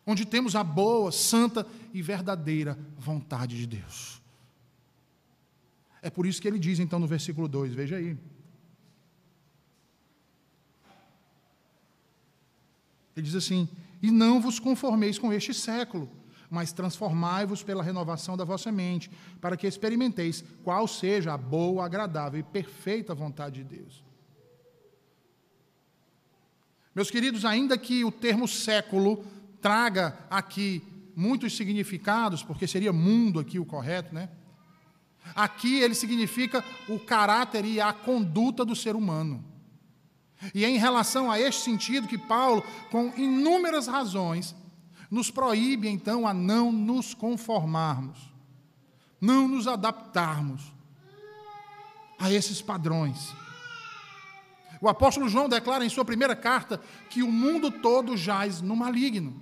onde 0.07 0.25
temos 0.25 0.57
a 0.57 0.65
boa, 0.65 1.13
santa 1.13 1.67
e 1.93 2.01
verdadeira 2.01 2.79
vontade 2.97 3.59
de 3.59 3.67
Deus. 3.67 4.23
É 6.01 6.09
por 6.09 6.27
isso 6.27 6.41
que 6.41 6.49
ele 6.49 6.59
diz 6.59 6.79
então 6.79 6.99
no 6.99 7.07
versículo 7.07 7.47
2, 7.47 7.75
veja 7.75 7.97
aí. 7.97 8.17
Ele 13.17 13.27
diz 13.27 13.35
assim: 13.35 13.69
E 14.03 14.11
não 14.11 14.41
vos 14.41 14.59
conformeis 14.59 15.19
com 15.19 15.33
este 15.33 15.53
século, 15.53 16.11
mas 16.51 16.73
transformai-vos 16.73 17.63
pela 17.63 17.83
renovação 17.83 18.37
da 18.37 18.45
vossa 18.45 18.71
mente, 18.71 19.11
para 19.41 19.57
que 19.57 19.67
experimenteis 19.67 20.45
qual 20.63 20.87
seja 20.87 21.33
a 21.33 21.39
boa, 21.39 21.85
agradável 21.85 22.41
e 22.41 22.43
perfeita 22.43 23.15
vontade 23.15 23.63
de 23.63 23.77
Deus. 23.77 24.05
Meus 26.95 27.11
queridos, 27.11 27.45
ainda 27.45 27.79
que 27.79 28.05
o 28.05 28.13
termo 28.13 28.47
século 28.47 29.25
traga 29.63 30.19
aqui 30.29 30.83
muitos 31.17 31.57
significados, 31.57 32.43
porque 32.43 32.67
seria 32.67 32.93
mundo 32.93 33.41
aqui 33.41 33.59
o 33.59 33.65
correto, 33.65 34.15
né? 34.15 34.29
Aqui 35.35 35.81
ele 35.81 35.95
significa 35.95 36.65
o 36.89 36.99
caráter 36.99 37.65
e 37.65 37.81
a 37.81 37.93
conduta 37.93 38.65
do 38.65 38.77
ser 38.77 38.95
humano. 38.95 39.52
E 40.55 40.65
é 40.65 40.69
em 40.69 40.79
relação 40.79 41.31
a 41.31 41.39
este 41.39 41.63
sentido 41.63 42.09
que 42.09 42.19
Paulo, 42.19 42.65
com 42.91 43.13
inúmeras 43.17 43.87
razões, 43.87 44.55
nos 45.11 45.31
proíbe 45.31 45.89
então 45.89 46.27
a 46.27 46.33
não 46.33 46.73
nos 46.73 47.15
conformarmos, 47.15 48.19
não 49.21 49.47
nos 49.47 49.69
adaptarmos 49.69 50.73
a 52.19 52.33
esses 52.33 52.63
padrões. 52.63 53.35
O 54.81 54.89
apóstolo 54.89 55.29
João 55.29 55.49
declara 55.49 55.85
em 55.85 55.89
sua 55.89 56.05
primeira 56.05 56.35
carta 56.35 56.81
que 57.09 57.23
o 57.23 57.31
mundo 57.31 57.71
todo 57.71 58.17
jaz 58.17 58.61
no 58.61 58.75
maligno. 58.75 59.41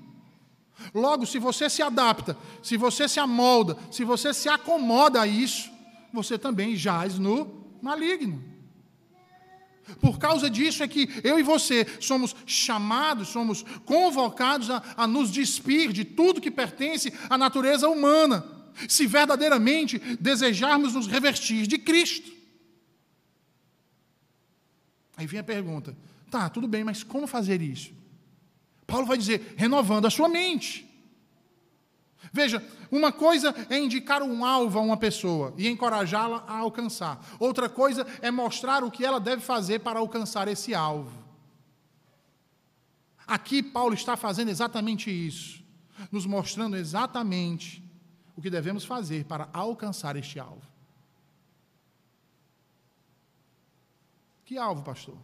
Logo, 0.94 1.26
se 1.26 1.38
você 1.38 1.70
se 1.70 1.82
adapta, 1.82 2.36
se 2.62 2.76
você 2.76 3.08
se 3.08 3.20
amolda, 3.20 3.76
se 3.90 4.04
você 4.04 4.34
se 4.34 4.48
acomoda 4.48 5.20
a 5.20 5.26
isso, 5.26 5.70
você 6.12 6.38
também 6.38 6.76
jaz 6.76 7.18
no 7.18 7.64
maligno. 7.80 8.49
Por 10.00 10.18
causa 10.18 10.50
disso 10.50 10.82
é 10.82 10.88
que 10.88 11.08
eu 11.24 11.38
e 11.38 11.42
você 11.42 11.86
somos 12.00 12.34
chamados, 12.46 13.28
somos 13.28 13.64
convocados 13.84 14.70
a, 14.70 14.82
a 14.96 15.06
nos 15.06 15.30
despir 15.30 15.92
de 15.92 16.04
tudo 16.04 16.40
que 16.40 16.50
pertence 16.50 17.12
à 17.28 17.38
natureza 17.38 17.88
humana, 17.88 18.44
se 18.88 19.06
verdadeiramente 19.06 19.98
desejarmos 20.20 20.94
nos 20.94 21.06
revestir 21.06 21.66
de 21.66 21.78
Cristo. 21.78 22.30
Aí 25.16 25.26
vem 25.26 25.40
a 25.40 25.44
pergunta: 25.44 25.96
tá, 26.30 26.48
tudo 26.48 26.66
bem, 26.66 26.82
mas 26.82 27.02
como 27.02 27.26
fazer 27.26 27.60
isso? 27.60 27.92
Paulo 28.86 29.06
vai 29.06 29.18
dizer: 29.18 29.54
renovando 29.56 30.06
a 30.06 30.10
sua 30.10 30.28
mente. 30.28 30.89
Veja, 32.32 32.62
uma 32.90 33.10
coisa 33.10 33.54
é 33.68 33.78
indicar 33.78 34.22
um 34.22 34.44
alvo 34.44 34.78
a 34.78 34.82
uma 34.82 34.96
pessoa 34.96 35.54
e 35.56 35.68
encorajá-la 35.68 36.44
a 36.46 36.58
alcançar. 36.58 37.24
Outra 37.38 37.68
coisa 37.68 38.06
é 38.20 38.30
mostrar 38.30 38.84
o 38.84 38.90
que 38.90 39.04
ela 39.04 39.18
deve 39.18 39.42
fazer 39.42 39.80
para 39.80 39.98
alcançar 39.98 40.46
esse 40.48 40.74
alvo. 40.74 41.18
Aqui 43.26 43.62
Paulo 43.62 43.94
está 43.94 44.16
fazendo 44.16 44.48
exatamente 44.48 45.10
isso, 45.10 45.62
nos 46.10 46.26
mostrando 46.26 46.76
exatamente 46.76 47.82
o 48.36 48.42
que 48.42 48.50
devemos 48.50 48.84
fazer 48.84 49.24
para 49.24 49.48
alcançar 49.52 50.16
este 50.16 50.38
alvo. 50.38 50.68
Que 54.44 54.58
alvo, 54.58 54.82
pastor? 54.82 55.16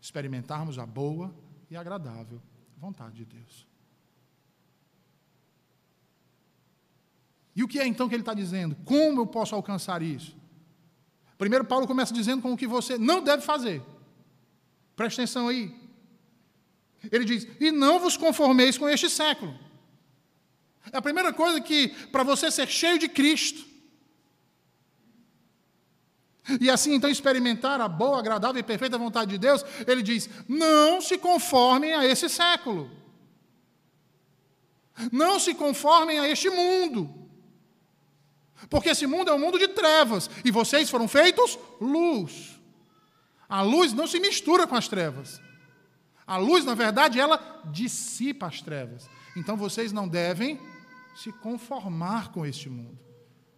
Experimentarmos 0.00 0.78
a 0.78 0.86
boa 0.86 1.34
e 1.70 1.76
agradável 1.76 2.40
vontade 2.80 3.16
de 3.16 3.26
Deus. 3.26 3.69
E 7.54 7.62
o 7.62 7.68
que 7.68 7.78
é 7.78 7.86
então 7.86 8.08
que 8.08 8.14
ele 8.14 8.22
está 8.22 8.34
dizendo? 8.34 8.76
Como 8.84 9.20
eu 9.20 9.26
posso 9.26 9.54
alcançar 9.54 10.02
isso? 10.02 10.36
Primeiro, 11.36 11.64
Paulo 11.64 11.86
começa 11.86 12.12
dizendo 12.12 12.42
com 12.42 12.52
o 12.52 12.56
que 12.56 12.66
você 12.66 12.98
não 12.98 13.22
deve 13.22 13.42
fazer. 13.42 13.82
Preste 14.94 15.20
atenção 15.20 15.48
aí. 15.48 15.74
Ele 17.10 17.24
diz: 17.24 17.46
E 17.58 17.70
não 17.70 17.98
vos 17.98 18.16
conformeis 18.16 18.76
com 18.76 18.88
este 18.88 19.08
século. 19.08 19.58
É 20.92 20.98
a 20.98 21.02
primeira 21.02 21.32
coisa 21.32 21.60
que, 21.60 21.88
para 22.12 22.22
você 22.22 22.50
ser 22.50 22.68
cheio 22.68 22.98
de 22.98 23.08
Cristo, 23.08 23.64
e 26.60 26.70
assim 26.70 26.94
então 26.94 27.08
experimentar 27.08 27.80
a 27.80 27.88
boa, 27.88 28.18
agradável 28.18 28.58
e 28.58 28.62
perfeita 28.62 28.98
vontade 28.98 29.30
de 29.30 29.38
Deus, 29.38 29.64
ele 29.86 30.02
diz: 30.02 30.28
não 30.48 31.00
se 31.00 31.18
conformem 31.18 31.94
a 31.94 32.04
esse 32.04 32.28
século. 32.28 32.90
Não 35.10 35.38
se 35.38 35.54
conformem 35.54 36.18
a 36.18 36.28
este 36.28 36.50
mundo. 36.50 37.19
Porque 38.68 38.90
esse 38.90 39.06
mundo 39.06 39.30
é 39.30 39.34
um 39.34 39.38
mundo 39.38 39.58
de 39.58 39.68
trevas 39.68 40.28
e 40.44 40.50
vocês 40.50 40.90
foram 40.90 41.08
feitos 41.08 41.58
luz. 41.80 42.60
A 43.48 43.62
luz 43.62 43.92
não 43.92 44.06
se 44.06 44.20
mistura 44.20 44.66
com 44.66 44.76
as 44.76 44.86
trevas. 44.86 45.40
A 46.26 46.36
luz, 46.36 46.64
na 46.64 46.74
verdade, 46.74 47.18
ela 47.18 47.62
dissipa 47.72 48.46
as 48.46 48.60
trevas. 48.60 49.08
Então 49.36 49.56
vocês 49.56 49.92
não 49.92 50.06
devem 50.06 50.60
se 51.16 51.32
conformar 51.32 52.30
com 52.30 52.46
este 52.46 52.68
mundo, 52.68 52.98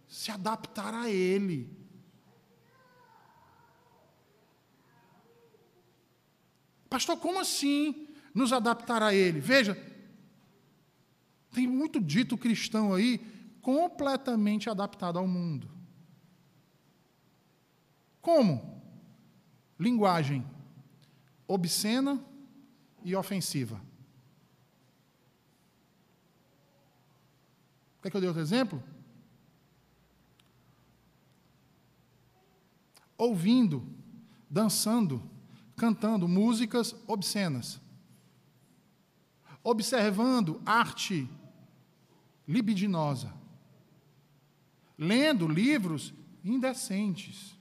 se 0.07 0.31
adaptar 0.31 0.93
a 0.93 1.09
ele. 1.09 1.69
Pastor, 6.89 7.17
como 7.17 7.39
assim 7.39 8.07
nos 8.33 8.51
adaptar 8.51 9.01
a 9.01 9.13
ele? 9.13 9.39
Veja, 9.39 9.77
tem 11.51 11.67
muito 11.67 11.99
dito 11.99 12.37
cristão 12.37 12.93
aí 12.93 13.19
completamente 13.63 14.69
adaptado 14.69 15.17
ao 15.17 15.25
mundo. 15.25 15.71
Como? 18.21 18.83
Linguagem 19.79 20.45
obscena 21.47 22.23
e 23.03 23.15
ofensiva. 23.15 23.81
Quer 28.01 28.09
que 28.11 28.17
eu 28.17 28.21
dê 28.21 28.27
outro 28.27 28.41
exemplo? 28.41 28.83
Ouvindo, 33.17 33.87
dançando, 34.49 35.23
cantando 35.77 36.27
músicas 36.27 36.93
obscenas. 37.07 37.79
Observando 39.63 40.61
arte 40.65 41.29
libidinosa 42.45 43.42
lendo 45.03 45.47
livros 45.47 46.13
indecentes, 46.43 47.55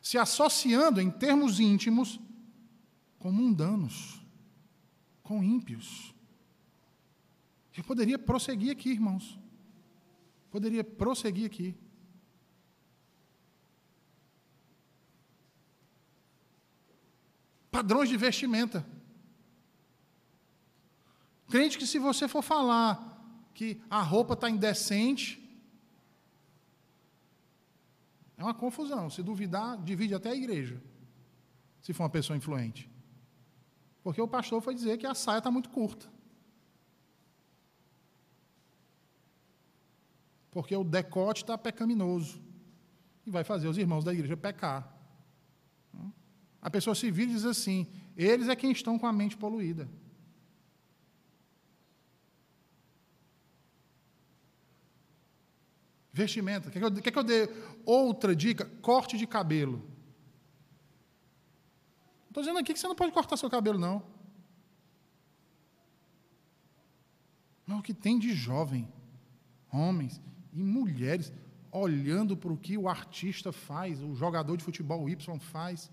se 0.00 0.16
associando 0.16 1.00
em 1.00 1.10
termos 1.10 1.60
íntimos 1.60 2.20
com 3.18 3.30
mundanos, 3.32 4.20
com 5.22 5.42
ímpios. 5.42 6.14
Eu 7.76 7.84
poderia 7.84 8.18
prosseguir 8.18 8.70
aqui, 8.70 8.90
irmãos. 8.90 9.38
Poderia 10.50 10.82
prosseguir 10.82 11.46
aqui. 11.46 11.74
Padrões 17.70 18.08
de 18.08 18.16
vestimenta. 18.16 18.84
Crente 21.48 21.78
que 21.78 21.86
se 21.86 21.98
você 21.98 22.26
for 22.26 22.42
falar 22.42 23.16
que 23.54 23.80
a 23.88 24.02
roupa 24.02 24.34
está 24.34 24.50
indecente, 24.50 25.47
é 28.38 28.42
uma 28.42 28.54
confusão. 28.54 29.10
Se 29.10 29.22
duvidar, 29.22 29.76
divide 29.82 30.14
até 30.14 30.30
a 30.30 30.34
igreja. 30.34 30.80
Se 31.82 31.92
for 31.92 32.04
uma 32.04 32.08
pessoa 32.08 32.36
influente. 32.36 32.88
Porque 34.02 34.22
o 34.22 34.28
pastor 34.28 34.62
foi 34.62 34.74
dizer 34.74 34.96
que 34.96 35.06
a 35.06 35.14
saia 35.14 35.38
está 35.38 35.50
muito 35.50 35.68
curta. 35.68 36.08
Porque 40.52 40.74
o 40.74 40.84
decote 40.84 41.42
está 41.42 41.58
pecaminoso. 41.58 42.40
E 43.26 43.30
vai 43.30 43.42
fazer 43.42 43.66
os 43.66 43.76
irmãos 43.76 44.04
da 44.04 44.14
igreja 44.14 44.36
pecar. 44.36 44.94
A 46.62 46.70
pessoa 46.70 46.94
se 46.94 47.10
vira 47.10 47.30
e 47.30 47.34
diz 47.34 47.44
assim: 47.44 47.86
eles 48.16 48.48
é 48.48 48.56
quem 48.56 48.70
estão 48.70 48.98
com 48.98 49.06
a 49.06 49.12
mente 49.12 49.36
poluída. 49.36 49.88
Vestimenta. 56.18 56.68
Quer 56.68 56.80
que, 56.80 56.84
eu, 56.84 56.92
quer 57.02 57.10
que 57.12 57.18
eu 57.18 57.22
dê 57.22 57.48
outra 57.84 58.34
dica? 58.34 58.64
Corte 58.82 59.16
de 59.16 59.26
cabelo. 59.26 59.88
Estou 62.26 62.42
dizendo 62.42 62.58
aqui 62.58 62.72
que 62.72 62.80
você 62.80 62.88
não 62.88 62.96
pode 62.96 63.12
cortar 63.12 63.36
seu 63.36 63.48
cabelo, 63.48 63.78
não. 63.78 64.02
Não, 67.64 67.78
o 67.78 67.82
que 67.82 67.94
tem 67.94 68.18
de 68.18 68.34
jovem, 68.34 68.92
homens 69.72 70.20
e 70.52 70.60
mulheres, 70.60 71.32
olhando 71.70 72.36
para 72.36 72.52
o 72.52 72.56
que 72.56 72.76
o 72.76 72.88
artista 72.88 73.52
faz, 73.52 74.02
o 74.02 74.14
jogador 74.16 74.56
de 74.56 74.64
futebol 74.64 75.08
Y 75.08 75.38
faz, 75.38 75.88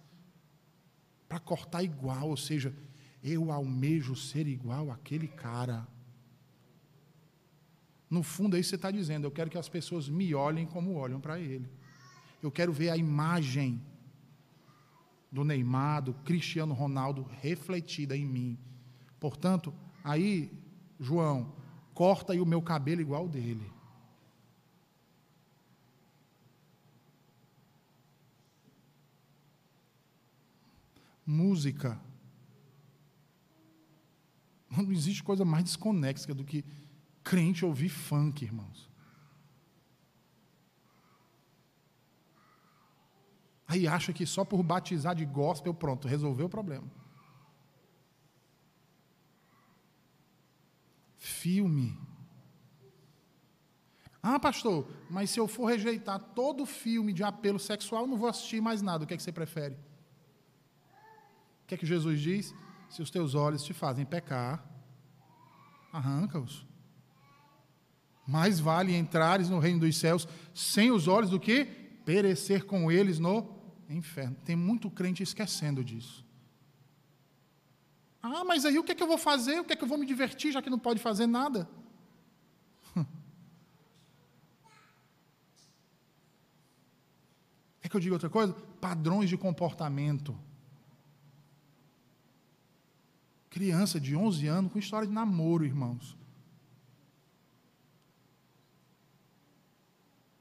para 1.29 1.39
cortar 1.39 1.83
igual, 1.83 2.29
ou 2.29 2.37
seja, 2.37 2.75
eu 3.21 3.51
almejo 3.51 4.15
ser 4.15 4.47
igual 4.47 4.89
àquele 4.89 5.27
cara. 5.27 5.87
No 8.09 8.21
fundo, 8.21 8.55
é 8.55 8.59
isso 8.59 8.67
que 8.67 8.69
você 8.71 8.75
está 8.75 8.91
dizendo. 8.91 9.25
Eu 9.25 9.31
quero 9.31 9.49
que 9.49 9.57
as 9.57 9.69
pessoas 9.69 10.07
me 10.07 10.33
olhem 10.33 10.65
como 10.65 10.93
olham 10.93 11.19
para 11.19 11.39
ele. 11.39 11.69
Eu 12.41 12.51
quero 12.51 12.71
ver 12.71 12.89
a 12.89 12.97
imagem 12.97 13.81
do 15.31 15.43
Neymar, 15.43 16.03
do 16.03 16.13
Cristiano 16.13 16.73
Ronaldo 16.73 17.27
refletida 17.41 18.15
em 18.15 18.25
mim. 18.25 18.57
Portanto, 19.19 19.73
aí, 20.03 20.51
João, 20.99 21.53
corta 21.93 22.33
aí 22.33 22.39
o 22.39 22.45
meu 22.45 22.61
cabelo 22.61 23.01
igual 23.01 23.27
dele. 23.27 23.69
Música. 31.25 31.99
Não 34.69 34.91
existe 34.91 35.23
coisa 35.23 35.43
mais 35.43 35.63
desconexa 35.63 36.33
do 36.33 36.43
que 36.43 36.63
crente 37.25 37.65
ouvir 37.65 37.89
funk, 37.89 38.45
irmãos. 38.45 38.87
Aí 43.67 43.87
acha 43.87 44.13
que 44.13 44.25
só 44.27 44.45
por 44.45 44.61
batizar 44.61 45.15
de 45.15 45.25
gospel, 45.25 45.73
pronto, 45.73 46.07
resolveu 46.07 46.45
o 46.45 46.49
problema. 46.49 46.89
Filme. 51.17 51.97
Ah, 54.21 54.39
pastor, 54.39 54.87
mas 55.09 55.31
se 55.31 55.39
eu 55.39 55.47
for 55.47 55.65
rejeitar 55.65 56.19
todo 56.19 56.65
filme 56.65 57.11
de 57.11 57.23
apelo 57.23 57.59
sexual, 57.59 58.05
não 58.05 58.17
vou 58.17 58.29
assistir 58.29 58.61
mais 58.61 58.83
nada. 58.83 59.03
O 59.03 59.07
que 59.07 59.15
é 59.15 59.17
que 59.17 59.23
você 59.23 59.31
prefere? 59.31 59.75
O 61.63 61.67
que 61.67 61.73
é 61.73 61.77
que 61.77 61.85
Jesus 61.85 62.21
diz? 62.21 62.53
Se 62.89 63.01
os 63.01 63.09
teus 63.09 63.33
olhos 63.33 63.63
te 63.63 63.73
fazem 63.73 64.05
pecar, 64.05 64.63
arranca-os. 65.91 66.65
Mais 68.27 68.59
vale 68.59 68.95
entrares 68.95 69.49
no 69.49 69.59
reino 69.59 69.79
dos 69.81 69.97
céus 69.97 70.27
sem 70.53 70.91
os 70.91 71.07
olhos 71.07 71.29
do 71.29 71.39
que 71.39 71.65
perecer 72.05 72.65
com 72.65 72.91
eles 72.91 73.19
no 73.19 73.55
inferno. 73.89 74.35
Tem 74.43 74.55
muito 74.55 74.89
crente 74.89 75.21
esquecendo 75.21 75.83
disso. 75.83 76.25
Ah, 78.21 78.43
mas 78.43 78.65
aí 78.65 78.79
o 78.79 78.83
que 78.83 78.91
é 78.91 78.95
que 78.95 79.03
eu 79.03 79.07
vou 79.07 79.19
fazer? 79.19 79.59
O 79.59 79.63
que 79.63 79.73
é 79.73 79.75
que 79.75 79.83
eu 79.83 79.87
vou 79.87 79.99
me 79.99 80.05
divertir, 80.05 80.51
já 80.51 80.61
que 80.61 80.69
não 80.69 80.79
pode 80.79 80.99
fazer 80.99 81.27
nada? 81.27 81.69
Quer 87.81 87.89
que 87.89 87.95
eu 87.95 87.99
diga 87.99 88.15
outra 88.15 88.29
coisa? 88.29 88.53
Padrões 88.81 89.29
de 89.29 89.37
comportamento. 89.37 90.35
Criança 93.51 93.99
de 93.99 94.15
11 94.15 94.47
anos 94.47 94.71
com 94.73 94.79
história 94.79 95.07
de 95.07 95.13
namoro, 95.13 95.63
irmãos. 95.63 96.17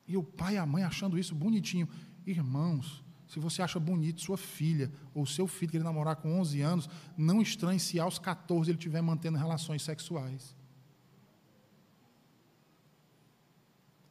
E 0.07 0.17
o 0.17 0.23
pai 0.23 0.55
e 0.55 0.59
a 0.59 0.67
mãe 0.67 0.83
achando 0.83 1.19
isso 1.19 1.35
bonitinho. 1.35 1.89
Irmãos, 2.27 3.03
se 3.27 3.39
você 3.39 3.63
acha 3.63 3.81
bonito 3.81 4.21
sua 4.21 4.37
filha 4.37 4.93
ou 5.15 5.27
seu 5.27 5.47
filho 5.47 5.71
que 5.71 5.77
ele 5.79 5.85
namorar 5.85 6.17
com 6.17 6.39
11 6.39 6.61
anos, 6.61 6.89
não 7.17 7.41
estranhe 7.41 7.81
se 7.81 7.99
aos 7.99 8.19
14 8.19 8.71
ele 8.71 8.79
estiver 8.79 9.03
mantendo 9.03 9.39
relações 9.39 9.83
sexuais. 9.83 10.55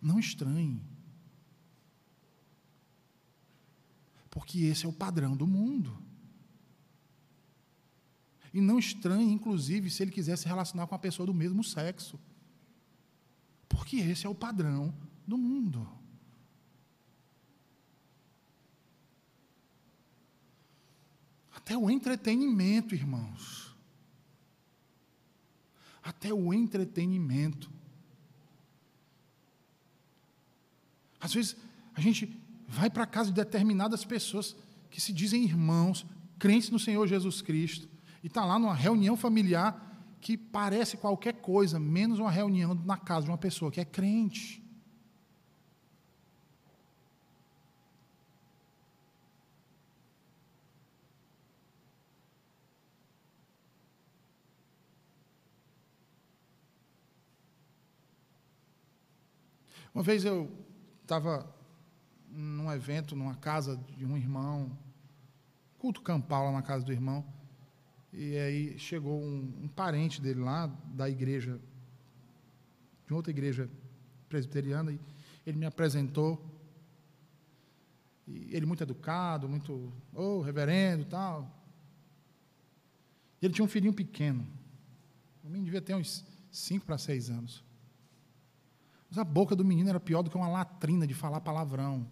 Não 0.01 0.19
estranhe. 0.19 0.81
Porque 4.29 4.61
esse 4.61 4.85
é 4.85 4.89
o 4.89 4.93
padrão 4.93 5.37
do 5.37 5.45
mundo. 5.45 5.97
E 8.53 8.59
não 8.59 8.77
estranhe, 8.77 9.31
inclusive, 9.31 9.89
se 9.89 10.03
ele 10.03 10.11
quiser 10.11 10.37
se 10.37 10.47
relacionar 10.47 10.85
com 10.85 10.93
uma 10.93 10.99
pessoa 10.99 11.25
do 11.25 11.33
mesmo 11.33 11.63
sexo. 11.63 12.19
Porque 13.69 13.97
esse 13.97 14.25
é 14.25 14.29
o 14.29 14.35
padrão 14.35 14.93
do 15.27 15.37
mundo. 15.37 15.87
Até 21.55 21.77
o 21.77 21.89
entretenimento, 21.89 22.93
irmãos. 22.93 23.73
Até 26.03 26.33
o 26.33 26.53
entretenimento. 26.53 27.71
Às 31.21 31.33
vezes, 31.33 31.55
a 31.95 32.01
gente 32.01 32.37
vai 32.67 32.89
para 32.89 33.03
a 33.03 33.07
casa 33.07 33.29
de 33.29 33.35
determinadas 33.35 34.03
pessoas 34.03 34.55
que 34.89 34.99
se 34.99 35.13
dizem 35.13 35.43
irmãos, 35.43 36.05
crentes 36.37 36.69
no 36.69 36.79
Senhor 36.79 37.07
Jesus 37.07 37.41
Cristo, 37.41 37.87
e 38.21 38.27
está 38.27 38.43
lá 38.43 38.59
numa 38.59 38.75
reunião 38.75 39.15
familiar 39.15 39.91
que 40.19 40.37
parece 40.37 40.97
qualquer 40.97 41.35
coisa, 41.35 41.79
menos 41.79 42.19
uma 42.19 42.31
reunião 42.31 42.73
na 42.73 42.97
casa 42.97 43.25
de 43.25 43.31
uma 43.31 43.37
pessoa 43.37 43.71
que 43.71 43.81
é 43.81 43.85
crente. 43.85 44.62
Uma 59.93 60.01
vez 60.03 60.25
eu 60.25 60.51
estava 61.03 61.47
num 62.27 62.71
evento, 62.71 63.15
numa 63.15 63.35
casa 63.35 63.77
de 63.95 64.03
um 64.03 64.17
irmão, 64.17 64.75
culto 65.77 66.01
campal 66.01 66.45
lá 66.45 66.51
na 66.51 66.63
casa 66.63 66.83
do 66.83 66.91
irmão, 66.91 67.23
e 68.11 68.35
aí 68.35 68.79
chegou 68.79 69.21
um, 69.21 69.53
um 69.61 69.67
parente 69.67 70.19
dele 70.19 70.39
lá, 70.39 70.65
da 70.95 71.07
igreja, 71.07 71.59
de 73.05 73.13
outra 73.13 73.29
igreja 73.29 73.69
presbiteriana, 74.27 74.91
e 74.91 74.99
ele 75.45 75.59
me 75.59 75.65
apresentou, 75.67 76.43
e 78.27 78.55
ele 78.55 78.65
muito 78.65 78.81
educado, 78.81 79.47
muito, 79.47 79.93
ô, 80.11 80.21
oh, 80.37 80.41
reverendo 80.41 81.05
tal. 81.05 81.51
E 83.39 83.45
ele 83.45 83.53
tinha 83.53 83.65
um 83.65 83.67
filhinho 83.67 83.93
pequeno, 83.93 84.47
o 85.43 85.47
menino 85.47 85.65
devia 85.65 85.81
ter 85.83 85.93
uns 85.93 86.25
5 86.49 86.83
para 86.83 86.97
6 86.97 87.29
anos. 87.29 87.63
Mas 89.13 89.19
a 89.19 89.23
boca 89.23 89.55
do 89.55 89.63
menino 89.63 89.89
era 89.89 89.99
pior 89.99 90.23
do 90.23 90.29
que 90.31 90.35
uma 90.35 90.47
latrina 90.47 91.05
de 91.05 91.13
falar 91.13 91.39
palavrão. 91.39 92.03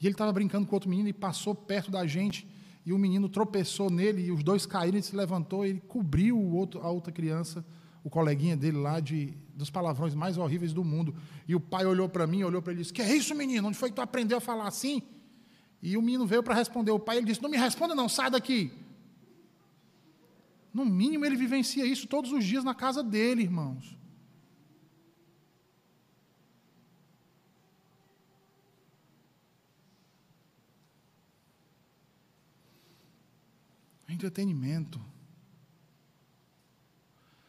E 0.00 0.06
ele 0.06 0.14
estava 0.14 0.32
brincando 0.32 0.66
com 0.66 0.74
outro 0.74 0.88
menino 0.88 1.10
e 1.10 1.12
passou 1.12 1.54
perto 1.54 1.90
da 1.90 2.06
gente. 2.06 2.48
E 2.86 2.92
o 2.94 2.96
menino 2.96 3.28
tropeçou 3.28 3.90
nele 3.90 4.22
e 4.22 4.32
os 4.32 4.42
dois 4.42 4.64
caíram. 4.64 4.96
Ele 4.96 5.02
se 5.02 5.14
levantou 5.14 5.66
e 5.66 5.68
ele 5.68 5.80
cobriu 5.86 6.38
o 6.38 6.54
outro, 6.56 6.80
a 6.80 6.88
outra 6.88 7.12
criança, 7.12 7.62
o 8.02 8.08
coleguinha 8.08 8.56
dele 8.56 8.78
lá, 8.78 8.98
de, 8.98 9.34
dos 9.54 9.68
palavrões 9.68 10.14
mais 10.14 10.38
horríveis 10.38 10.72
do 10.72 10.82
mundo. 10.82 11.14
E 11.46 11.54
o 11.54 11.60
pai 11.60 11.84
olhou 11.84 12.08
para 12.08 12.26
mim, 12.26 12.44
olhou 12.44 12.62
para 12.62 12.72
ele 12.72 12.80
e 12.80 12.82
disse: 12.84 12.94
Que 12.94 13.02
é 13.02 13.14
isso, 13.14 13.34
menino? 13.34 13.68
Onde 13.68 13.76
foi 13.76 13.90
que 13.90 13.96
tu 13.96 14.00
aprendeu 14.00 14.38
a 14.38 14.40
falar 14.40 14.68
assim? 14.68 15.02
E 15.82 15.98
o 15.98 16.00
menino 16.00 16.26
veio 16.26 16.42
para 16.42 16.54
responder 16.54 16.92
o 16.92 16.98
pai. 16.98 17.18
Ele 17.18 17.26
disse: 17.26 17.42
Não 17.42 17.50
me 17.50 17.58
responda, 17.58 17.94
não, 17.94 18.08
sai 18.08 18.30
daqui. 18.30 18.87
No 20.72 20.84
mínimo, 20.84 21.24
ele 21.24 21.36
vivencia 21.36 21.84
isso 21.84 22.06
todos 22.06 22.32
os 22.32 22.44
dias 22.44 22.64
na 22.64 22.74
casa 22.74 23.02
dele, 23.02 23.42
irmãos. 23.42 23.96
Entretenimento. 34.08 35.00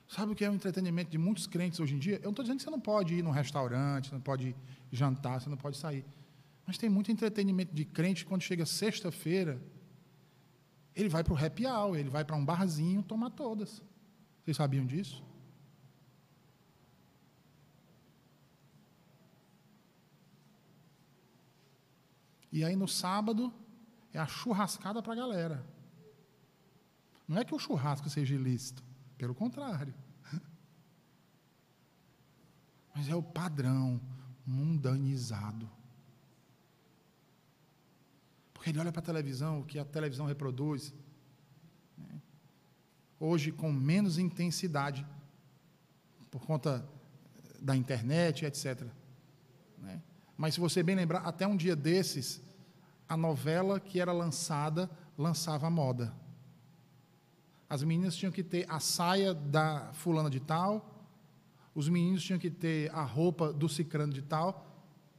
Sabe 0.07 0.31
o 0.31 0.35
que 0.35 0.43
é 0.43 0.49
o 0.49 0.53
entretenimento 0.53 1.11
de 1.11 1.17
muitos 1.17 1.45
crentes 1.47 1.79
hoje 1.79 1.95
em 1.95 1.99
dia? 1.99 2.15
Eu 2.15 2.23
não 2.23 2.29
estou 2.31 2.43
dizendo 2.43 2.57
que 2.57 2.63
você 2.63 2.69
não 2.69 2.79
pode 2.79 3.13
ir 3.13 3.23
num 3.23 3.31
restaurante, 3.31 4.11
não 4.11 4.19
pode 4.19 4.55
jantar, 4.91 5.39
você 5.39 5.49
não 5.49 5.57
pode 5.57 5.77
sair. 5.77 6.03
Mas 6.65 6.77
tem 6.77 6.89
muito 6.89 7.11
entretenimento 7.11 7.73
de 7.73 7.85
crente 7.85 8.25
quando 8.25 8.41
chega 8.41 8.65
sexta-feira 8.65 9.61
ele 10.99 11.09
vai 11.09 11.23
para 11.23 11.33
o 11.33 11.37
happy 11.37 11.65
hour, 11.65 11.97
ele 11.97 12.09
vai 12.09 12.25
para 12.25 12.35
um 12.35 12.43
barzinho 12.43 13.01
tomar 13.01 13.29
todas. 13.29 13.81
Vocês 14.43 14.57
sabiam 14.57 14.85
disso? 14.85 15.23
E 22.51 22.63
aí 22.63 22.75
no 22.75 22.87
sábado 22.87 23.53
é 24.11 24.19
a 24.19 24.27
churrascada 24.27 25.01
para 25.01 25.13
a 25.13 25.15
galera. 25.15 25.65
Não 27.27 27.37
é 27.37 27.45
que 27.45 27.53
o 27.55 27.59
churrasco 27.59 28.09
seja 28.09 28.35
ilícito, 28.35 28.83
pelo 29.17 29.35
contrário. 29.35 29.93
Mas 32.93 33.07
é 33.07 33.15
o 33.15 33.23
padrão 33.23 34.01
mundanizado. 34.45 35.69
Porque 38.59 38.71
ele 38.71 38.79
olha 38.79 38.91
para 38.91 38.99
a 38.99 39.05
televisão, 39.05 39.61
o 39.61 39.63
que 39.63 39.79
a 39.79 39.85
televisão 39.85 40.25
reproduz. 40.25 40.93
Né? 41.97 42.21
Hoje, 43.17 43.53
com 43.53 43.71
menos 43.71 44.17
intensidade, 44.17 45.07
por 46.29 46.45
conta 46.45 46.85
da 47.61 47.73
internet, 47.73 48.43
etc. 48.43 48.85
Né? 49.77 50.01
Mas 50.35 50.55
se 50.55 50.59
você 50.59 50.83
bem 50.83 50.93
lembrar, 50.93 51.19
até 51.19 51.47
um 51.47 51.55
dia 51.55 51.73
desses, 51.73 52.41
a 53.07 53.15
novela 53.15 53.79
que 53.79 53.97
era 53.97 54.11
lançada 54.11 54.91
lançava 55.17 55.69
moda. 55.69 56.13
As 57.69 57.81
meninas 57.81 58.13
tinham 58.13 58.31
que 58.31 58.43
ter 58.43 58.65
a 58.69 58.81
saia 58.81 59.33
da 59.33 59.89
fulana 59.93 60.29
de 60.29 60.41
tal, 60.41 61.07
os 61.73 61.87
meninos 61.87 62.21
tinham 62.23 62.37
que 62.37 62.51
ter 62.51 62.93
a 62.93 63.03
roupa 63.03 63.53
do 63.53 63.69
cicrano 63.69 64.11
de 64.11 64.21
tal. 64.21 64.67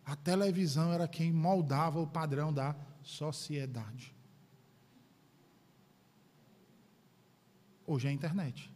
A 0.05 0.15
televisão 0.15 0.93
era 0.93 1.09
quem 1.09 1.33
moldava 1.33 1.99
o 1.99 2.07
padrão 2.07 2.53
da 2.53 2.77
sociedade. 3.03 4.15
Hoje 7.87 8.07
é 8.07 8.11
a 8.11 8.13
internet. 8.13 8.73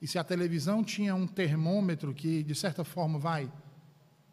E 0.00 0.06
se 0.06 0.18
a 0.18 0.24
televisão 0.24 0.84
tinha 0.84 1.14
um 1.14 1.26
termômetro 1.26 2.12
que, 2.12 2.42
de 2.42 2.54
certa 2.54 2.84
forma, 2.84 3.18
vai, 3.18 3.50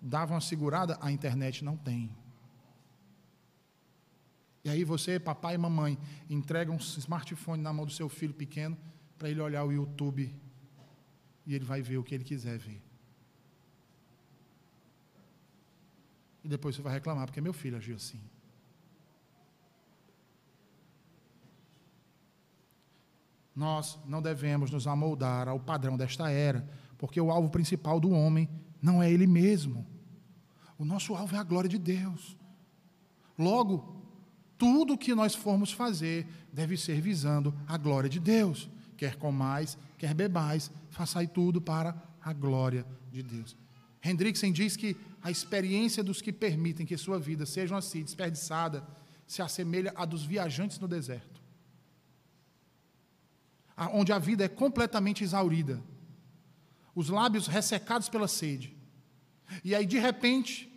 dava 0.02 0.34
uma 0.34 0.42
segurada, 0.42 0.98
a 1.00 1.12
internet 1.12 1.64
não 1.64 1.78
tem. 1.78 2.14
E 4.64 4.70
aí 4.70 4.84
você, 4.84 5.20
papai 5.20 5.56
e 5.56 5.58
mamãe, 5.58 5.98
entregam 6.30 6.76
um 6.76 6.78
smartphone 6.78 7.64
na 7.64 7.72
mão 7.72 7.86
do 7.86 7.92
seu 7.92 8.10
filho 8.10 8.34
pequeno 8.34 8.78
para 9.18 9.30
ele 9.30 9.40
olhar 9.40 9.64
o 9.64 9.72
YouTube 9.72 10.36
e 11.46 11.56
ele 11.56 11.66
vai 11.66 11.82
ver 11.82 11.98
o 11.98 12.04
que 12.04 12.16
ele 12.16 12.24
quiser 12.24 12.58
ver. 12.58 12.82
E 16.44 16.48
depois 16.48 16.76
você 16.76 16.82
vai 16.82 16.94
reclamar 16.94 17.26
porque 17.26 17.42
meu 17.42 17.54
filho 17.54 17.78
agiu 17.78 17.96
assim. 17.96 18.20
Nós 23.56 24.00
não 24.06 24.22
devemos 24.22 24.72
nos 24.72 24.88
amoldar 24.88 25.48
ao 25.48 25.60
padrão 25.60 25.98
desta 25.98 26.32
era, 26.32 26.68
porque 26.98 27.20
o 27.20 27.30
alvo 27.30 27.50
principal 27.50 28.00
do 28.00 28.12
homem 28.12 28.50
não 28.82 29.04
é 29.04 29.12
ele 29.12 29.28
mesmo. 29.28 29.86
O 30.78 30.86
nosso 30.86 31.14
alvo 31.14 31.36
é 31.36 31.39
a 31.39 31.44
glória 31.44 31.70
de 31.70 31.78
Deus. 31.78 32.36
Logo, 33.38 34.02
tudo 34.58 34.98
que 34.98 35.14
nós 35.14 35.36
formos 35.36 35.72
fazer 35.72 36.28
deve 36.52 36.78
ser 36.78 37.02
visando 37.02 37.54
a 37.68 37.78
glória 37.78 38.10
de 38.10 38.20
Deus. 38.20 38.70
Quer 38.98 39.16
comais, 39.16 39.78
quer 39.98 40.14
bebais, 40.14 40.72
façai 40.89 41.28
tudo 41.28 41.60
para 41.60 41.96
a 42.22 42.34
glória 42.34 42.86
de 43.12 43.22
Deus. 43.22 43.56
Hendrickson 44.04 44.52
diz 44.52 44.76
que 44.76 44.97
a 45.22 45.30
experiência 45.30 46.04
dos 46.04 46.22
que 46.22 46.34
permitem 46.34 46.86
que 46.86 46.97
sua 46.97 47.20
vida 47.20 47.45
seja 47.45 47.78
assim 47.78 48.04
desperdiçada 48.04 48.86
se 49.28 49.41
assemelha 49.41 49.93
à 49.95 50.04
dos 50.04 50.24
viajantes 50.24 50.80
no 50.80 50.88
deserto, 50.88 51.41
onde 53.93 54.12
a 54.12 54.20
vida 54.20 54.43
é 54.43 54.49
completamente 54.49 55.24
exaurida, 55.24 55.82
os 56.93 57.10
lábios 57.10 57.47
ressecados 57.47 58.10
pela 58.10 58.28
sede. 58.28 58.76
E 59.64 59.74
aí, 59.74 59.86
de 59.86 59.97
repente, 59.97 60.70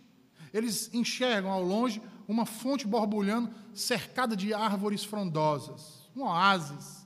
eles 0.53 0.89
enxergam 0.93 1.51
ao 1.51 1.63
longe 1.63 2.01
uma 2.27 2.45
fonte 2.45 2.87
borbulhando, 2.87 3.53
cercada 3.73 4.35
de 4.35 4.53
árvores 4.53 5.03
frondosas, 5.03 6.09
um 6.15 6.23
oásis. 6.23 7.05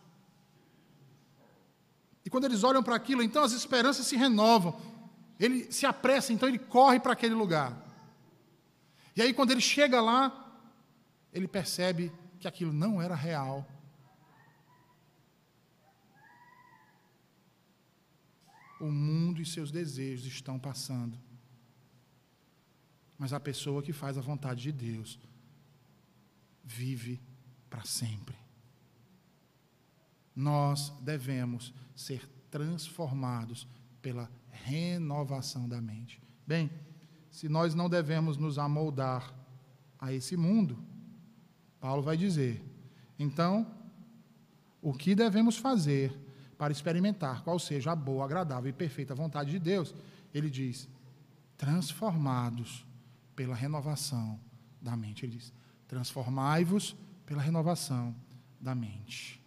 E 2.24 2.30
quando 2.30 2.46
eles 2.46 2.64
olham 2.64 2.84
para 2.84 2.96
aquilo, 2.96 3.24
então 3.24 3.44
as 3.44 3.54
esperanças 3.54 4.06
se 4.06 4.16
renovam. 4.16 4.80
Ele 5.40 5.72
se 5.72 5.86
apressa, 5.86 6.34
então 6.34 6.50
ele 6.50 6.60
corre 6.60 7.00
para 7.00 7.14
aquele 7.14 7.34
lugar. 7.34 7.86
E 9.16 9.22
aí, 9.22 9.34
quando 9.34 9.52
ele 9.52 9.62
chega 9.62 10.02
lá, 10.02 10.46
ele 11.32 11.48
percebe 11.48 12.12
que 12.40 12.48
aquilo 12.48 12.74
não 12.74 13.02
era 13.02 13.16
real. 13.16 13.68
O 18.80 18.92
mundo 18.92 19.42
e 19.42 19.46
seus 19.46 19.72
desejos 19.72 20.26
estão 20.26 20.60
passando. 20.60 21.18
Mas 23.18 23.34
a 23.34 23.40
pessoa 23.40 23.84
que 23.84 23.92
faz 23.92 24.18
a 24.18 24.22
vontade 24.22 24.62
de 24.62 24.72
Deus 24.72 25.20
vive 26.64 27.22
para 27.70 27.84
sempre. 27.84 28.36
Nós 30.36 30.90
devemos 31.02 31.74
ser 31.96 32.26
transformados 32.50 33.68
pela 34.02 34.32
renovação 34.52 35.68
da 35.68 35.82
mente. 35.82 36.22
Bem, 36.46 36.70
se 37.30 37.48
nós 37.48 37.76
não 37.76 37.90
devemos 37.90 38.38
nos 38.38 38.58
amoldar 38.58 39.34
a 40.00 40.12
esse 40.14 40.36
mundo, 40.36 40.78
Paulo 41.80 42.02
vai 42.02 42.18
dizer, 42.18 42.64
então, 43.18 43.68
o 44.82 44.94
que 44.94 45.14
devemos 45.14 45.58
fazer 45.58 46.18
para 46.58 46.74
experimentar 46.74 47.44
qual 47.44 47.58
seja 47.58 47.92
a 47.92 47.96
boa, 47.96 48.26
agradável 48.26 48.70
e 48.70 48.74
perfeita 48.74 49.16
vontade 49.16 49.52
de 49.52 49.60
Deus? 49.60 49.94
Ele 50.34 50.50
diz: 50.50 50.90
transformados 51.58 52.86
pela 53.36 53.56
renovação 53.56 54.40
da 54.82 54.96
mente. 54.96 55.26
Ele 55.26 55.38
diz: 55.38 55.54
transformai-vos 55.88 56.96
pela 57.26 57.42
renovação 57.42 58.16
da 58.60 58.76
mente, 58.76 59.42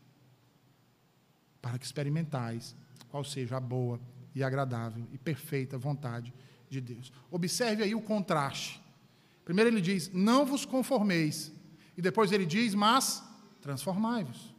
para 1.60 1.78
que 1.78 1.84
experimentais 1.84 2.74
qual 3.08 3.24
seja 3.24 3.56
a 3.56 3.60
boa 3.60 4.00
e 4.34 4.42
agradável 4.42 5.06
e 5.12 5.18
perfeita 5.18 5.78
vontade 5.78 6.32
de 6.68 6.80
Deus. 6.80 7.12
Observe 7.30 7.82
aí 7.82 7.94
o 7.94 8.00
contraste. 8.00 8.80
Primeiro 9.44 9.70
ele 9.70 9.80
diz: 9.80 10.10
Não 10.12 10.44
vos 10.44 10.64
conformeis. 10.64 11.52
E 11.96 12.02
depois 12.02 12.32
ele 12.32 12.46
diz: 12.46 12.74
Mas 12.74 13.22
transformai-vos. 13.60 14.54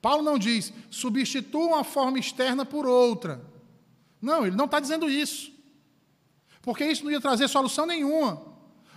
Paulo 0.00 0.22
não 0.22 0.38
diz: 0.38 0.72
substituam 0.90 1.74
a 1.74 1.84
forma 1.84 2.18
externa 2.18 2.64
por 2.64 2.86
outra. 2.86 3.44
Não, 4.20 4.46
ele 4.46 4.56
não 4.56 4.64
está 4.64 4.80
dizendo 4.80 5.08
isso. 5.08 5.52
Porque 6.62 6.84
isso 6.84 7.04
não 7.04 7.10
ia 7.10 7.20
trazer 7.20 7.48
solução 7.48 7.86
nenhuma. 7.86 8.46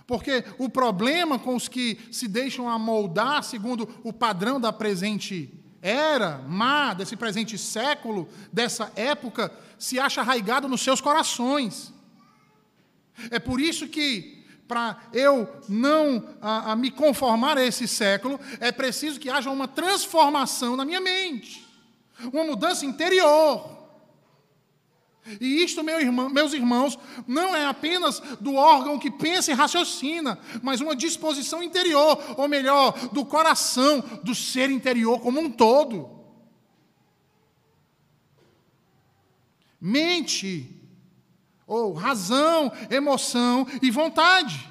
Porque 0.06 0.44
o 0.58 0.68
problema 0.68 1.38
com 1.38 1.54
os 1.54 1.68
que 1.68 1.98
se 2.10 2.26
deixam 2.26 2.68
amoldar 2.68 3.42
segundo 3.42 3.88
o 4.02 4.12
padrão 4.12 4.60
da 4.60 4.72
presente 4.72 5.61
era, 5.82 6.38
má, 6.46 6.94
desse 6.94 7.16
presente 7.16 7.58
século, 7.58 8.28
dessa 8.52 8.92
época, 8.94 9.52
se 9.76 9.98
acha 9.98 10.20
arraigado 10.20 10.68
nos 10.68 10.80
seus 10.80 11.00
corações. 11.00 11.92
É 13.32 13.40
por 13.40 13.60
isso 13.60 13.88
que, 13.88 14.46
para 14.68 15.02
eu 15.12 15.48
não 15.68 16.36
a, 16.40 16.70
a 16.72 16.76
me 16.76 16.92
conformar 16.92 17.58
a 17.58 17.64
esse 17.64 17.88
século, 17.88 18.38
é 18.60 18.70
preciso 18.70 19.18
que 19.18 19.28
haja 19.28 19.50
uma 19.50 19.66
transformação 19.66 20.76
na 20.76 20.84
minha 20.84 21.00
mente, 21.00 21.66
uma 22.32 22.44
mudança 22.44 22.86
interior. 22.86 23.81
E 25.40 25.62
isto, 25.62 25.84
meu 25.84 26.00
irmão, 26.00 26.28
meus 26.28 26.52
irmãos, 26.52 26.98
não 27.28 27.54
é 27.54 27.64
apenas 27.64 28.20
do 28.40 28.54
órgão 28.54 28.98
que 28.98 29.10
pensa 29.10 29.52
e 29.52 29.54
raciocina, 29.54 30.38
mas 30.62 30.80
uma 30.80 30.96
disposição 30.96 31.62
interior, 31.62 32.18
ou 32.36 32.48
melhor, 32.48 32.92
do 33.10 33.24
coração, 33.24 34.00
do 34.24 34.34
ser 34.34 34.68
interior 34.68 35.20
como 35.20 35.40
um 35.40 35.50
todo. 35.50 36.10
Mente, 39.80 40.68
ou 41.66 41.92
razão, 41.92 42.72
emoção 42.90 43.66
e 43.80 43.90
vontade. 43.90 44.68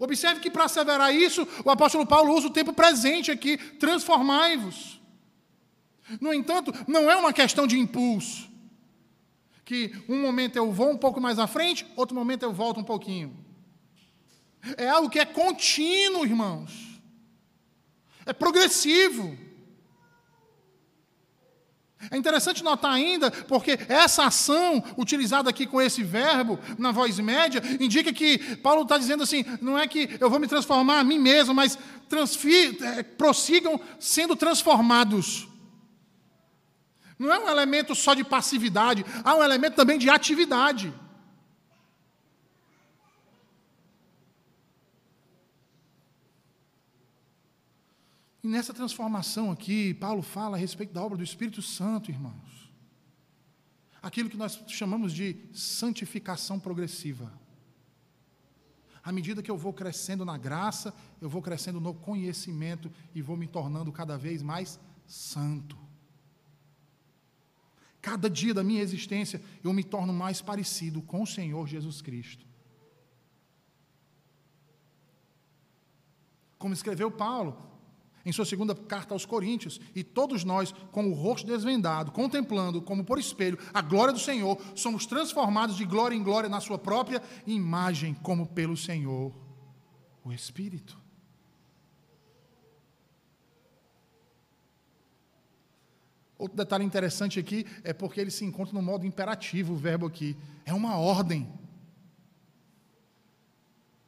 Observe 0.00 0.40
que 0.40 0.50
para 0.50 0.64
asseverar 0.64 1.14
isso, 1.14 1.46
o 1.64 1.70
apóstolo 1.70 2.06
Paulo 2.06 2.34
usa 2.34 2.48
o 2.48 2.52
tempo 2.52 2.72
presente 2.72 3.30
aqui: 3.30 3.56
transformai-vos. 3.56 5.00
No 6.20 6.32
entanto, 6.32 6.72
não 6.86 7.10
é 7.10 7.16
uma 7.16 7.32
questão 7.32 7.66
de 7.66 7.78
impulso. 7.78 8.48
Que 9.64 9.92
um 10.08 10.20
momento 10.20 10.56
eu 10.56 10.70
vou 10.70 10.90
um 10.90 10.98
pouco 10.98 11.20
mais 11.20 11.38
à 11.38 11.46
frente, 11.46 11.86
outro 11.96 12.14
momento 12.14 12.42
eu 12.42 12.52
volto 12.52 12.80
um 12.80 12.84
pouquinho. 12.84 13.34
É 14.76 14.88
algo 14.88 15.10
que 15.10 15.18
é 15.18 15.24
contínuo, 15.24 16.24
irmãos. 16.24 17.00
É 18.26 18.32
progressivo. 18.32 19.38
É 22.10 22.16
interessante 22.16 22.62
notar 22.62 22.92
ainda, 22.92 23.30
porque 23.30 23.78
essa 23.88 24.24
ação 24.24 24.82
utilizada 24.96 25.48
aqui 25.48 25.66
com 25.66 25.80
esse 25.80 26.02
verbo, 26.02 26.58
na 26.78 26.92
voz 26.92 27.18
média, 27.18 27.62
indica 27.80 28.12
que 28.12 28.56
Paulo 28.56 28.82
está 28.82 28.98
dizendo 28.98 29.22
assim: 29.22 29.44
não 29.60 29.78
é 29.78 29.86
que 29.86 30.16
eu 30.20 30.28
vou 30.28 30.38
me 30.38 30.46
transformar 30.46 31.00
a 31.00 31.04
mim 31.04 31.18
mesmo, 31.18 31.54
mas 31.54 31.78
é, 32.82 33.02
prossigam 33.02 33.80
sendo 33.98 34.36
transformados. 34.36 35.48
Não 37.18 37.32
é 37.32 37.38
um 37.38 37.48
elemento 37.48 37.94
só 37.94 38.14
de 38.14 38.24
passividade, 38.24 39.04
há 39.22 39.34
um 39.34 39.42
elemento 39.42 39.76
também 39.76 39.98
de 39.98 40.10
atividade. 40.10 40.92
E 48.44 48.46
nessa 48.46 48.74
transformação 48.74 49.50
aqui, 49.50 49.94
Paulo 49.94 50.20
fala 50.20 50.58
a 50.58 50.60
respeito 50.60 50.92
da 50.92 51.02
obra 51.02 51.16
do 51.16 51.24
Espírito 51.24 51.62
Santo, 51.62 52.10
irmãos. 52.10 52.70
Aquilo 54.02 54.28
que 54.28 54.36
nós 54.36 54.62
chamamos 54.68 55.14
de 55.14 55.34
santificação 55.54 56.60
progressiva. 56.60 57.32
À 59.02 59.10
medida 59.10 59.42
que 59.42 59.50
eu 59.50 59.56
vou 59.56 59.72
crescendo 59.72 60.26
na 60.26 60.36
graça, 60.36 60.94
eu 61.22 61.28
vou 61.28 61.40
crescendo 61.40 61.80
no 61.80 61.94
conhecimento 61.94 62.92
e 63.14 63.22
vou 63.22 63.34
me 63.34 63.46
tornando 63.46 63.90
cada 63.90 64.18
vez 64.18 64.42
mais 64.42 64.78
santo. 65.06 65.83
Cada 68.04 68.28
dia 68.28 68.52
da 68.52 68.62
minha 68.62 68.82
existência 68.82 69.40
eu 69.62 69.72
me 69.72 69.82
torno 69.82 70.12
mais 70.12 70.42
parecido 70.42 71.00
com 71.00 71.22
o 71.22 71.26
Senhor 71.26 71.66
Jesus 71.66 72.02
Cristo. 72.02 72.46
Como 76.58 76.74
escreveu 76.74 77.10
Paulo 77.10 77.56
em 78.26 78.30
sua 78.30 78.44
segunda 78.44 78.74
carta 78.74 79.14
aos 79.14 79.24
Coríntios, 79.24 79.80
e 79.94 80.04
todos 80.04 80.44
nós, 80.44 80.72
com 80.92 81.08
o 81.08 81.14
rosto 81.14 81.46
desvendado, 81.46 82.12
contemplando 82.12 82.82
como 82.82 83.04
por 83.04 83.18
espelho 83.18 83.58
a 83.72 83.80
glória 83.80 84.12
do 84.12 84.20
Senhor, 84.20 84.60
somos 84.74 85.06
transformados 85.06 85.74
de 85.74 85.86
glória 85.86 86.14
em 86.14 86.22
glória 86.22 86.48
na 86.48 86.60
sua 86.60 86.78
própria 86.78 87.22
imagem, 87.46 88.12
como 88.12 88.46
pelo 88.46 88.76
Senhor, 88.76 89.34
o 90.22 90.30
Espírito. 90.30 91.03
Outro 96.44 96.58
detalhe 96.58 96.84
interessante 96.84 97.40
aqui 97.40 97.66
é 97.82 97.94
porque 97.94 98.20
ele 98.20 98.30
se 98.30 98.44
encontra 98.44 98.74
no 98.74 98.82
modo 98.82 99.06
imperativo, 99.06 99.72
o 99.72 99.76
verbo 99.78 100.04
aqui. 100.04 100.36
É 100.66 100.74
uma 100.74 100.98
ordem. 100.98 101.50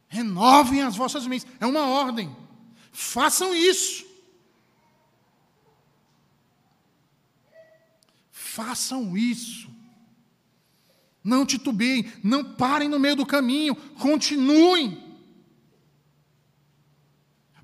Renovem 0.07 0.82
as 0.82 0.95
vossas 0.95 1.26
mentes. 1.26 1.47
É 1.59 1.64
uma 1.64 1.87
ordem. 1.87 2.37
Façam 2.93 3.55
isso. 3.55 4.05
Façam 8.30 9.16
isso. 9.16 9.70
Não 11.24 11.47
titubeiem, 11.47 12.12
não 12.22 12.45
parem 12.45 12.87
no 12.87 12.99
meio 12.99 13.16
do 13.16 13.24
caminho, 13.24 13.74
continuem. 13.74 15.18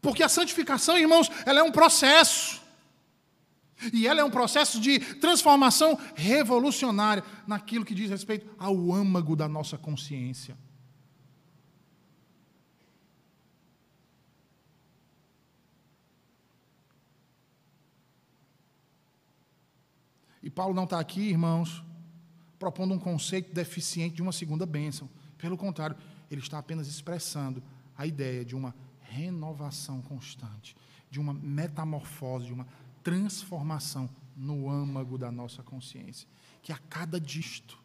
Porque 0.00 0.22
a 0.22 0.30
santificação, 0.30 0.96
irmãos, 0.96 1.30
ela 1.44 1.60
é 1.60 1.62
um 1.62 1.70
processo. 1.70 2.61
E 3.92 4.06
ela 4.06 4.20
é 4.20 4.24
um 4.24 4.30
processo 4.30 4.80
de 4.80 4.98
transformação 5.16 5.98
revolucionária 6.14 7.24
naquilo 7.46 7.84
que 7.84 7.94
diz 7.94 8.10
respeito 8.10 8.46
ao 8.58 8.92
âmago 8.92 9.34
da 9.34 9.48
nossa 9.48 9.78
consciência. 9.78 10.56
E 20.42 20.50
Paulo 20.50 20.74
não 20.74 20.84
está 20.84 20.98
aqui, 20.98 21.20
irmãos, 21.20 21.84
propondo 22.58 22.92
um 22.92 22.98
conceito 22.98 23.54
deficiente 23.54 24.16
de 24.16 24.22
uma 24.22 24.32
segunda 24.32 24.66
bênção. 24.66 25.08
Pelo 25.38 25.56
contrário, 25.56 25.96
ele 26.30 26.40
está 26.40 26.58
apenas 26.58 26.88
expressando 26.88 27.62
a 27.96 28.06
ideia 28.06 28.44
de 28.44 28.56
uma 28.56 28.74
renovação 29.00 30.02
constante, 30.02 30.74
de 31.10 31.20
uma 31.20 31.32
metamorfose, 31.32 32.46
de 32.46 32.52
uma 32.52 32.66
transformação 33.02 34.08
no 34.36 34.70
âmago 34.70 35.18
da 35.18 35.30
nossa 35.30 35.62
consciência. 35.62 36.28
Que 36.62 36.72
a 36.72 36.78
cada 36.78 37.20
disto, 37.20 37.78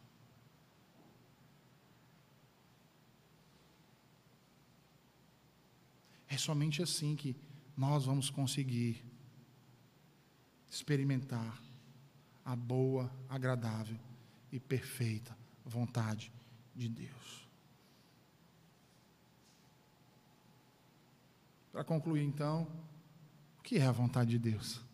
é 6.29 6.37
somente 6.37 6.81
assim 6.81 7.15
que 7.15 7.35
nós 7.75 8.05
vamos 8.05 8.29
conseguir 8.29 9.03
experimentar 10.69 11.61
a 12.43 12.55
boa, 12.55 13.11
agradável 13.27 13.97
e 14.51 14.59
perfeita 14.59 15.37
vontade 15.65 16.31
de 16.75 16.87
Deus. 16.87 17.47
Para 21.71 21.83
concluir, 21.83 22.23
então, 22.23 22.67
o 23.59 23.61
que 23.61 23.77
é 23.77 23.85
a 23.85 23.91
vontade 23.91 24.31
de 24.31 24.39
Deus? 24.39 24.86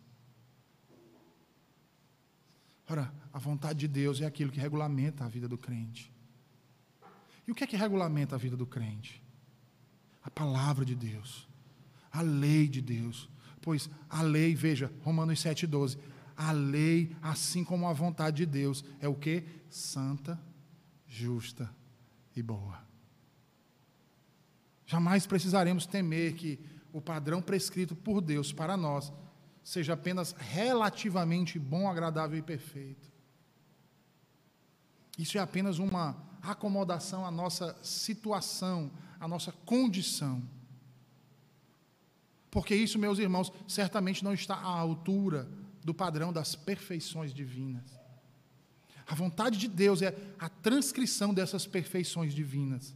Ora, 2.88 3.12
a 3.32 3.38
vontade 3.38 3.80
de 3.80 3.88
Deus 3.88 4.20
é 4.20 4.26
aquilo 4.26 4.52
que 4.52 4.60
regulamenta 4.60 5.24
a 5.24 5.28
vida 5.28 5.48
do 5.48 5.56
crente. 5.56 6.12
E 7.46 7.50
o 7.50 7.54
que 7.54 7.64
é 7.64 7.66
que 7.66 7.76
regulamenta 7.76 8.34
a 8.34 8.38
vida 8.38 8.56
do 8.56 8.66
crente? 8.66 9.22
A 10.22 10.30
palavra 10.30 10.84
de 10.84 10.94
Deus, 10.94 11.48
a 12.10 12.22
lei 12.22 12.68
de 12.68 12.80
Deus. 12.80 13.28
Pois 13.60 13.88
a 14.08 14.22
lei, 14.22 14.54
veja, 14.54 14.92
Romanos 15.02 15.38
7,12, 15.40 15.98
a 16.36 16.52
lei, 16.52 17.16
assim 17.22 17.64
como 17.64 17.88
a 17.88 17.92
vontade 17.92 18.38
de 18.38 18.46
Deus, 18.46 18.84
é 19.00 19.08
o 19.08 19.14
que? 19.14 19.44
Santa, 19.70 20.40
justa 21.06 21.70
e 22.34 22.42
boa. 22.42 22.82
Jamais 24.86 25.26
precisaremos 25.26 25.86
temer 25.86 26.34
que 26.34 26.58
o 26.92 27.00
padrão 27.00 27.40
prescrito 27.40 27.96
por 27.96 28.20
Deus 28.20 28.52
para 28.52 28.76
nós 28.76 29.12
seja 29.64 29.94
apenas 29.94 30.32
relativamente 30.32 31.58
bom, 31.58 31.88
agradável 31.88 32.38
e 32.38 32.42
perfeito. 32.42 33.10
Isso 35.18 35.38
é 35.38 35.40
apenas 35.40 35.78
uma 35.78 36.16
acomodação 36.42 37.24
à 37.24 37.30
nossa 37.30 37.74
situação, 37.82 38.90
à 39.18 39.26
nossa 39.26 39.50
condição. 39.64 40.42
Porque 42.50 42.74
isso, 42.74 42.98
meus 42.98 43.18
irmãos, 43.18 43.50
certamente 43.66 44.22
não 44.22 44.34
está 44.34 44.54
à 44.54 44.66
altura 44.66 45.48
do 45.82 45.94
padrão 45.94 46.32
das 46.32 46.54
perfeições 46.54 47.32
divinas. 47.32 47.98
A 49.06 49.14
vontade 49.14 49.58
de 49.58 49.68
Deus 49.68 50.02
é 50.02 50.14
a 50.38 50.48
transcrição 50.48 51.32
dessas 51.32 51.66
perfeições 51.66 52.34
divinas. 52.34 52.94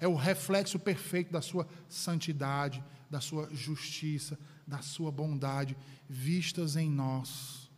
É 0.00 0.06
o 0.06 0.14
reflexo 0.14 0.78
perfeito 0.78 1.32
da 1.32 1.40
sua 1.40 1.66
santidade, 1.88 2.82
da 3.10 3.20
sua 3.20 3.48
justiça, 3.52 4.38
da 4.66 4.78
sua 4.80 5.10
bondade 5.10 5.76
vistas 6.08 6.76
em 6.76 6.90
nós. 6.90 7.70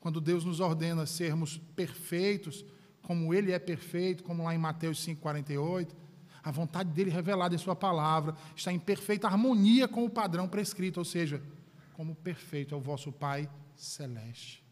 Quando 0.00 0.20
Deus 0.20 0.44
nos 0.44 0.58
ordena 0.58 1.06
sermos 1.06 1.58
perfeitos, 1.76 2.64
como 3.02 3.32
Ele 3.32 3.52
é 3.52 3.58
perfeito, 3.58 4.24
como 4.24 4.42
lá 4.42 4.54
em 4.54 4.58
Mateus 4.58 5.04
5,48, 5.06 5.94
a 6.42 6.50
vontade 6.50 6.90
dele 6.90 7.10
revelada 7.10 7.54
em 7.54 7.58
Sua 7.58 7.76
palavra 7.76 8.34
está 8.56 8.72
em 8.72 8.78
perfeita 8.78 9.28
harmonia 9.28 9.86
com 9.86 10.04
o 10.04 10.10
padrão 10.10 10.48
prescrito, 10.48 10.98
ou 10.98 11.04
seja, 11.04 11.40
como 11.94 12.16
perfeito 12.16 12.74
é 12.74 12.78
o 12.78 12.80
vosso 12.80 13.12
Pai 13.12 13.48
celeste. 13.76 14.62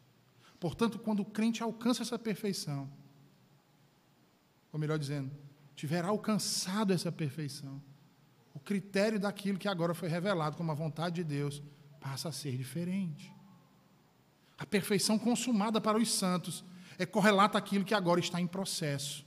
Portanto, 0.58 0.98
quando 0.98 1.20
o 1.20 1.24
crente 1.24 1.62
alcança 1.62 2.02
essa 2.02 2.18
perfeição, 2.18 2.90
ou 4.72 4.78
melhor 4.78 4.98
dizendo, 4.98 5.30
tiver 5.74 6.04
alcançado 6.04 6.92
essa 6.92 7.10
perfeição, 7.10 7.80
o 8.60 8.62
critério 8.62 9.18
daquilo 9.18 9.58
que 9.58 9.66
agora 9.66 9.94
foi 9.94 10.08
revelado 10.08 10.56
como 10.56 10.70
a 10.70 10.74
vontade 10.74 11.16
de 11.16 11.24
Deus 11.24 11.62
passa 11.98 12.28
a 12.28 12.32
ser 12.32 12.56
diferente. 12.56 13.34
A 14.58 14.66
perfeição 14.66 15.18
consumada 15.18 15.80
para 15.80 15.96
os 15.96 16.12
santos 16.12 16.62
é 16.98 17.06
correlata 17.06 17.56
àquilo 17.56 17.84
que 17.84 17.94
agora 17.94 18.20
está 18.20 18.38
em 18.38 18.46
processo. 18.46 19.24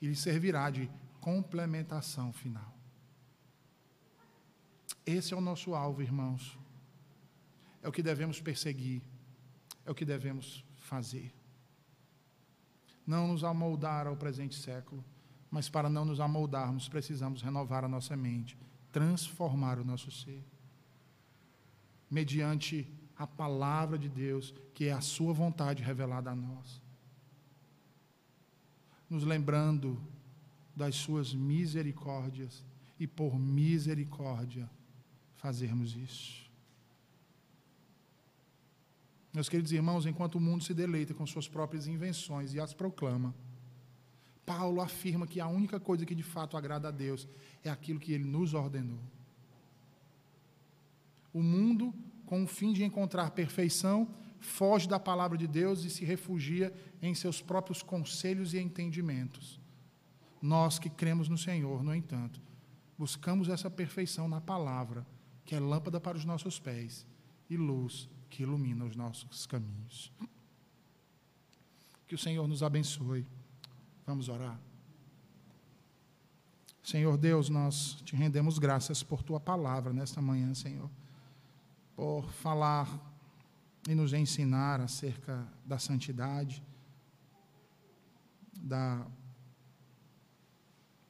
E 0.00 0.06
lhe 0.06 0.14
servirá 0.14 0.70
de 0.70 0.88
complementação 1.20 2.32
final. 2.32 2.72
Esse 5.04 5.34
é 5.34 5.36
o 5.36 5.40
nosso 5.40 5.74
alvo, 5.74 6.00
irmãos. 6.00 6.56
É 7.82 7.88
o 7.88 7.92
que 7.92 8.02
devemos 8.02 8.40
perseguir. 8.40 9.02
É 9.84 9.90
o 9.90 9.94
que 9.94 10.04
devemos 10.04 10.64
fazer. 10.76 11.34
Não 13.04 13.28
nos 13.28 13.42
amoldar 13.42 14.06
ao 14.06 14.16
presente 14.16 14.54
século 14.54 15.04
mas 15.54 15.68
para 15.68 15.88
não 15.88 16.04
nos 16.04 16.18
amoldarmos, 16.18 16.88
precisamos 16.88 17.40
renovar 17.40 17.84
a 17.84 17.88
nossa 17.88 18.16
mente, 18.16 18.58
transformar 18.90 19.78
o 19.78 19.84
nosso 19.84 20.10
ser. 20.10 20.44
Mediante 22.10 22.92
a 23.16 23.24
palavra 23.24 23.96
de 23.96 24.08
Deus, 24.08 24.52
que 24.74 24.86
é 24.86 24.92
a 24.92 25.00
Sua 25.00 25.32
vontade 25.32 25.80
revelada 25.80 26.32
a 26.32 26.34
nós. 26.34 26.82
Nos 29.08 29.22
lembrando 29.22 29.96
das 30.74 30.96
Suas 30.96 31.32
misericórdias 31.32 32.64
e 32.98 33.06
por 33.06 33.38
misericórdia 33.38 34.68
fazermos 35.36 35.94
isso. 35.94 36.50
Meus 39.32 39.48
queridos 39.48 39.70
irmãos, 39.70 40.04
enquanto 40.04 40.34
o 40.34 40.40
mundo 40.40 40.64
se 40.64 40.74
deleita 40.74 41.14
com 41.14 41.24
suas 41.24 41.46
próprias 41.46 41.86
invenções 41.86 42.54
e 42.54 42.58
as 42.58 42.74
proclama, 42.74 43.32
Paulo 44.44 44.80
afirma 44.80 45.26
que 45.26 45.40
a 45.40 45.46
única 45.46 45.80
coisa 45.80 46.04
que 46.04 46.14
de 46.14 46.22
fato 46.22 46.56
agrada 46.56 46.88
a 46.88 46.90
Deus 46.90 47.26
é 47.62 47.70
aquilo 47.70 48.00
que 48.00 48.12
ele 48.12 48.24
nos 48.24 48.54
ordenou. 48.54 49.00
O 51.32 51.42
mundo, 51.42 51.92
com 52.26 52.44
o 52.44 52.46
fim 52.46 52.72
de 52.72 52.84
encontrar 52.84 53.30
perfeição, 53.30 54.08
foge 54.38 54.88
da 54.88 55.00
palavra 55.00 55.36
de 55.36 55.46
Deus 55.46 55.84
e 55.84 55.90
se 55.90 56.04
refugia 56.04 56.72
em 57.02 57.14
seus 57.14 57.40
próprios 57.40 57.82
conselhos 57.82 58.54
e 58.54 58.58
entendimentos. 58.58 59.60
Nós 60.40 60.78
que 60.78 60.90
cremos 60.90 61.28
no 61.28 61.38
Senhor, 61.38 61.82
no 61.82 61.94
entanto, 61.94 62.40
buscamos 62.98 63.48
essa 63.48 63.70
perfeição 63.70 64.28
na 64.28 64.40
palavra, 64.40 65.06
que 65.44 65.54
é 65.54 65.60
lâmpada 65.60 65.98
para 65.98 66.16
os 66.16 66.24
nossos 66.24 66.58
pés 66.58 67.06
e 67.48 67.56
luz 67.56 68.08
que 68.30 68.42
ilumina 68.42 68.84
os 68.84 68.94
nossos 68.94 69.46
caminhos. 69.46 70.12
Que 72.06 72.14
o 72.14 72.18
Senhor 72.18 72.46
nos 72.46 72.62
abençoe. 72.62 73.26
Vamos 74.06 74.28
orar. 74.28 74.60
Senhor 76.82 77.16
Deus, 77.16 77.48
nós 77.48 77.94
te 78.04 78.14
rendemos 78.14 78.58
graças 78.58 79.02
por 79.02 79.22
tua 79.22 79.40
palavra 79.40 79.90
nesta 79.94 80.20
manhã, 80.20 80.52
Senhor, 80.52 80.90
por 81.96 82.30
falar 82.30 82.86
e 83.88 83.94
nos 83.94 84.12
ensinar 84.12 84.82
acerca 84.82 85.50
da 85.64 85.78
santidade, 85.78 86.62
da, 88.60 89.06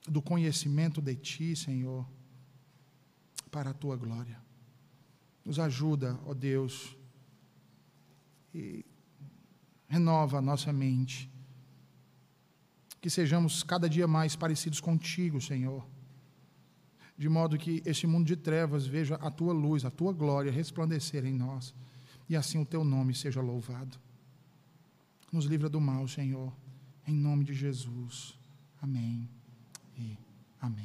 do 0.07 0.23
conhecimento 0.23 1.03
de 1.03 1.17
ti, 1.17 1.57
Senhor, 1.57 2.09
para 3.51 3.71
a 3.71 3.75
tua 3.75 3.97
glória. 3.97 4.41
Nos 5.45 5.59
ajuda, 5.59 6.17
ó 6.25 6.33
Deus, 6.33 6.97
e 8.55 8.87
renova 9.89 10.39
a 10.39 10.43
nossa 10.43 10.73
mente 10.73 11.34
que 13.05 13.11
sejamos 13.11 13.63
cada 13.63 13.87
dia 13.87 14.09
mais 14.09 14.35
parecidos 14.35 14.81
contigo, 14.81 15.39
Senhor. 15.39 15.87
De 17.19 17.29
modo 17.29 17.59
que 17.59 17.83
este 17.85 18.07
mundo 18.07 18.25
de 18.25 18.35
trevas 18.35 18.87
veja 18.87 19.17
a 19.17 19.31
tua 19.31 19.53
luz, 19.53 19.85
a 19.85 19.91
tua 19.91 20.11
glória 20.11 20.51
resplandecer 20.51 21.27
em 21.27 21.35
nós, 21.35 21.75
e 22.31 22.35
assim 22.35 22.59
o 22.59 22.65
teu 22.65 22.83
nome 22.83 23.15
seja 23.15 23.43
louvado. 23.43 23.99
Nos 25.31 25.45
livra 25.45 25.69
do 25.69 25.83
mal, 25.83 26.09
Senhor, 26.09 26.51
em 27.07 27.15
nome 27.15 27.45
de 27.45 27.53
Jesus. 27.53 28.39
Amém 28.81 29.29
e 29.99 30.17
amém. 30.59 30.85